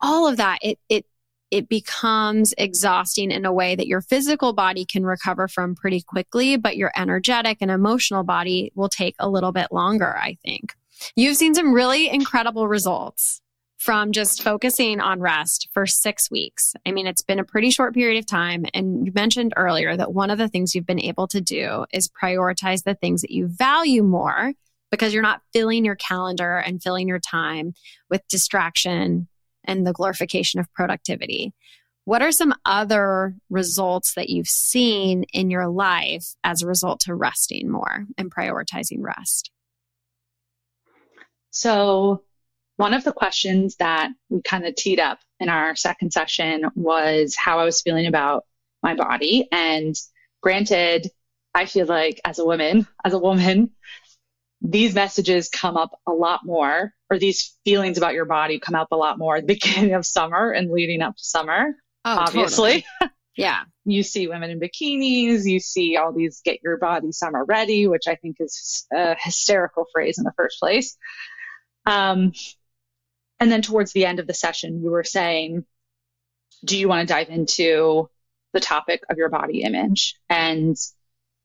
all 0.00 0.26
of 0.26 0.36
that, 0.36 0.58
it, 0.62 0.78
it 0.88 1.06
it 1.50 1.68
becomes 1.68 2.54
exhausting 2.58 3.32
in 3.32 3.44
a 3.44 3.52
way 3.52 3.74
that 3.74 3.88
your 3.88 4.00
physical 4.00 4.52
body 4.52 4.84
can 4.84 5.04
recover 5.04 5.48
from 5.48 5.74
pretty 5.74 6.00
quickly, 6.00 6.56
but 6.56 6.76
your 6.76 6.92
energetic 6.96 7.58
and 7.60 7.72
emotional 7.72 8.22
body 8.22 8.70
will 8.76 8.88
take 8.88 9.16
a 9.18 9.28
little 9.28 9.50
bit 9.50 9.66
longer, 9.72 10.16
I 10.16 10.38
think. 10.44 10.74
You've 11.16 11.36
seen 11.36 11.54
some 11.54 11.74
really 11.74 12.08
incredible 12.08 12.68
results 12.68 13.40
from 13.80 14.12
just 14.12 14.42
focusing 14.42 15.00
on 15.00 15.20
rest 15.20 15.66
for 15.72 15.86
six 15.86 16.30
weeks. 16.30 16.74
I 16.84 16.92
mean, 16.92 17.06
it's 17.06 17.22
been 17.22 17.38
a 17.38 17.44
pretty 17.44 17.70
short 17.70 17.94
period 17.94 18.18
of 18.18 18.26
time. 18.26 18.66
And 18.74 19.06
you 19.06 19.12
mentioned 19.14 19.54
earlier 19.56 19.96
that 19.96 20.12
one 20.12 20.28
of 20.28 20.36
the 20.36 20.48
things 20.48 20.74
you've 20.74 20.86
been 20.86 21.00
able 21.00 21.26
to 21.28 21.40
do 21.40 21.86
is 21.90 22.06
prioritize 22.06 22.84
the 22.84 22.94
things 22.94 23.22
that 23.22 23.30
you 23.30 23.46
value 23.46 24.02
more 24.02 24.52
because 24.90 25.14
you're 25.14 25.22
not 25.22 25.40
filling 25.54 25.86
your 25.86 25.94
calendar 25.94 26.58
and 26.58 26.82
filling 26.82 27.08
your 27.08 27.18
time 27.18 27.72
with 28.10 28.20
distraction 28.28 29.28
and 29.64 29.86
the 29.86 29.94
glorification 29.94 30.60
of 30.60 30.70
productivity. 30.74 31.54
What 32.04 32.20
are 32.20 32.32
some 32.32 32.54
other 32.66 33.34
results 33.48 34.12
that 34.12 34.28
you've 34.28 34.46
seen 34.46 35.24
in 35.32 35.48
your 35.48 35.68
life 35.68 36.34
as 36.44 36.60
a 36.60 36.66
result 36.66 37.00
to 37.00 37.14
resting 37.14 37.70
more 37.70 38.04
and 38.18 38.30
prioritizing 38.30 38.98
rest? 39.00 39.50
So, 41.50 42.24
one 42.80 42.94
of 42.94 43.04
the 43.04 43.12
questions 43.12 43.76
that 43.76 44.08
we 44.30 44.40
kind 44.40 44.66
of 44.66 44.74
teed 44.74 44.98
up 44.98 45.18
in 45.38 45.50
our 45.50 45.76
second 45.76 46.14
session 46.14 46.64
was 46.74 47.36
how 47.36 47.58
I 47.58 47.64
was 47.64 47.82
feeling 47.82 48.06
about 48.06 48.44
my 48.82 48.94
body. 48.94 49.46
And 49.52 49.94
granted, 50.40 51.10
I 51.54 51.66
feel 51.66 51.84
like 51.84 52.22
as 52.24 52.38
a 52.38 52.44
woman, 52.44 52.86
as 53.04 53.12
a 53.12 53.18
woman, 53.18 53.72
these 54.62 54.94
messages 54.94 55.50
come 55.50 55.76
up 55.76 55.90
a 56.06 56.12
lot 56.12 56.40
more, 56.46 56.94
or 57.10 57.18
these 57.18 57.54
feelings 57.66 57.98
about 57.98 58.14
your 58.14 58.24
body 58.24 58.58
come 58.58 58.74
up 58.74 58.88
a 58.92 58.96
lot 58.96 59.18
more 59.18 59.36
at 59.36 59.46
the 59.46 59.54
beginning 59.60 59.92
of 59.92 60.06
summer 60.06 60.50
and 60.50 60.72
leading 60.72 61.02
up 61.02 61.16
to 61.16 61.22
summer. 61.22 61.74
Oh, 62.06 62.16
obviously. 62.16 62.86
Totally. 62.98 63.14
Yeah. 63.36 63.64
you 63.84 64.02
see 64.02 64.26
women 64.26 64.48
in 64.48 64.58
bikinis, 64.58 65.44
you 65.44 65.60
see 65.60 65.98
all 65.98 66.14
these 66.14 66.40
get 66.46 66.60
your 66.62 66.78
body 66.78 67.12
summer 67.12 67.44
ready, 67.44 67.86
which 67.88 68.08
I 68.08 68.14
think 68.14 68.36
is 68.40 68.86
a 68.90 69.16
hysterical 69.20 69.84
phrase 69.92 70.16
in 70.16 70.24
the 70.24 70.32
first 70.34 70.58
place. 70.58 70.96
Um, 71.84 72.32
and 73.40 73.50
then 73.50 73.62
towards 73.62 73.92
the 73.92 74.06
end 74.06 74.20
of 74.20 74.26
the 74.26 74.34
session, 74.34 74.82
you 74.82 74.90
were 74.90 75.04
saying, 75.04 75.64
do 76.64 76.78
you 76.78 76.88
want 76.88 77.08
to 77.08 77.12
dive 77.12 77.30
into 77.30 78.10
the 78.52 78.60
topic 78.60 79.02
of 79.08 79.16
your 79.16 79.30
body 79.30 79.62
image? 79.62 80.16
And 80.28 80.76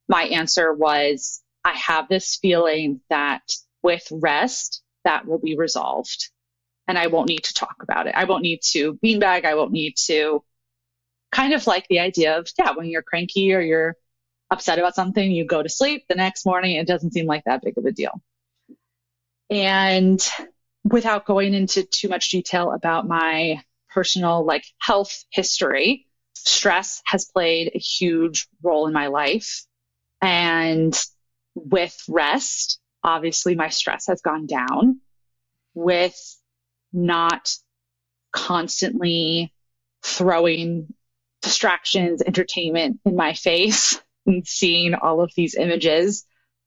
my 0.07 0.23
answer 0.23 0.73
was, 0.73 1.41
I 1.63 1.73
have 1.73 2.09
this 2.09 2.37
feeling 2.41 3.01
that 3.09 3.41
with 3.81 4.05
rest, 4.11 4.81
that 5.03 5.25
will 5.25 5.39
be 5.39 5.57
resolved. 5.57 6.29
And 6.87 6.97
I 6.97 7.07
won't 7.07 7.29
need 7.29 7.43
to 7.45 7.53
talk 7.53 7.77
about 7.81 8.07
it. 8.07 8.13
I 8.15 8.25
won't 8.25 8.43
need 8.43 8.61
to 8.71 8.95
beanbag. 8.95 9.45
I 9.45 9.55
won't 9.55 9.71
need 9.71 9.95
to 10.05 10.43
kind 11.31 11.53
of 11.53 11.65
like 11.65 11.87
the 11.87 11.99
idea 11.99 12.37
of, 12.37 12.47
yeah, 12.59 12.71
when 12.75 12.87
you're 12.87 13.01
cranky 13.01 13.53
or 13.53 13.61
you're 13.61 13.95
upset 14.51 14.77
about 14.77 14.95
something, 14.95 15.31
you 15.31 15.45
go 15.45 15.63
to 15.63 15.69
sleep 15.69 16.05
the 16.07 16.15
next 16.15 16.45
morning. 16.45 16.75
It 16.75 16.87
doesn't 16.87 17.13
seem 17.13 17.25
like 17.25 17.43
that 17.45 17.63
big 17.63 17.77
of 17.77 17.85
a 17.85 17.91
deal. 17.91 18.21
And 19.49 20.19
without 20.85 21.25
going 21.25 21.53
into 21.53 21.83
too 21.83 22.07
much 22.07 22.29
detail 22.29 22.71
about 22.71 23.07
my 23.07 23.61
personal 23.89 24.45
like 24.45 24.63
health 24.79 25.25
history, 25.31 26.05
stress 26.35 27.01
has 27.05 27.25
played 27.25 27.71
a 27.73 27.79
huge 27.79 28.47
role 28.61 28.85
in 28.87 28.93
my 28.93 29.07
life. 29.07 29.65
And 30.21 30.97
with 31.55 31.97
rest, 32.07 32.79
obviously 33.03 33.55
my 33.55 33.69
stress 33.69 34.07
has 34.07 34.21
gone 34.21 34.45
down. 34.45 35.01
With 35.73 36.15
not 36.93 37.51
constantly 38.31 39.51
throwing 40.03 40.93
distractions, 41.41 42.21
entertainment 42.21 42.99
in 43.05 43.15
my 43.15 43.33
face 43.33 43.99
and 44.25 44.47
seeing 44.47 44.93
all 44.93 45.21
of 45.21 45.31
these 45.35 45.55
images, 45.55 46.25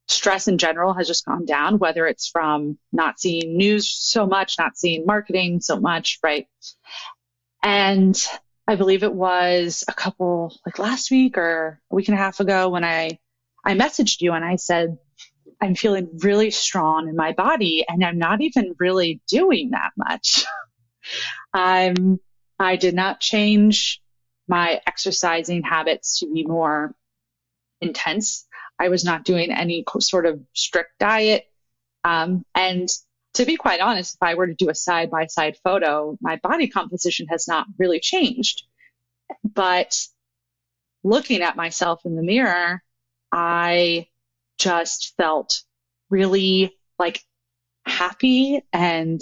stress 0.09 0.48
in 0.48 0.59
general 0.59 0.94
has 0.94 1.06
just 1.06 1.26
gone 1.26 1.44
down, 1.44 1.78
whether 1.78 2.06
it's 2.06 2.28
from 2.28 2.78
not 2.92 3.20
seeing 3.20 3.56
news 3.56 3.88
so 3.88 4.26
much, 4.26 4.56
not 4.59 4.76
seeing 4.76 5.04
marketing 5.06 5.61
so 5.61 5.78
much, 5.78 6.18
right? 6.22 6.46
And 7.62 8.20
I 8.66 8.76
believe 8.76 9.02
it 9.02 9.14
was 9.14 9.84
a 9.88 9.92
couple, 9.92 10.56
like 10.64 10.78
last 10.78 11.11
week 11.11 11.36
or 11.38 11.80
a 11.90 11.94
week 11.94 12.09
and 12.09 12.16
a 12.16 12.20
half 12.20 12.40
ago 12.40 12.68
when 12.68 12.84
I 12.84 13.18
I 13.64 13.74
messaged 13.74 14.20
you 14.20 14.32
and 14.32 14.44
I 14.44 14.56
said, 14.56 14.96
I'm 15.61 15.74
feeling 15.74 16.09
really 16.22 16.50
strong 16.50 17.09
in 17.09 17.16
my 17.16 17.32
body 17.32 17.84
and 17.88 18.04
I'm 18.04 18.18
not 18.18 18.40
even 18.40 18.74
really 18.78 19.20
doing 19.28 19.70
that 19.70 19.90
much. 19.96 20.44
I'm, 21.52 22.18
I 22.59 22.76
did 22.76 22.94
not 22.94 23.20
change 23.20 24.00
my 24.48 24.80
exercising 24.86 25.62
habits 25.62 26.20
to 26.20 26.32
be 26.32 26.44
more 26.44 26.94
intense. 27.80 28.46
I 28.79 28.89
was 28.89 29.05
not 29.05 29.24
doing 29.24 29.51
any 29.51 29.85
sort 30.01 30.26
of 30.26 30.41
strict 30.53 30.99
diet. 30.99 31.47
Um, 32.05 32.45
and 32.55 32.89
to 33.35 33.45
be 33.45 33.57
quite 33.57 33.81
honest, 33.81 34.14
if 34.14 34.22
I 34.22 34.35
were 34.35 34.47
to 34.47 34.55
do 34.55 34.70
a 34.70 34.74
side 34.74 35.11
by 35.11 35.26
side 35.26 35.57
photo, 35.62 36.16
my 36.20 36.37
body 36.37 36.68
composition 36.68 37.26
has 37.29 37.47
not 37.49 37.66
really 37.79 38.01
changed. 38.01 38.64
But 39.45 39.99
looking 41.05 41.43
at 41.43 41.57
myself 41.57 42.03
in 42.05 42.16
the 42.16 42.22
mirror, 42.22 42.83
I 43.33 44.09
just 44.59 45.14
felt 45.16 45.62
really 46.11 46.76
like 46.99 47.22
happy 47.87 48.62
and 48.72 49.20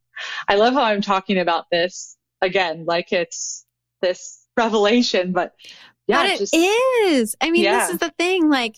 I 0.48 0.56
love 0.56 0.74
how 0.74 0.84
I'm 0.84 1.02
talking 1.02 1.38
about 1.38 1.66
this 1.70 2.16
again, 2.40 2.84
like 2.86 3.12
it's 3.12 3.64
this 4.00 4.46
revelation, 4.56 5.32
but 5.32 5.52
yeah, 6.06 6.22
but 6.22 6.30
it 6.30 6.38
just, 6.38 6.54
is. 6.54 7.36
I 7.40 7.50
mean, 7.50 7.64
yeah. 7.64 7.80
this 7.80 7.90
is 7.94 7.98
the 7.98 8.12
thing, 8.16 8.48
like, 8.48 8.76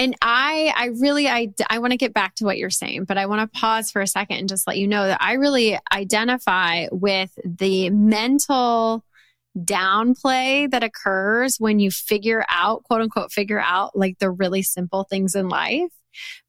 and 0.00 0.16
I, 0.22 0.72
I 0.74 0.86
really, 0.98 1.28
I, 1.28 1.52
I 1.68 1.78
want 1.78 1.90
to 1.90 1.98
get 1.98 2.14
back 2.14 2.34
to 2.36 2.46
what 2.46 2.56
you're 2.56 2.70
saying, 2.70 3.04
but 3.04 3.18
I 3.18 3.26
want 3.26 3.42
to 3.42 3.60
pause 3.60 3.90
for 3.90 4.00
a 4.00 4.06
second 4.06 4.38
and 4.38 4.48
just 4.48 4.66
let 4.66 4.78
you 4.78 4.88
know 4.88 5.06
that 5.06 5.18
I 5.20 5.34
really 5.34 5.78
identify 5.92 6.86
with 6.90 7.38
the 7.44 7.90
mental 7.90 9.04
downplay 9.58 10.70
that 10.70 10.82
occurs 10.82 11.56
when 11.58 11.80
you 11.80 11.90
figure 11.90 12.46
out, 12.50 12.82
quote 12.84 13.02
unquote, 13.02 13.30
figure 13.30 13.60
out 13.60 13.94
like 13.94 14.18
the 14.20 14.30
really 14.30 14.62
simple 14.62 15.04
things 15.04 15.34
in 15.34 15.50
life. 15.50 15.92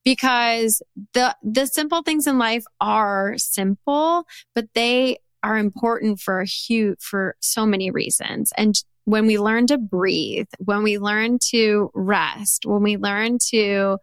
Because 0.06 0.82
the 1.14 1.36
the 1.44 1.68
simple 1.68 2.02
things 2.04 2.26
in 2.26 2.40
life 2.40 2.64
are 2.80 3.38
simple 3.38 4.26
but 4.56 4.66
they 4.74 5.18
are 5.44 5.58
important 5.58 6.20
for 6.20 6.40
a 6.40 6.46
huge 6.46 6.98
for 7.00 7.36
so 7.42 7.66
many 7.66 7.92
reasons. 7.92 8.52
And 8.58 8.76
when 9.06 9.26
we 9.26 9.38
learn 9.38 9.68
to 9.68 9.78
breathe 9.78 10.48
when 10.60 10.84
we 10.84 10.98
learn 10.98 11.38
to 11.40 11.92
rest 11.94 12.66
when 12.66 12.84
we 12.84 12.98
learn 12.98 13.38
to 13.38 13.98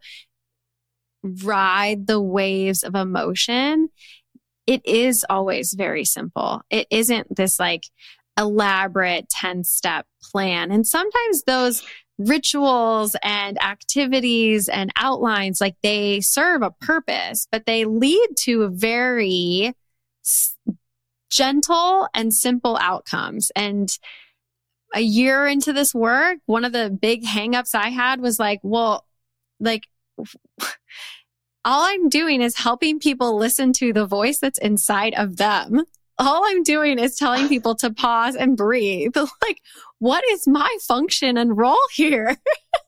ride 1.43 2.07
the 2.07 2.21
waves 2.21 2.83
of 2.83 2.95
emotion 2.95 3.89
it 4.69 4.85
is 4.85 5.25
always 5.31 5.73
very 5.73 6.05
simple. 6.05 6.61
It 6.69 6.85
isn't 6.91 7.35
this 7.35 7.59
like 7.59 7.85
elaborate 8.37 9.27
10 9.27 9.63
step 9.63 10.05
plan. 10.21 10.71
And 10.71 10.85
sometimes 10.85 11.41
those 11.47 11.81
rituals 12.19 13.15
and 13.23 13.59
activities 13.63 14.69
and 14.69 14.91
outlines, 14.95 15.59
like 15.59 15.75
they 15.81 16.21
serve 16.21 16.61
a 16.61 16.69
purpose, 16.69 17.47
but 17.51 17.65
they 17.65 17.85
lead 17.85 18.27
to 18.41 18.69
very 18.69 19.73
gentle 21.31 22.07
and 22.13 22.31
simple 22.31 22.77
outcomes. 22.79 23.51
And 23.55 23.89
a 24.93 25.01
year 25.01 25.47
into 25.47 25.73
this 25.73 25.93
work, 25.93 26.39
one 26.45 26.65
of 26.65 26.71
the 26.71 26.89
big 26.89 27.23
hangups 27.23 27.75
I 27.75 27.89
had 27.89 28.21
was 28.21 28.39
like, 28.39 28.59
well, 28.63 29.05
like, 29.59 29.87
all 31.65 31.83
I'm 31.83 32.09
doing 32.09 32.41
is 32.41 32.57
helping 32.57 32.99
people 32.99 33.37
listen 33.37 33.73
to 33.73 33.93
the 33.93 34.05
voice 34.05 34.39
that's 34.39 34.59
inside 34.59 35.13
of 35.15 35.37
them. 35.37 35.83
All 36.17 36.43
I'm 36.45 36.63
doing 36.63 36.99
is 36.99 37.15
telling 37.15 37.47
people 37.49 37.75
to 37.75 37.93
pause 37.93 38.35
and 38.35 38.57
breathe. 38.57 39.15
Like, 39.41 39.61
what 39.99 40.23
is 40.29 40.47
my 40.47 40.69
function 40.87 41.37
and 41.37 41.57
role 41.57 41.77
here? 41.93 42.37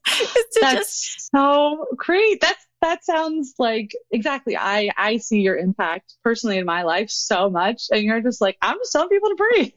that's 0.06 0.60
just... 0.62 1.32
so 1.32 1.86
great. 1.98 2.40
That's 2.42 2.66
that 2.82 3.06
sounds 3.06 3.54
like 3.60 3.92
exactly. 4.12 4.58
I 4.58 4.90
I 4.98 5.18
see 5.18 5.42
your 5.42 5.58
impact 5.58 6.16
personally 6.24 6.58
in 6.58 6.66
my 6.66 6.84
life 6.84 7.10
so 7.10 7.50
much, 7.50 7.84
and 7.92 8.04
you're 8.04 8.22
just 8.22 8.42
like 8.42 8.58
I'm 8.62 8.78
just 8.78 8.92
telling 8.92 9.10
people 9.10 9.30
to 9.30 9.36
breathe. 9.36 9.72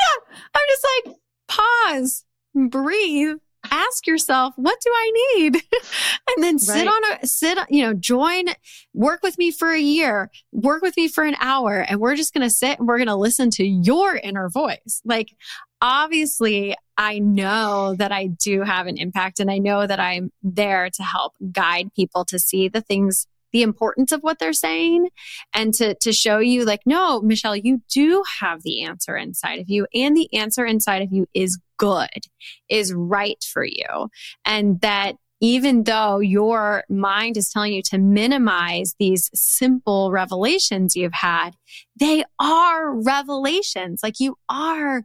Yeah, 0.00 0.36
I'm 0.54 0.62
just 0.68 0.86
like 1.06 1.16
pause, 1.50 2.24
breathe, 2.54 3.36
ask 3.70 4.06
yourself, 4.06 4.54
what 4.56 4.78
do 4.80 4.90
I 4.90 5.12
need? 5.34 5.56
and 6.28 6.44
then 6.44 6.58
sit 6.58 6.86
right. 6.86 6.88
on 6.88 7.18
a, 7.22 7.26
sit, 7.26 7.58
you 7.68 7.82
know, 7.82 7.94
join, 7.94 8.46
work 8.94 9.22
with 9.22 9.36
me 9.38 9.50
for 9.50 9.70
a 9.70 9.80
year, 9.80 10.30
work 10.52 10.82
with 10.82 10.96
me 10.96 11.08
for 11.08 11.24
an 11.24 11.36
hour, 11.40 11.80
and 11.80 12.00
we're 12.00 12.16
just 12.16 12.32
going 12.32 12.46
to 12.46 12.54
sit 12.54 12.78
and 12.78 12.88
we're 12.88 12.98
going 12.98 13.08
to 13.08 13.16
listen 13.16 13.50
to 13.50 13.64
your 13.64 14.16
inner 14.16 14.48
voice. 14.48 15.02
Like, 15.04 15.34
obviously, 15.82 16.76
I 16.96 17.18
know 17.18 17.94
that 17.96 18.12
I 18.12 18.26
do 18.26 18.62
have 18.62 18.86
an 18.86 18.98
impact 18.98 19.40
and 19.40 19.50
I 19.50 19.58
know 19.58 19.86
that 19.86 20.00
I'm 20.00 20.30
there 20.42 20.90
to 20.90 21.02
help 21.02 21.34
guide 21.50 21.92
people 21.94 22.24
to 22.26 22.38
see 22.38 22.68
the 22.68 22.80
things 22.80 23.26
the 23.52 23.62
importance 23.62 24.12
of 24.12 24.22
what 24.22 24.38
they're 24.38 24.52
saying 24.52 25.08
and 25.52 25.74
to, 25.74 25.94
to 25.96 26.12
show 26.12 26.38
you 26.38 26.64
like, 26.64 26.80
no, 26.86 27.20
Michelle, 27.20 27.56
you 27.56 27.82
do 27.88 28.22
have 28.40 28.62
the 28.62 28.82
answer 28.82 29.16
inside 29.16 29.60
of 29.60 29.68
you 29.68 29.86
and 29.94 30.16
the 30.16 30.32
answer 30.34 30.64
inside 30.64 31.02
of 31.02 31.12
you 31.12 31.26
is 31.34 31.58
good, 31.76 32.26
is 32.68 32.92
right 32.94 33.42
for 33.42 33.64
you. 33.64 34.10
And 34.44 34.80
that 34.80 35.16
even 35.40 35.84
though 35.84 36.18
your 36.18 36.84
mind 36.90 37.36
is 37.36 37.48
telling 37.48 37.72
you 37.72 37.82
to 37.82 37.98
minimize 37.98 38.94
these 38.98 39.30
simple 39.34 40.10
revelations 40.10 40.94
you've 40.94 41.14
had, 41.14 41.56
they 41.98 42.24
are 42.38 42.94
revelations. 42.94 44.00
Like 44.02 44.20
you 44.20 44.36
are 44.50 45.02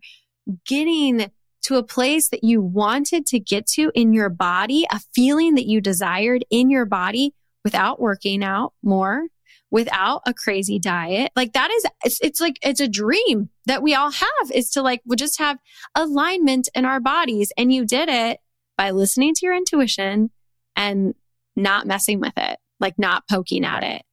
getting 0.66 1.32
to 1.64 1.78
a 1.78 1.84
place 1.84 2.30
that 2.30 2.43
you 2.43 2.62
wanted 2.62 3.26
to 3.26 3.39
get 3.39 3.66
to 3.66 3.91
in 3.96 4.14
your 4.14 4.30
body, 4.30 4.86
a 4.91 5.00
feeling 5.16 5.56
that 5.56 5.66
you 5.66 5.82
desired 5.82 6.46
in 6.52 6.70
your 6.70 6.86
body 6.86 7.34
without 7.66 7.99
working 7.99 8.41
out 8.45 8.72
more, 8.82 9.28
without 9.72 10.22
a 10.26 10.34
crazy 10.34 10.80
diet. 10.80 11.34
Like 11.36 11.51
that 11.51 11.70
is, 11.72 11.86
it's, 12.05 12.20
it's 12.22 12.39
like, 12.39 12.57
it's 12.61 12.80
a 12.80 12.88
dream 12.88 13.49
that 13.66 13.84
we 13.84 13.93
all 13.93 14.11
have 14.11 14.51
is 14.53 14.70
to 14.72 14.82
like, 14.82 15.01
we'll 15.05 15.18
just 15.18 15.39
have 15.39 15.57
alignment 15.95 16.70
in 16.74 16.86
our 16.86 17.01
bodies. 17.01 17.51
And 17.57 17.74
you 17.74 17.86
did 17.86 18.07
it 18.07 18.39
by 18.78 18.91
listening 18.91 19.34
to 19.34 19.45
your 19.45 19.55
intuition 19.55 20.30
and 20.78 21.13
not 21.57 21.88
messing 21.88 22.22
with 22.22 22.34
it, 22.38 22.57
like 22.80 22.97
not 22.97 23.28
poking 23.30 23.66
at 23.66 23.84
it. 23.84 24.03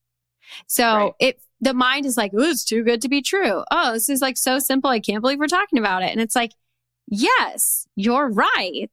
So 0.67 0.85
right. 0.85 1.13
it, 1.21 1.43
the 1.61 1.75
mind 1.75 2.07
is 2.07 2.17
like, 2.17 2.33
oh, 2.35 2.43
it's 2.43 2.65
too 2.65 2.83
good 2.83 3.03
to 3.03 3.09
be 3.09 3.23
true. 3.23 3.63
Oh, 3.71 3.93
this 3.93 4.09
is 4.09 4.21
like 4.21 4.37
so 4.37 4.59
simple. 4.59 4.91
I 4.91 4.99
can't 4.99 5.21
believe 5.21 5.39
we're 5.39 5.47
talking 5.47 5.79
about 5.79 6.03
it. 6.03 6.11
And 6.11 6.21
it's 6.21 6.35
like, 6.35 6.53
yes, 7.07 7.87
you're 7.95 8.29
right. 8.29 8.91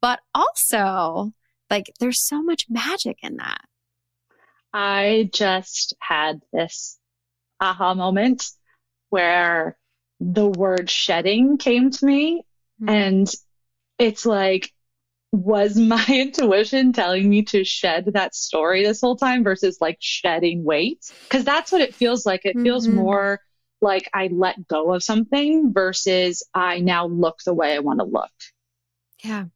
But 0.00 0.20
also, 0.34 1.32
like, 1.70 1.92
there's 2.00 2.20
so 2.20 2.42
much 2.42 2.66
magic 2.68 3.18
in 3.22 3.36
that. 3.36 3.60
I 4.72 5.30
just 5.32 5.94
had 6.00 6.40
this 6.52 6.98
aha 7.60 7.94
moment 7.94 8.44
where 9.10 9.76
the 10.20 10.46
word 10.46 10.88
shedding 10.88 11.58
came 11.58 11.90
to 11.90 12.06
me. 12.06 12.44
Mm-hmm. 12.80 12.88
And 12.88 13.32
it's 13.98 14.24
like, 14.24 14.72
was 15.32 15.76
my 15.78 16.04
intuition 16.08 16.92
telling 16.92 17.28
me 17.28 17.42
to 17.42 17.64
shed 17.64 18.06
that 18.14 18.34
story 18.34 18.82
this 18.82 19.00
whole 19.00 19.16
time 19.16 19.44
versus 19.44 19.78
like 19.80 19.98
shedding 20.00 20.64
weight? 20.64 21.04
Because 21.24 21.44
that's 21.44 21.72
what 21.72 21.80
it 21.80 21.94
feels 21.94 22.24
like. 22.24 22.44
It 22.44 22.56
mm-hmm. 22.56 22.64
feels 22.64 22.88
more 22.88 23.40
like 23.80 24.08
I 24.14 24.28
let 24.32 24.68
go 24.68 24.94
of 24.94 25.02
something 25.02 25.72
versus 25.72 26.46
I 26.54 26.78
now 26.78 27.06
look 27.06 27.38
the 27.44 27.52
way 27.52 27.74
I 27.74 27.80
want 27.80 27.98
to 27.98 28.04
look. 28.04 28.30
Yeah. 29.22 29.46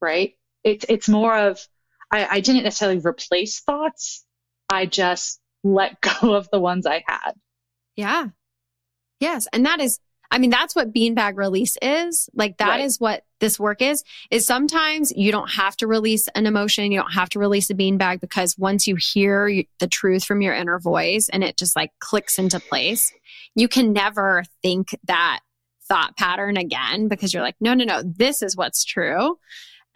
Right? 0.00 0.34
It's 0.64 0.86
it's 0.88 1.08
more 1.08 1.36
of 1.36 1.64
I, 2.10 2.26
I 2.26 2.40
didn't 2.40 2.64
necessarily 2.64 2.98
replace 2.98 3.60
thoughts. 3.60 4.24
I 4.68 4.86
just 4.86 5.40
let 5.64 6.00
go 6.20 6.34
of 6.34 6.48
the 6.50 6.60
ones 6.60 6.86
I 6.86 7.04
had. 7.06 7.32
Yeah. 7.96 8.28
Yes. 9.20 9.48
And 9.52 9.66
that 9.66 9.80
is, 9.80 9.98
I 10.30 10.38
mean, 10.38 10.50
that's 10.50 10.76
what 10.76 10.92
beanbag 10.92 11.36
release 11.36 11.76
is. 11.80 12.28
Like 12.34 12.58
that 12.58 12.68
right. 12.68 12.84
is 12.84 13.00
what 13.00 13.24
this 13.40 13.58
work 13.58 13.80
is, 13.80 14.04
is 14.30 14.46
sometimes 14.46 15.12
you 15.16 15.32
don't 15.32 15.50
have 15.50 15.76
to 15.78 15.86
release 15.86 16.28
an 16.34 16.46
emotion. 16.46 16.92
You 16.92 17.00
don't 17.00 17.12
have 17.12 17.30
to 17.30 17.38
release 17.38 17.70
a 17.70 17.74
beanbag 17.74 18.20
because 18.20 18.56
once 18.58 18.86
you 18.86 18.96
hear 18.96 19.64
the 19.80 19.86
truth 19.88 20.24
from 20.24 20.42
your 20.42 20.54
inner 20.54 20.78
voice 20.78 21.28
and 21.32 21.42
it 21.42 21.56
just 21.56 21.74
like 21.74 21.92
clicks 21.98 22.38
into 22.38 22.60
place, 22.60 23.12
you 23.54 23.68
can 23.68 23.92
never 23.92 24.44
think 24.62 24.96
that 25.04 25.40
thought 25.88 26.16
pattern 26.16 26.56
again 26.56 27.08
because 27.08 27.32
you're 27.32 27.42
like, 27.42 27.56
no, 27.60 27.74
no, 27.74 27.84
no, 27.84 28.02
this 28.02 28.42
is 28.42 28.56
what's 28.56 28.84
true. 28.84 29.38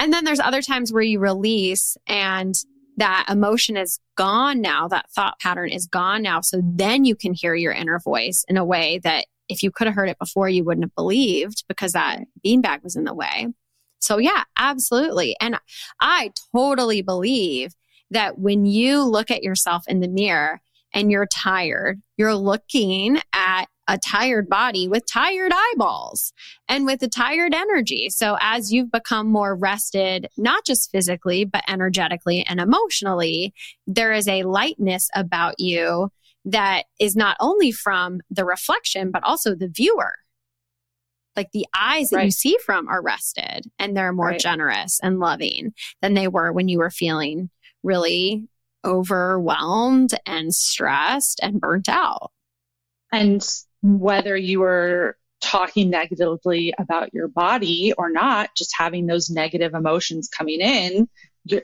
And 0.03 0.13
then 0.13 0.25
there's 0.25 0.41
other 0.41 0.63
times 0.63 0.93
where 0.93 1.05
you 1.05 1.21
release 1.21 1.97
and 2.09 2.57
that 2.97 3.25
emotion 3.31 3.77
is 3.77 4.01
gone 4.17 4.61
now, 4.61 4.89
that 4.89 5.09
thought 5.13 5.39
pattern 5.39 5.69
is 5.69 5.87
gone 5.87 6.23
now. 6.23 6.41
So 6.41 6.61
then 6.61 7.05
you 7.05 7.15
can 7.15 7.35
hear 7.35 7.55
your 7.55 7.71
inner 7.71 8.01
voice 8.01 8.45
in 8.49 8.57
a 8.57 8.65
way 8.65 8.99
that 9.05 9.27
if 9.49 9.63
you 9.63 9.71
could 9.71 9.87
have 9.87 9.95
heard 9.95 10.09
it 10.09 10.19
before, 10.19 10.49
you 10.49 10.65
wouldn't 10.65 10.87
have 10.87 10.95
believed 10.97 11.63
because 11.69 11.93
that 11.93 12.19
beanbag 12.45 12.83
was 12.83 12.97
in 12.97 13.05
the 13.05 13.15
way. 13.15 13.47
So 14.01 14.19
yeah, 14.19 14.43
absolutely. 14.59 15.37
And 15.41 15.57
I 16.01 16.33
totally 16.53 17.03
believe 17.03 17.71
that 18.11 18.41
when 18.41 18.67
you 18.67 19.05
look 19.05 19.31
at 19.31 19.45
yourself 19.45 19.85
in 19.87 20.01
the 20.01 20.09
mirror 20.09 20.61
and 20.93 21.13
you're 21.13 21.27
tired, 21.27 22.03
you're 22.17 22.35
looking 22.35 23.21
at 23.33 23.67
a 23.89 23.99
tired 23.99 24.49
body 24.49 24.89
with 24.89 25.05
tired 25.11 25.53
eyeballs 25.55 26.33
and 26.69 26.87
with 26.87 27.03
a 27.03 27.09
tired 27.09 27.55
energy. 27.55 28.09
So 28.11 28.37
as 28.41 28.73
you've 28.73 28.93
become 28.93 29.27
more 29.27 29.57
rested, 29.57 30.29
not 30.37 30.65
just 30.65 30.91
physically, 30.91 31.45
but 31.45 31.65
energetically 31.69 32.45
and 32.49 32.61
emotionally, 32.61 33.55
there 33.87 34.13
is 34.13 34.29
a 34.29 34.45
lightness 34.45 35.11
about 35.15 35.55
you 35.59 36.11
that 36.45 36.85
is 36.99 37.17
not 37.17 37.37
only 37.41 37.73
from 37.73 38.21
the 38.31 38.45
reflection, 38.45 39.11
but 39.11 39.25
also 39.25 39.55
the 39.55 39.69
viewer. 39.69 40.15
Like 41.35 41.51
the 41.53 41.67
eyes 41.75 42.11
that 42.11 42.17
right. 42.17 42.25
you 42.27 42.31
see 42.31 42.59
from 42.65 42.89
are 42.89 43.03
rested 43.03 43.65
and 43.79 43.97
they're 43.97 44.13
more 44.13 44.29
right. 44.29 44.41
generous 44.41 45.01
and 45.03 45.19
loving 45.19 45.73
than 46.03 46.15
they 46.15 46.29
were 46.29 46.53
when 46.53 46.69
you 46.69 46.79
were 46.79 46.91
feeling 46.91 47.49
really 47.83 48.49
overwhelmed 48.85 50.13
and 50.27 50.55
stressed 50.55 51.41
and 51.43 51.61
burnt 51.61 51.89
out. 51.89 52.33
And 53.13 53.43
whether 53.83 54.37
you 54.37 54.61
were 54.61 55.17
talking 55.41 55.91
negatively 55.91 56.73
about 56.79 57.13
your 57.13 57.29
body 57.29 57.93
or 57.99 58.11
not, 58.11 58.51
just 58.57 58.75
having 58.77 59.07
those 59.07 59.29
negative 59.29 59.75
emotions 59.75 60.29
coming 60.29 60.61
in, 60.61 61.09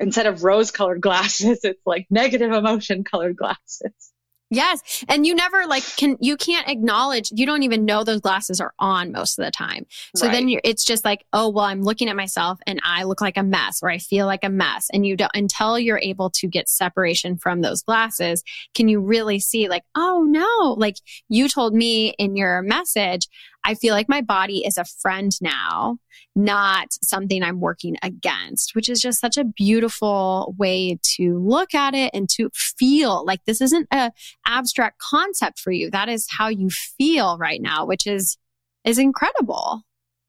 instead 0.00 0.26
of 0.26 0.42
rose 0.42 0.70
colored 0.70 1.00
glasses, 1.00 1.60
it's 1.64 1.86
like 1.86 2.06
negative 2.10 2.52
emotion 2.52 3.04
colored 3.04 3.36
glasses. 3.36 4.12
Yes. 4.50 5.04
And 5.08 5.26
you 5.26 5.34
never 5.34 5.66
like 5.66 5.84
can, 5.96 6.16
you 6.20 6.36
can't 6.36 6.68
acknowledge, 6.68 7.30
you 7.34 7.44
don't 7.44 7.64
even 7.64 7.84
know 7.84 8.02
those 8.02 8.20
glasses 8.20 8.60
are 8.60 8.72
on 8.78 9.12
most 9.12 9.38
of 9.38 9.44
the 9.44 9.50
time. 9.50 9.84
So 10.16 10.26
right. 10.26 10.32
then 10.32 10.58
it's 10.64 10.84
just 10.84 11.04
like, 11.04 11.26
oh, 11.34 11.50
well, 11.50 11.66
I'm 11.66 11.82
looking 11.82 12.08
at 12.08 12.16
myself 12.16 12.58
and 12.66 12.80
I 12.82 13.02
look 13.04 13.20
like 13.20 13.36
a 13.36 13.42
mess 13.42 13.82
or 13.82 13.90
I 13.90 13.98
feel 13.98 14.24
like 14.24 14.44
a 14.44 14.48
mess. 14.48 14.88
And 14.90 15.06
you 15.06 15.16
don't, 15.16 15.30
until 15.34 15.78
you're 15.78 16.00
able 16.02 16.30
to 16.30 16.48
get 16.48 16.70
separation 16.70 17.36
from 17.36 17.60
those 17.60 17.82
glasses, 17.82 18.42
can 18.74 18.88
you 18.88 19.00
really 19.00 19.38
see 19.38 19.68
like, 19.68 19.84
oh 19.94 20.24
no, 20.26 20.74
like 20.78 20.96
you 21.28 21.48
told 21.48 21.74
me 21.74 22.14
in 22.18 22.34
your 22.34 22.62
message, 22.62 23.28
I 23.64 23.74
feel 23.74 23.94
like 23.94 24.08
my 24.08 24.20
body 24.20 24.64
is 24.64 24.78
a 24.78 24.84
friend 24.84 25.32
now, 25.40 25.98
not 26.34 26.88
something 27.02 27.42
I'm 27.42 27.60
working 27.60 27.96
against, 28.02 28.74
which 28.74 28.88
is 28.88 29.00
just 29.00 29.20
such 29.20 29.36
a 29.36 29.44
beautiful 29.44 30.54
way 30.58 30.98
to 31.16 31.38
look 31.38 31.74
at 31.74 31.94
it 31.94 32.10
and 32.14 32.28
to 32.30 32.50
feel 32.54 33.24
like 33.24 33.44
this 33.44 33.60
isn't 33.60 33.88
a 33.90 34.12
abstract 34.46 34.98
concept 34.98 35.58
for 35.58 35.70
you. 35.70 35.90
That 35.90 36.08
is 36.08 36.26
how 36.30 36.48
you 36.48 36.70
feel 36.70 37.36
right 37.38 37.60
now, 37.60 37.84
which 37.84 38.06
is 38.06 38.38
is 38.84 38.98
incredible. 38.98 39.82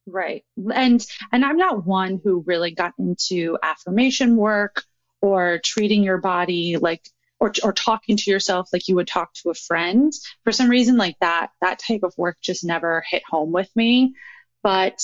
Right. 0.06 0.44
And 0.74 1.06
and 1.32 1.46
I'm 1.46 1.58
not 1.58 1.86
one 1.86 2.20
who 2.24 2.44
really 2.46 2.72
got 2.72 2.94
into 2.98 3.58
affirmation 3.62 4.36
work 4.36 4.84
or 5.22 5.60
treating 5.64 6.04
your 6.04 6.18
body 6.18 6.78
like 6.78 7.10
or, 7.40 7.54
or 7.64 7.74
talking 7.74 8.18
to 8.18 8.32
yourself 8.32 8.70
like 8.74 8.88
you 8.88 8.96
would 8.96 9.08
talk 9.08 9.34
to 9.34 9.50
a 9.50 9.56
friend. 9.56 10.12
For 10.44 10.52
some 10.52 10.70
reason, 10.70 10.98
like 10.98 11.16
that, 11.22 11.52
that 11.62 11.80
type 11.80 12.02
of 12.04 12.14
work 12.18 12.38
just 12.42 12.64
never 12.64 13.04
hit 13.10 13.24
home 13.28 13.52
with 13.52 13.70
me. 13.76 14.16
But 14.62 15.02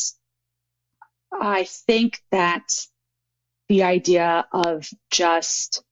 I 1.31 1.63
think 1.63 2.21
that 2.31 2.63
the 3.69 3.83
idea 3.83 4.45
of 4.51 4.87
just 5.11 5.83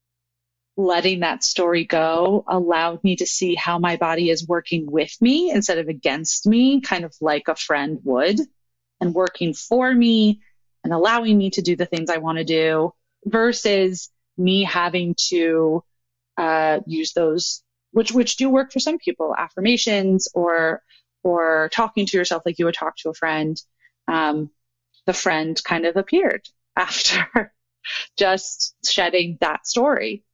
letting 0.76 1.20
that 1.20 1.44
story 1.44 1.84
go 1.84 2.44
allowed 2.48 3.02
me 3.04 3.16
to 3.16 3.26
see 3.26 3.54
how 3.54 3.78
my 3.78 3.96
body 3.96 4.28
is 4.28 4.46
working 4.46 4.90
with 4.90 5.16
me 5.20 5.50
instead 5.50 5.78
of 5.78 5.88
against 5.88 6.46
me, 6.46 6.80
kind 6.80 7.04
of 7.04 7.14
like 7.20 7.48
a 7.48 7.54
friend 7.54 8.00
would, 8.04 8.38
and 9.00 9.14
working 9.14 9.54
for 9.54 9.92
me 9.92 10.40
and 10.82 10.92
allowing 10.92 11.38
me 11.38 11.50
to 11.50 11.62
do 11.62 11.76
the 11.76 11.86
things 11.86 12.10
I 12.10 12.18
want 12.18 12.38
to 12.38 12.44
do 12.44 12.92
versus 13.24 14.10
me 14.36 14.64
having 14.64 15.14
to 15.28 15.82
uh, 16.36 16.80
use 16.86 17.12
those, 17.12 17.62
which 17.92 18.12
which 18.12 18.36
do 18.36 18.48
work 18.48 18.72
for 18.72 18.80
some 18.80 18.98
people, 18.98 19.34
affirmations 19.36 20.28
or 20.34 20.82
or 21.22 21.70
talking 21.72 22.06
to 22.06 22.16
yourself 22.16 22.42
like 22.44 22.58
you 22.58 22.66
would 22.66 22.74
talk 22.74 22.96
to 22.96 23.10
a 23.10 23.14
friend. 23.14 23.60
Um, 24.08 24.50
the 25.06 25.12
friend 25.12 25.60
kind 25.64 25.86
of 25.86 25.96
appeared 25.96 26.46
after 26.76 27.52
just 28.16 28.74
shedding 28.84 29.38
that 29.40 29.66
story. 29.66 30.24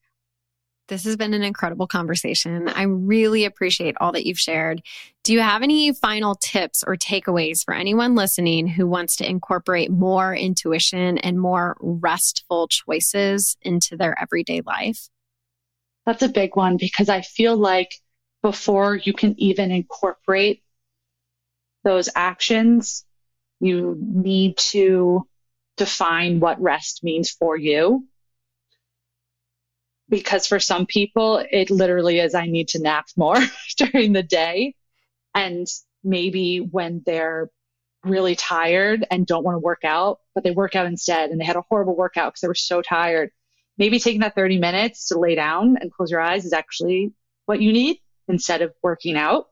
This 0.91 1.05
has 1.05 1.17
been 1.17 1.35
an 1.35 1.45
incredible 1.45 1.87
conversation. 1.87 2.67
I 2.67 2.83
really 2.83 3.45
appreciate 3.45 3.95
all 4.01 4.11
that 4.11 4.27
you've 4.27 4.41
shared. 4.41 4.83
Do 5.23 5.33
you 5.33 5.41
have 5.41 5.63
any 5.63 5.93
final 5.93 6.35
tips 6.35 6.83
or 6.85 6.97
takeaways 6.97 7.65
for 7.65 7.75
anyone 7.75 8.17
listening 8.17 8.67
who 8.67 8.89
wants 8.89 9.15
to 9.17 9.29
incorporate 9.29 9.93
more 9.93 10.35
intuition 10.35 11.19
and 11.19 11.39
more 11.39 11.77
restful 11.79 12.67
choices 12.67 13.57
into 13.63 13.97
their 13.97 14.21
everyday 14.21 14.63
life? 14.63 15.09
That's 16.07 16.23
a 16.23 16.29
big 16.29 16.57
one 16.57 16.77
because 16.77 17.09
I 17.09 17.23
feel 17.23 17.57
like 17.57 17.95
before 18.43 18.97
you 18.97 19.13
can 19.13 19.39
even 19.39 19.71
incorporate 19.71 20.63
those 21.85 22.09
actions, 22.15 23.05
you 23.61 23.97
need 24.01 24.57
to 24.59 25.27
define 25.77 26.41
what 26.41 26.61
rest 26.61 27.05
means 27.05 27.31
for 27.31 27.57
you. 27.57 28.07
Because 30.09 30.47
for 30.47 30.59
some 30.59 30.87
people, 30.87 31.45
it 31.51 31.71
literally 31.71 32.19
is 32.19 32.35
I 32.35 32.47
need 32.47 32.69
to 32.69 32.81
nap 32.81 33.07
more 33.17 33.39
during 33.77 34.13
the 34.13 34.23
day. 34.23 34.75
And 35.35 35.67
maybe 36.03 36.59
when 36.59 37.03
they're 37.07 37.51
really 38.05 38.35
tired 38.35 39.07
and 39.11 39.27
don't 39.27 39.45
want 39.45 39.55
to 39.57 39.61
work 39.61 39.85
out, 39.85 40.19
but 40.35 40.43
they 40.43 40.51
work 40.51 40.75
out 40.75 40.87
instead 40.87 41.31
and 41.31 41.41
they 41.41 41.45
had 41.45 41.57
a 41.57 41.65
horrible 41.69 41.97
workout 41.97 42.33
because 42.33 42.41
they 42.41 42.49
were 42.49 42.55
so 42.55 42.83
tired. 42.83 43.31
Maybe 43.81 43.99
taking 43.99 44.21
that 44.21 44.37
30 44.37 44.59
minutes 44.59 45.09
to 45.09 45.19
lay 45.19 45.35
down 45.35 45.77
and 45.81 45.91
close 45.91 46.13
your 46.13 46.21
eyes 46.21 46.45
is 46.45 46.53
actually 46.53 47.13
what 47.47 47.61
you 47.61 47.73
need 47.73 47.99
instead 48.29 48.63
of 48.63 48.73
working 48.81 49.17
out 49.17 49.47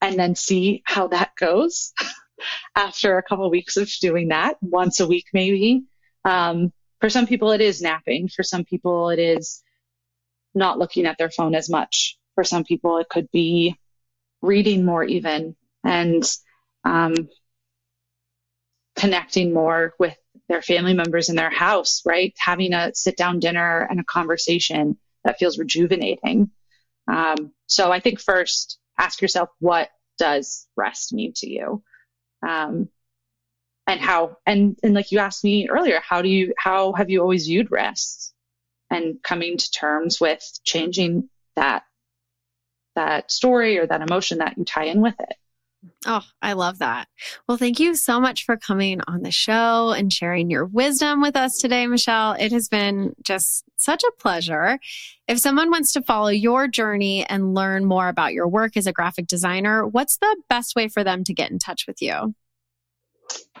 and 0.00 0.18
then 0.18 0.34
see 0.34 0.82
how 0.86 1.08
that 1.08 1.32
goes. 1.38 1.92
after 2.74 3.18
a 3.18 3.22
couple 3.22 3.44
of 3.44 3.50
weeks 3.50 3.76
of 3.76 3.90
doing 4.00 4.28
that 4.28 4.56
once 4.60 5.00
a 5.00 5.06
week, 5.06 5.26
maybe. 5.32 5.84
Um, 6.24 6.72
for 7.00 7.10
some 7.10 7.26
people, 7.26 7.52
it 7.52 7.60
is 7.60 7.82
napping. 7.82 8.28
For 8.28 8.42
some 8.42 8.64
people, 8.64 9.10
it 9.10 9.18
is 9.18 9.62
not 10.54 10.78
looking 10.78 11.06
at 11.06 11.18
their 11.18 11.30
phone 11.30 11.54
as 11.54 11.68
much. 11.68 12.18
For 12.34 12.44
some 12.44 12.64
people, 12.64 12.98
it 12.98 13.08
could 13.08 13.30
be 13.30 13.76
reading 14.42 14.84
more 14.84 15.04
even 15.04 15.56
and 15.84 16.22
um, 16.84 17.14
connecting 18.96 19.52
more 19.52 19.94
with 19.98 20.16
their 20.48 20.62
family 20.62 20.94
members 20.94 21.28
in 21.28 21.36
their 21.36 21.50
house, 21.50 22.02
right? 22.06 22.34
Having 22.38 22.72
a 22.72 22.94
sit 22.94 23.16
down 23.16 23.38
dinner 23.38 23.86
and 23.88 24.00
a 24.00 24.04
conversation 24.04 24.96
that 25.24 25.38
feels 25.38 25.58
rejuvenating. 25.58 26.50
Um, 27.10 27.52
so 27.66 27.92
I 27.92 28.00
think 28.00 28.20
first 28.20 28.78
ask 28.98 29.20
yourself, 29.20 29.50
what 29.60 29.90
does 30.18 30.66
rest 30.76 31.12
mean 31.12 31.32
to 31.36 31.48
you? 31.48 31.82
um, 32.46 32.88
and 33.86 34.00
how 34.00 34.36
and 34.46 34.78
and 34.82 34.94
like 34.94 35.12
you 35.12 35.18
asked 35.18 35.44
me 35.44 35.68
earlier 35.68 36.00
how 36.06 36.20
do 36.20 36.28
you 36.28 36.52
how 36.58 36.92
have 36.92 37.08
you 37.10 37.20
always 37.20 37.46
viewed 37.46 37.70
rest 37.70 38.34
and 38.90 39.22
coming 39.22 39.56
to 39.56 39.70
terms 39.70 40.20
with 40.20 40.42
changing 40.64 41.28
that 41.56 41.84
that 42.96 43.30
story 43.30 43.78
or 43.78 43.86
that 43.86 44.02
emotion 44.02 44.38
that 44.38 44.58
you 44.58 44.64
tie 44.64 44.84
in 44.84 45.00
with 45.00 45.18
it 45.20 45.34
Oh, 46.06 46.24
I 46.42 46.54
love 46.54 46.78
that. 46.78 47.06
Well, 47.46 47.56
thank 47.56 47.78
you 47.78 47.94
so 47.94 48.20
much 48.20 48.44
for 48.44 48.56
coming 48.56 49.00
on 49.06 49.22
the 49.22 49.30
show 49.30 49.92
and 49.92 50.12
sharing 50.12 50.50
your 50.50 50.64
wisdom 50.64 51.20
with 51.20 51.36
us 51.36 51.58
today, 51.58 51.86
Michelle. 51.86 52.32
It 52.32 52.50
has 52.50 52.68
been 52.68 53.14
just 53.22 53.64
such 53.76 54.02
a 54.02 54.12
pleasure. 54.18 54.78
If 55.28 55.38
someone 55.38 55.70
wants 55.70 55.92
to 55.92 56.02
follow 56.02 56.30
your 56.30 56.66
journey 56.66 57.24
and 57.26 57.54
learn 57.54 57.84
more 57.84 58.08
about 58.08 58.32
your 58.32 58.48
work 58.48 58.76
as 58.76 58.86
a 58.86 58.92
graphic 58.92 59.28
designer, 59.28 59.86
what's 59.86 60.16
the 60.16 60.36
best 60.48 60.74
way 60.74 60.88
for 60.88 61.04
them 61.04 61.22
to 61.24 61.34
get 61.34 61.50
in 61.50 61.58
touch 61.58 61.86
with 61.86 62.02
you? 62.02 62.34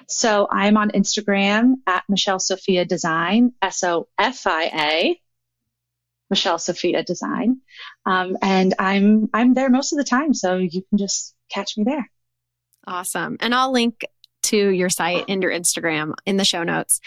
So 0.08 0.48
I'm 0.50 0.76
on 0.76 0.90
Instagram 0.90 1.74
at 1.86 2.02
Michelle 2.08 2.40
Sofia 2.40 2.84
Design, 2.84 3.52
S 3.62 3.84
O 3.84 4.08
F 4.18 4.46
I 4.46 4.64
A. 4.64 5.20
Michelle 6.30 6.58
Sofia 6.58 7.02
Design, 7.02 7.62
um, 8.04 8.36
and 8.42 8.74
I'm 8.78 9.30
I'm 9.32 9.54
there 9.54 9.70
most 9.70 9.94
of 9.94 9.96
the 9.96 10.04
time, 10.04 10.34
so 10.34 10.56
you 10.56 10.82
can 10.82 10.98
just 10.98 11.34
catch 11.50 11.76
me 11.76 11.84
there. 11.84 12.10
Awesome. 12.86 13.36
And 13.40 13.54
I'll 13.54 13.72
link 13.72 14.04
to 14.48 14.70
your 14.70 14.88
site 14.88 15.24
and 15.28 15.42
your 15.42 15.52
Instagram 15.52 16.14
in 16.24 16.38
the 16.38 16.44
show 16.44 16.62
notes. 16.62 17.00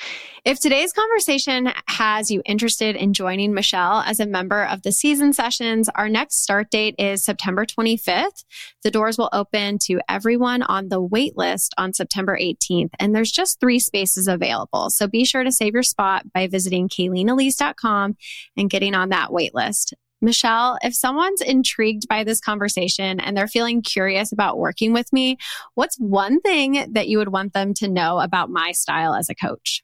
If 0.46 0.60
today's 0.60 0.94
conversation 0.94 1.70
has 1.88 2.30
you 2.30 2.42
interested 2.46 2.96
in 2.96 3.14
joining 3.14 3.54
Michelle 3.54 4.02
as 4.02 4.20
a 4.20 4.28
member 4.28 4.64
of 4.64 4.84
the 4.84 4.92
season 4.92 5.34
sessions, 5.34 5.89
our 5.96 6.08
next 6.08 6.42
start 6.42 6.70
date 6.70 6.96
is 7.00 7.24
September 7.24 7.66
25th. 7.66 8.44
The 8.84 8.92
doors 8.92 9.18
will 9.18 9.30
open 9.34 9.80
to 9.86 10.00
everyone 10.08 10.62
on 10.62 10.89
the 10.89 11.02
wait 11.02 11.36
list 11.36 11.74
on 11.80 11.94
September 11.94 12.38
18th, 12.39 12.92
and 13.00 13.16
there's 13.16 13.32
just 13.32 13.60
three 13.60 13.80
spaces 13.80 14.28
available. 14.28 14.92
So 14.92 15.08
be 15.08 15.26
sure 15.26 15.44
to 15.44 15.52
save 15.52 15.74
your 15.74 15.84
spot 15.84 16.32
by 16.32 16.48
visiting 16.48 16.89
KaileenElise.com 16.89 18.18
and 18.56 18.70
getting 18.70 18.94
on 18.94 19.10
that 19.10 19.34
wait 19.34 19.56
list. 19.56 19.96
Michelle, 20.22 20.78
if 20.84 20.93
someone's 20.93 21.41
intrigued 21.41 22.07
by 22.07 22.24
this 22.24 22.39
conversation 22.39 23.19
and 23.19 23.36
they're 23.36 23.47
feeling 23.47 23.82
curious 23.82 24.32
about 24.32 24.59
working 24.59 24.93
with 24.93 25.11
me, 25.11 25.38
what's 25.74 25.97
one 25.97 26.39
thing 26.41 26.86
that 26.93 27.07
you 27.07 27.17
would 27.17 27.30
want 27.30 27.53
them 27.53 27.74
to 27.76 27.88
know 27.88 28.19
about 28.19 28.49
my 28.49 28.72
style 28.72 29.15
as 29.15 29.30
a 29.30 29.36
coach? 29.36 29.84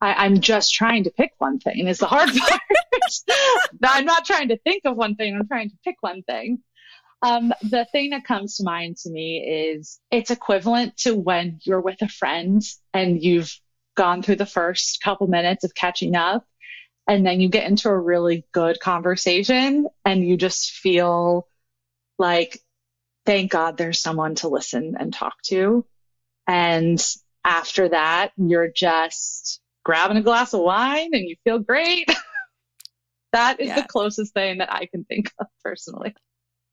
I, 0.00 0.26
am 0.26 0.40
just 0.40 0.74
trying 0.74 1.04
to 1.04 1.10
pick 1.10 1.32
one 1.38 1.58
thing 1.58 1.88
is 1.88 1.98
the 1.98 2.06
hard 2.06 2.30
part. 2.36 2.60
I'm 3.82 4.04
not 4.04 4.24
trying 4.24 4.48
to 4.48 4.58
think 4.58 4.82
of 4.84 4.96
one 4.96 5.16
thing. 5.16 5.34
I'm 5.34 5.48
trying 5.48 5.70
to 5.70 5.76
pick 5.84 5.96
one 6.00 6.22
thing. 6.22 6.62
Um, 7.22 7.52
the 7.62 7.84
thing 7.90 8.10
that 8.10 8.24
comes 8.24 8.56
to 8.56 8.64
mind 8.64 8.96
to 8.98 9.10
me 9.10 9.38
is 9.72 9.98
it's 10.10 10.30
equivalent 10.30 10.96
to 10.98 11.16
when 11.16 11.58
you're 11.62 11.80
with 11.80 12.00
a 12.00 12.08
friend 12.08 12.62
and 12.94 13.20
you've 13.20 13.52
gone 13.96 14.22
through 14.22 14.36
the 14.36 14.46
first 14.46 15.00
couple 15.02 15.26
minutes 15.26 15.64
of 15.64 15.74
catching 15.74 16.14
up 16.14 16.44
and 17.08 17.24
then 17.26 17.40
you 17.40 17.48
get 17.48 17.68
into 17.68 17.88
a 17.88 17.98
really 17.98 18.44
good 18.52 18.78
conversation 18.78 19.88
and 20.04 20.22
you 20.22 20.36
just 20.36 20.72
feel 20.72 21.48
like, 22.18 22.60
thank 23.24 23.50
God 23.50 23.78
there's 23.78 24.00
someone 24.00 24.34
to 24.36 24.48
listen 24.48 24.94
and 25.00 25.12
talk 25.12 25.40
to. 25.46 25.86
And 26.46 27.02
after 27.44 27.88
that, 27.88 28.32
you're 28.36 28.70
just 28.70 29.60
grabbing 29.84 30.18
a 30.18 30.22
glass 30.22 30.52
of 30.52 30.60
wine 30.60 31.10
and 31.14 31.26
you 31.26 31.36
feel 31.44 31.58
great. 31.58 32.10
that 33.32 33.58
is 33.58 33.68
yeah. 33.68 33.80
the 33.80 33.88
closest 33.88 34.34
thing 34.34 34.58
that 34.58 34.70
I 34.70 34.84
can 34.84 35.04
think 35.04 35.32
of 35.40 35.46
personally. 35.64 36.14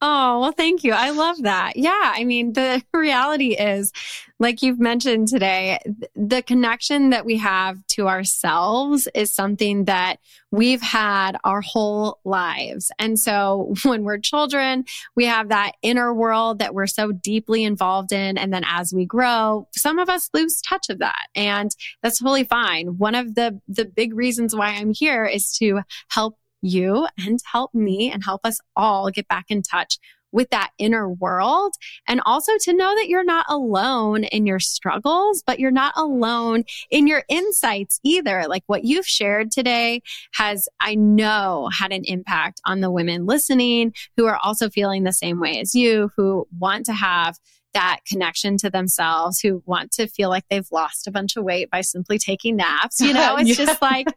Oh, 0.01 0.41
well, 0.41 0.51
thank 0.51 0.83
you. 0.83 0.91
I 0.91 1.11
love 1.11 1.43
that. 1.43 1.77
Yeah. 1.77 2.13
I 2.13 2.25
mean, 2.25 2.53
the 2.53 2.83
reality 2.93 3.55
is, 3.55 3.93
like 4.39 4.61
you've 4.61 4.79
mentioned 4.79 5.29
today, 5.29 5.79
the 6.15 6.41
connection 6.41 7.11
that 7.11 7.25
we 7.25 7.37
have 7.37 7.77
to 7.87 8.09
ourselves 8.09 9.07
is 9.15 9.33
something 9.33 9.85
that 9.85 10.17
we've 10.51 10.81
had 10.81 11.37
our 11.45 11.61
whole 11.61 12.19
lives. 12.25 12.91
And 12.99 13.17
so 13.17 13.73
when 13.83 14.03
we're 14.03 14.17
children, 14.17 14.83
we 15.15 15.25
have 15.25 15.47
that 15.49 15.71
inner 15.81 16.13
world 16.13 16.59
that 16.59 16.73
we're 16.73 16.87
so 16.87 17.13
deeply 17.13 17.63
involved 17.63 18.11
in. 18.11 18.37
And 18.37 18.53
then 18.53 18.65
as 18.67 18.93
we 18.93 19.05
grow, 19.05 19.67
some 19.71 19.97
of 19.97 20.09
us 20.09 20.29
lose 20.33 20.61
touch 20.61 20.89
of 20.89 20.99
that. 20.99 21.27
And 21.35 21.71
that's 22.03 22.19
totally 22.19 22.43
fine. 22.43 22.97
One 22.97 23.15
of 23.15 23.35
the, 23.35 23.61
the 23.69 23.85
big 23.85 24.13
reasons 24.13 24.53
why 24.53 24.71
I'm 24.71 24.93
here 24.93 25.23
is 25.25 25.55
to 25.59 25.81
help 26.09 26.37
you 26.65 27.07
and 27.25 27.39
help 27.51 27.73
me 27.73 28.11
and 28.11 28.23
help 28.23 28.41
us 28.43 28.59
all 28.75 29.09
get 29.09 29.27
back 29.27 29.45
in 29.49 29.61
touch 29.61 29.97
with 30.35 30.49
that 30.49 30.71
inner 30.77 31.09
world 31.09 31.73
and 32.07 32.21
also 32.25 32.51
to 32.59 32.73
know 32.73 32.93
that 32.95 33.07
you're 33.07 33.23
not 33.23 33.45
alone 33.47 34.25
in 34.25 34.45
your 34.45 34.59
struggles, 34.59 35.41
but 35.47 35.59
you're 35.59 35.71
not 35.71 35.93
alone 35.95 36.65
in 36.91 37.07
your 37.07 37.23
insights 37.29 37.99
either. 38.03 38.43
Like 38.47 38.63
what 38.67 38.83
you've 38.83 39.07
shared 39.07 39.49
today 39.49 40.01
has, 40.33 40.67
I 40.81 40.95
know, 40.95 41.69
had 41.71 41.93
an 41.93 42.03
impact 42.03 42.59
on 42.65 42.81
the 42.81 42.91
women 42.91 43.25
listening 43.25 43.93
who 44.17 44.25
are 44.25 44.37
also 44.43 44.69
feeling 44.69 45.03
the 45.03 45.13
same 45.13 45.39
way 45.39 45.59
as 45.61 45.73
you, 45.73 46.11
who 46.17 46.45
want 46.59 46.85
to 46.87 46.93
have 46.93 47.37
that 47.73 47.99
connection 48.07 48.57
to 48.57 48.69
themselves, 48.69 49.39
who 49.39 49.63
want 49.65 49.91
to 49.91 50.07
feel 50.07 50.29
like 50.29 50.45
they've 50.49 50.67
lost 50.71 51.07
a 51.07 51.11
bunch 51.11 51.37
of 51.37 51.43
weight 51.43 51.69
by 51.69 51.81
simply 51.81 52.17
taking 52.17 52.57
naps. 52.57 52.99
You 52.99 53.13
know, 53.13 53.37
it's 53.37 53.57
yeah. 53.57 53.65
just 53.65 53.81
like, 53.81 54.07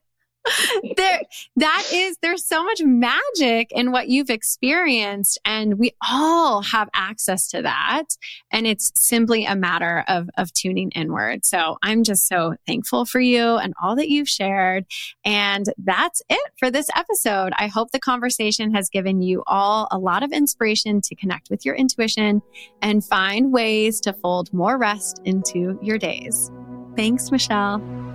there 0.97 1.21
that 1.57 1.85
is 1.93 2.19
there's 2.23 2.45
so 2.45 2.65
much 2.65 2.83
magic 2.83 3.71
in 3.73 3.93
what 3.93 4.09
you've 4.09 4.31
experienced 4.31 5.39
and 5.45 5.79
we 5.79 5.93
all 6.09 6.63
have 6.63 6.89
access 6.95 7.49
to 7.49 7.63
that. 7.63 8.05
And 8.51 8.67
it's 8.67 8.93
simply 8.95 9.45
a 9.45 9.57
matter 9.57 10.05
of 10.09 10.29
of 10.37 10.53
tuning 10.53 10.91
inward. 10.93 11.45
So 11.45 11.79
i'm 11.83 12.05
just 12.05 12.27
so 12.27 12.55
thankful 12.67 13.05
for 13.05 13.21
you 13.21 13.57
and 13.57 13.75
all 13.83 13.97
that 13.97 14.09
you've 14.09 14.29
shared. 14.29 14.87
And 15.25 15.67
that's 15.79 16.23
it 16.29 16.53
for 16.59 16.71
this 16.71 16.89
episode. 16.97 17.53
I 17.57 17.69
hope 17.69 17.91
the 17.91 18.01
conversation 18.01 18.75
has 18.75 18.89
given 18.89 19.23
you 19.23 19.43
all 19.47 19.89
a 19.91 19.99
lot 19.99 20.23
of 20.23 20.33
inspiration 20.33 21.01
to 21.03 21.15
connect 21.15 21.51
with 21.51 21.65
your 21.65 21.75
intuition 21.75 22.43
and 22.83 23.05
find 23.05 23.53
ways 23.53 24.01
to 24.01 24.13
fold 24.13 24.53
more 24.53 24.79
rest 24.79 25.21
into 25.25 25.79
your 25.83 25.99
days. 25.99 26.51
Thanks 26.97 27.31
michelle 27.31 28.08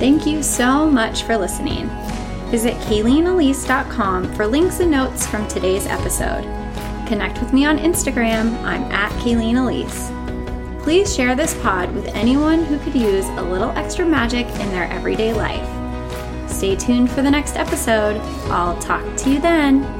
Thank 0.00 0.26
you 0.26 0.42
so 0.42 0.90
much 0.90 1.24
for 1.24 1.36
listening. 1.36 1.86
Visit 2.48 2.72
KaileenElise.com 2.86 4.34
for 4.34 4.46
links 4.46 4.80
and 4.80 4.90
notes 4.90 5.26
from 5.26 5.46
today's 5.46 5.86
episode. 5.86 6.42
Connect 7.06 7.38
with 7.38 7.52
me 7.52 7.66
on 7.66 7.76
Instagram. 7.76 8.58
I'm 8.64 8.84
at 8.84 9.12
Kaileen 9.22 9.56
Elise. 9.56 10.10
Please 10.82 11.14
share 11.14 11.34
this 11.34 11.54
pod 11.60 11.94
with 11.94 12.06
anyone 12.14 12.64
who 12.64 12.78
could 12.78 12.94
use 12.94 13.26
a 13.26 13.42
little 13.42 13.72
extra 13.72 14.06
magic 14.06 14.46
in 14.46 14.70
their 14.70 14.90
everyday 14.90 15.34
life. 15.34 15.68
Stay 16.50 16.76
tuned 16.76 17.10
for 17.10 17.20
the 17.20 17.30
next 17.30 17.56
episode. 17.56 18.16
I'll 18.50 18.80
talk 18.80 19.04
to 19.18 19.30
you 19.30 19.38
then. 19.38 19.99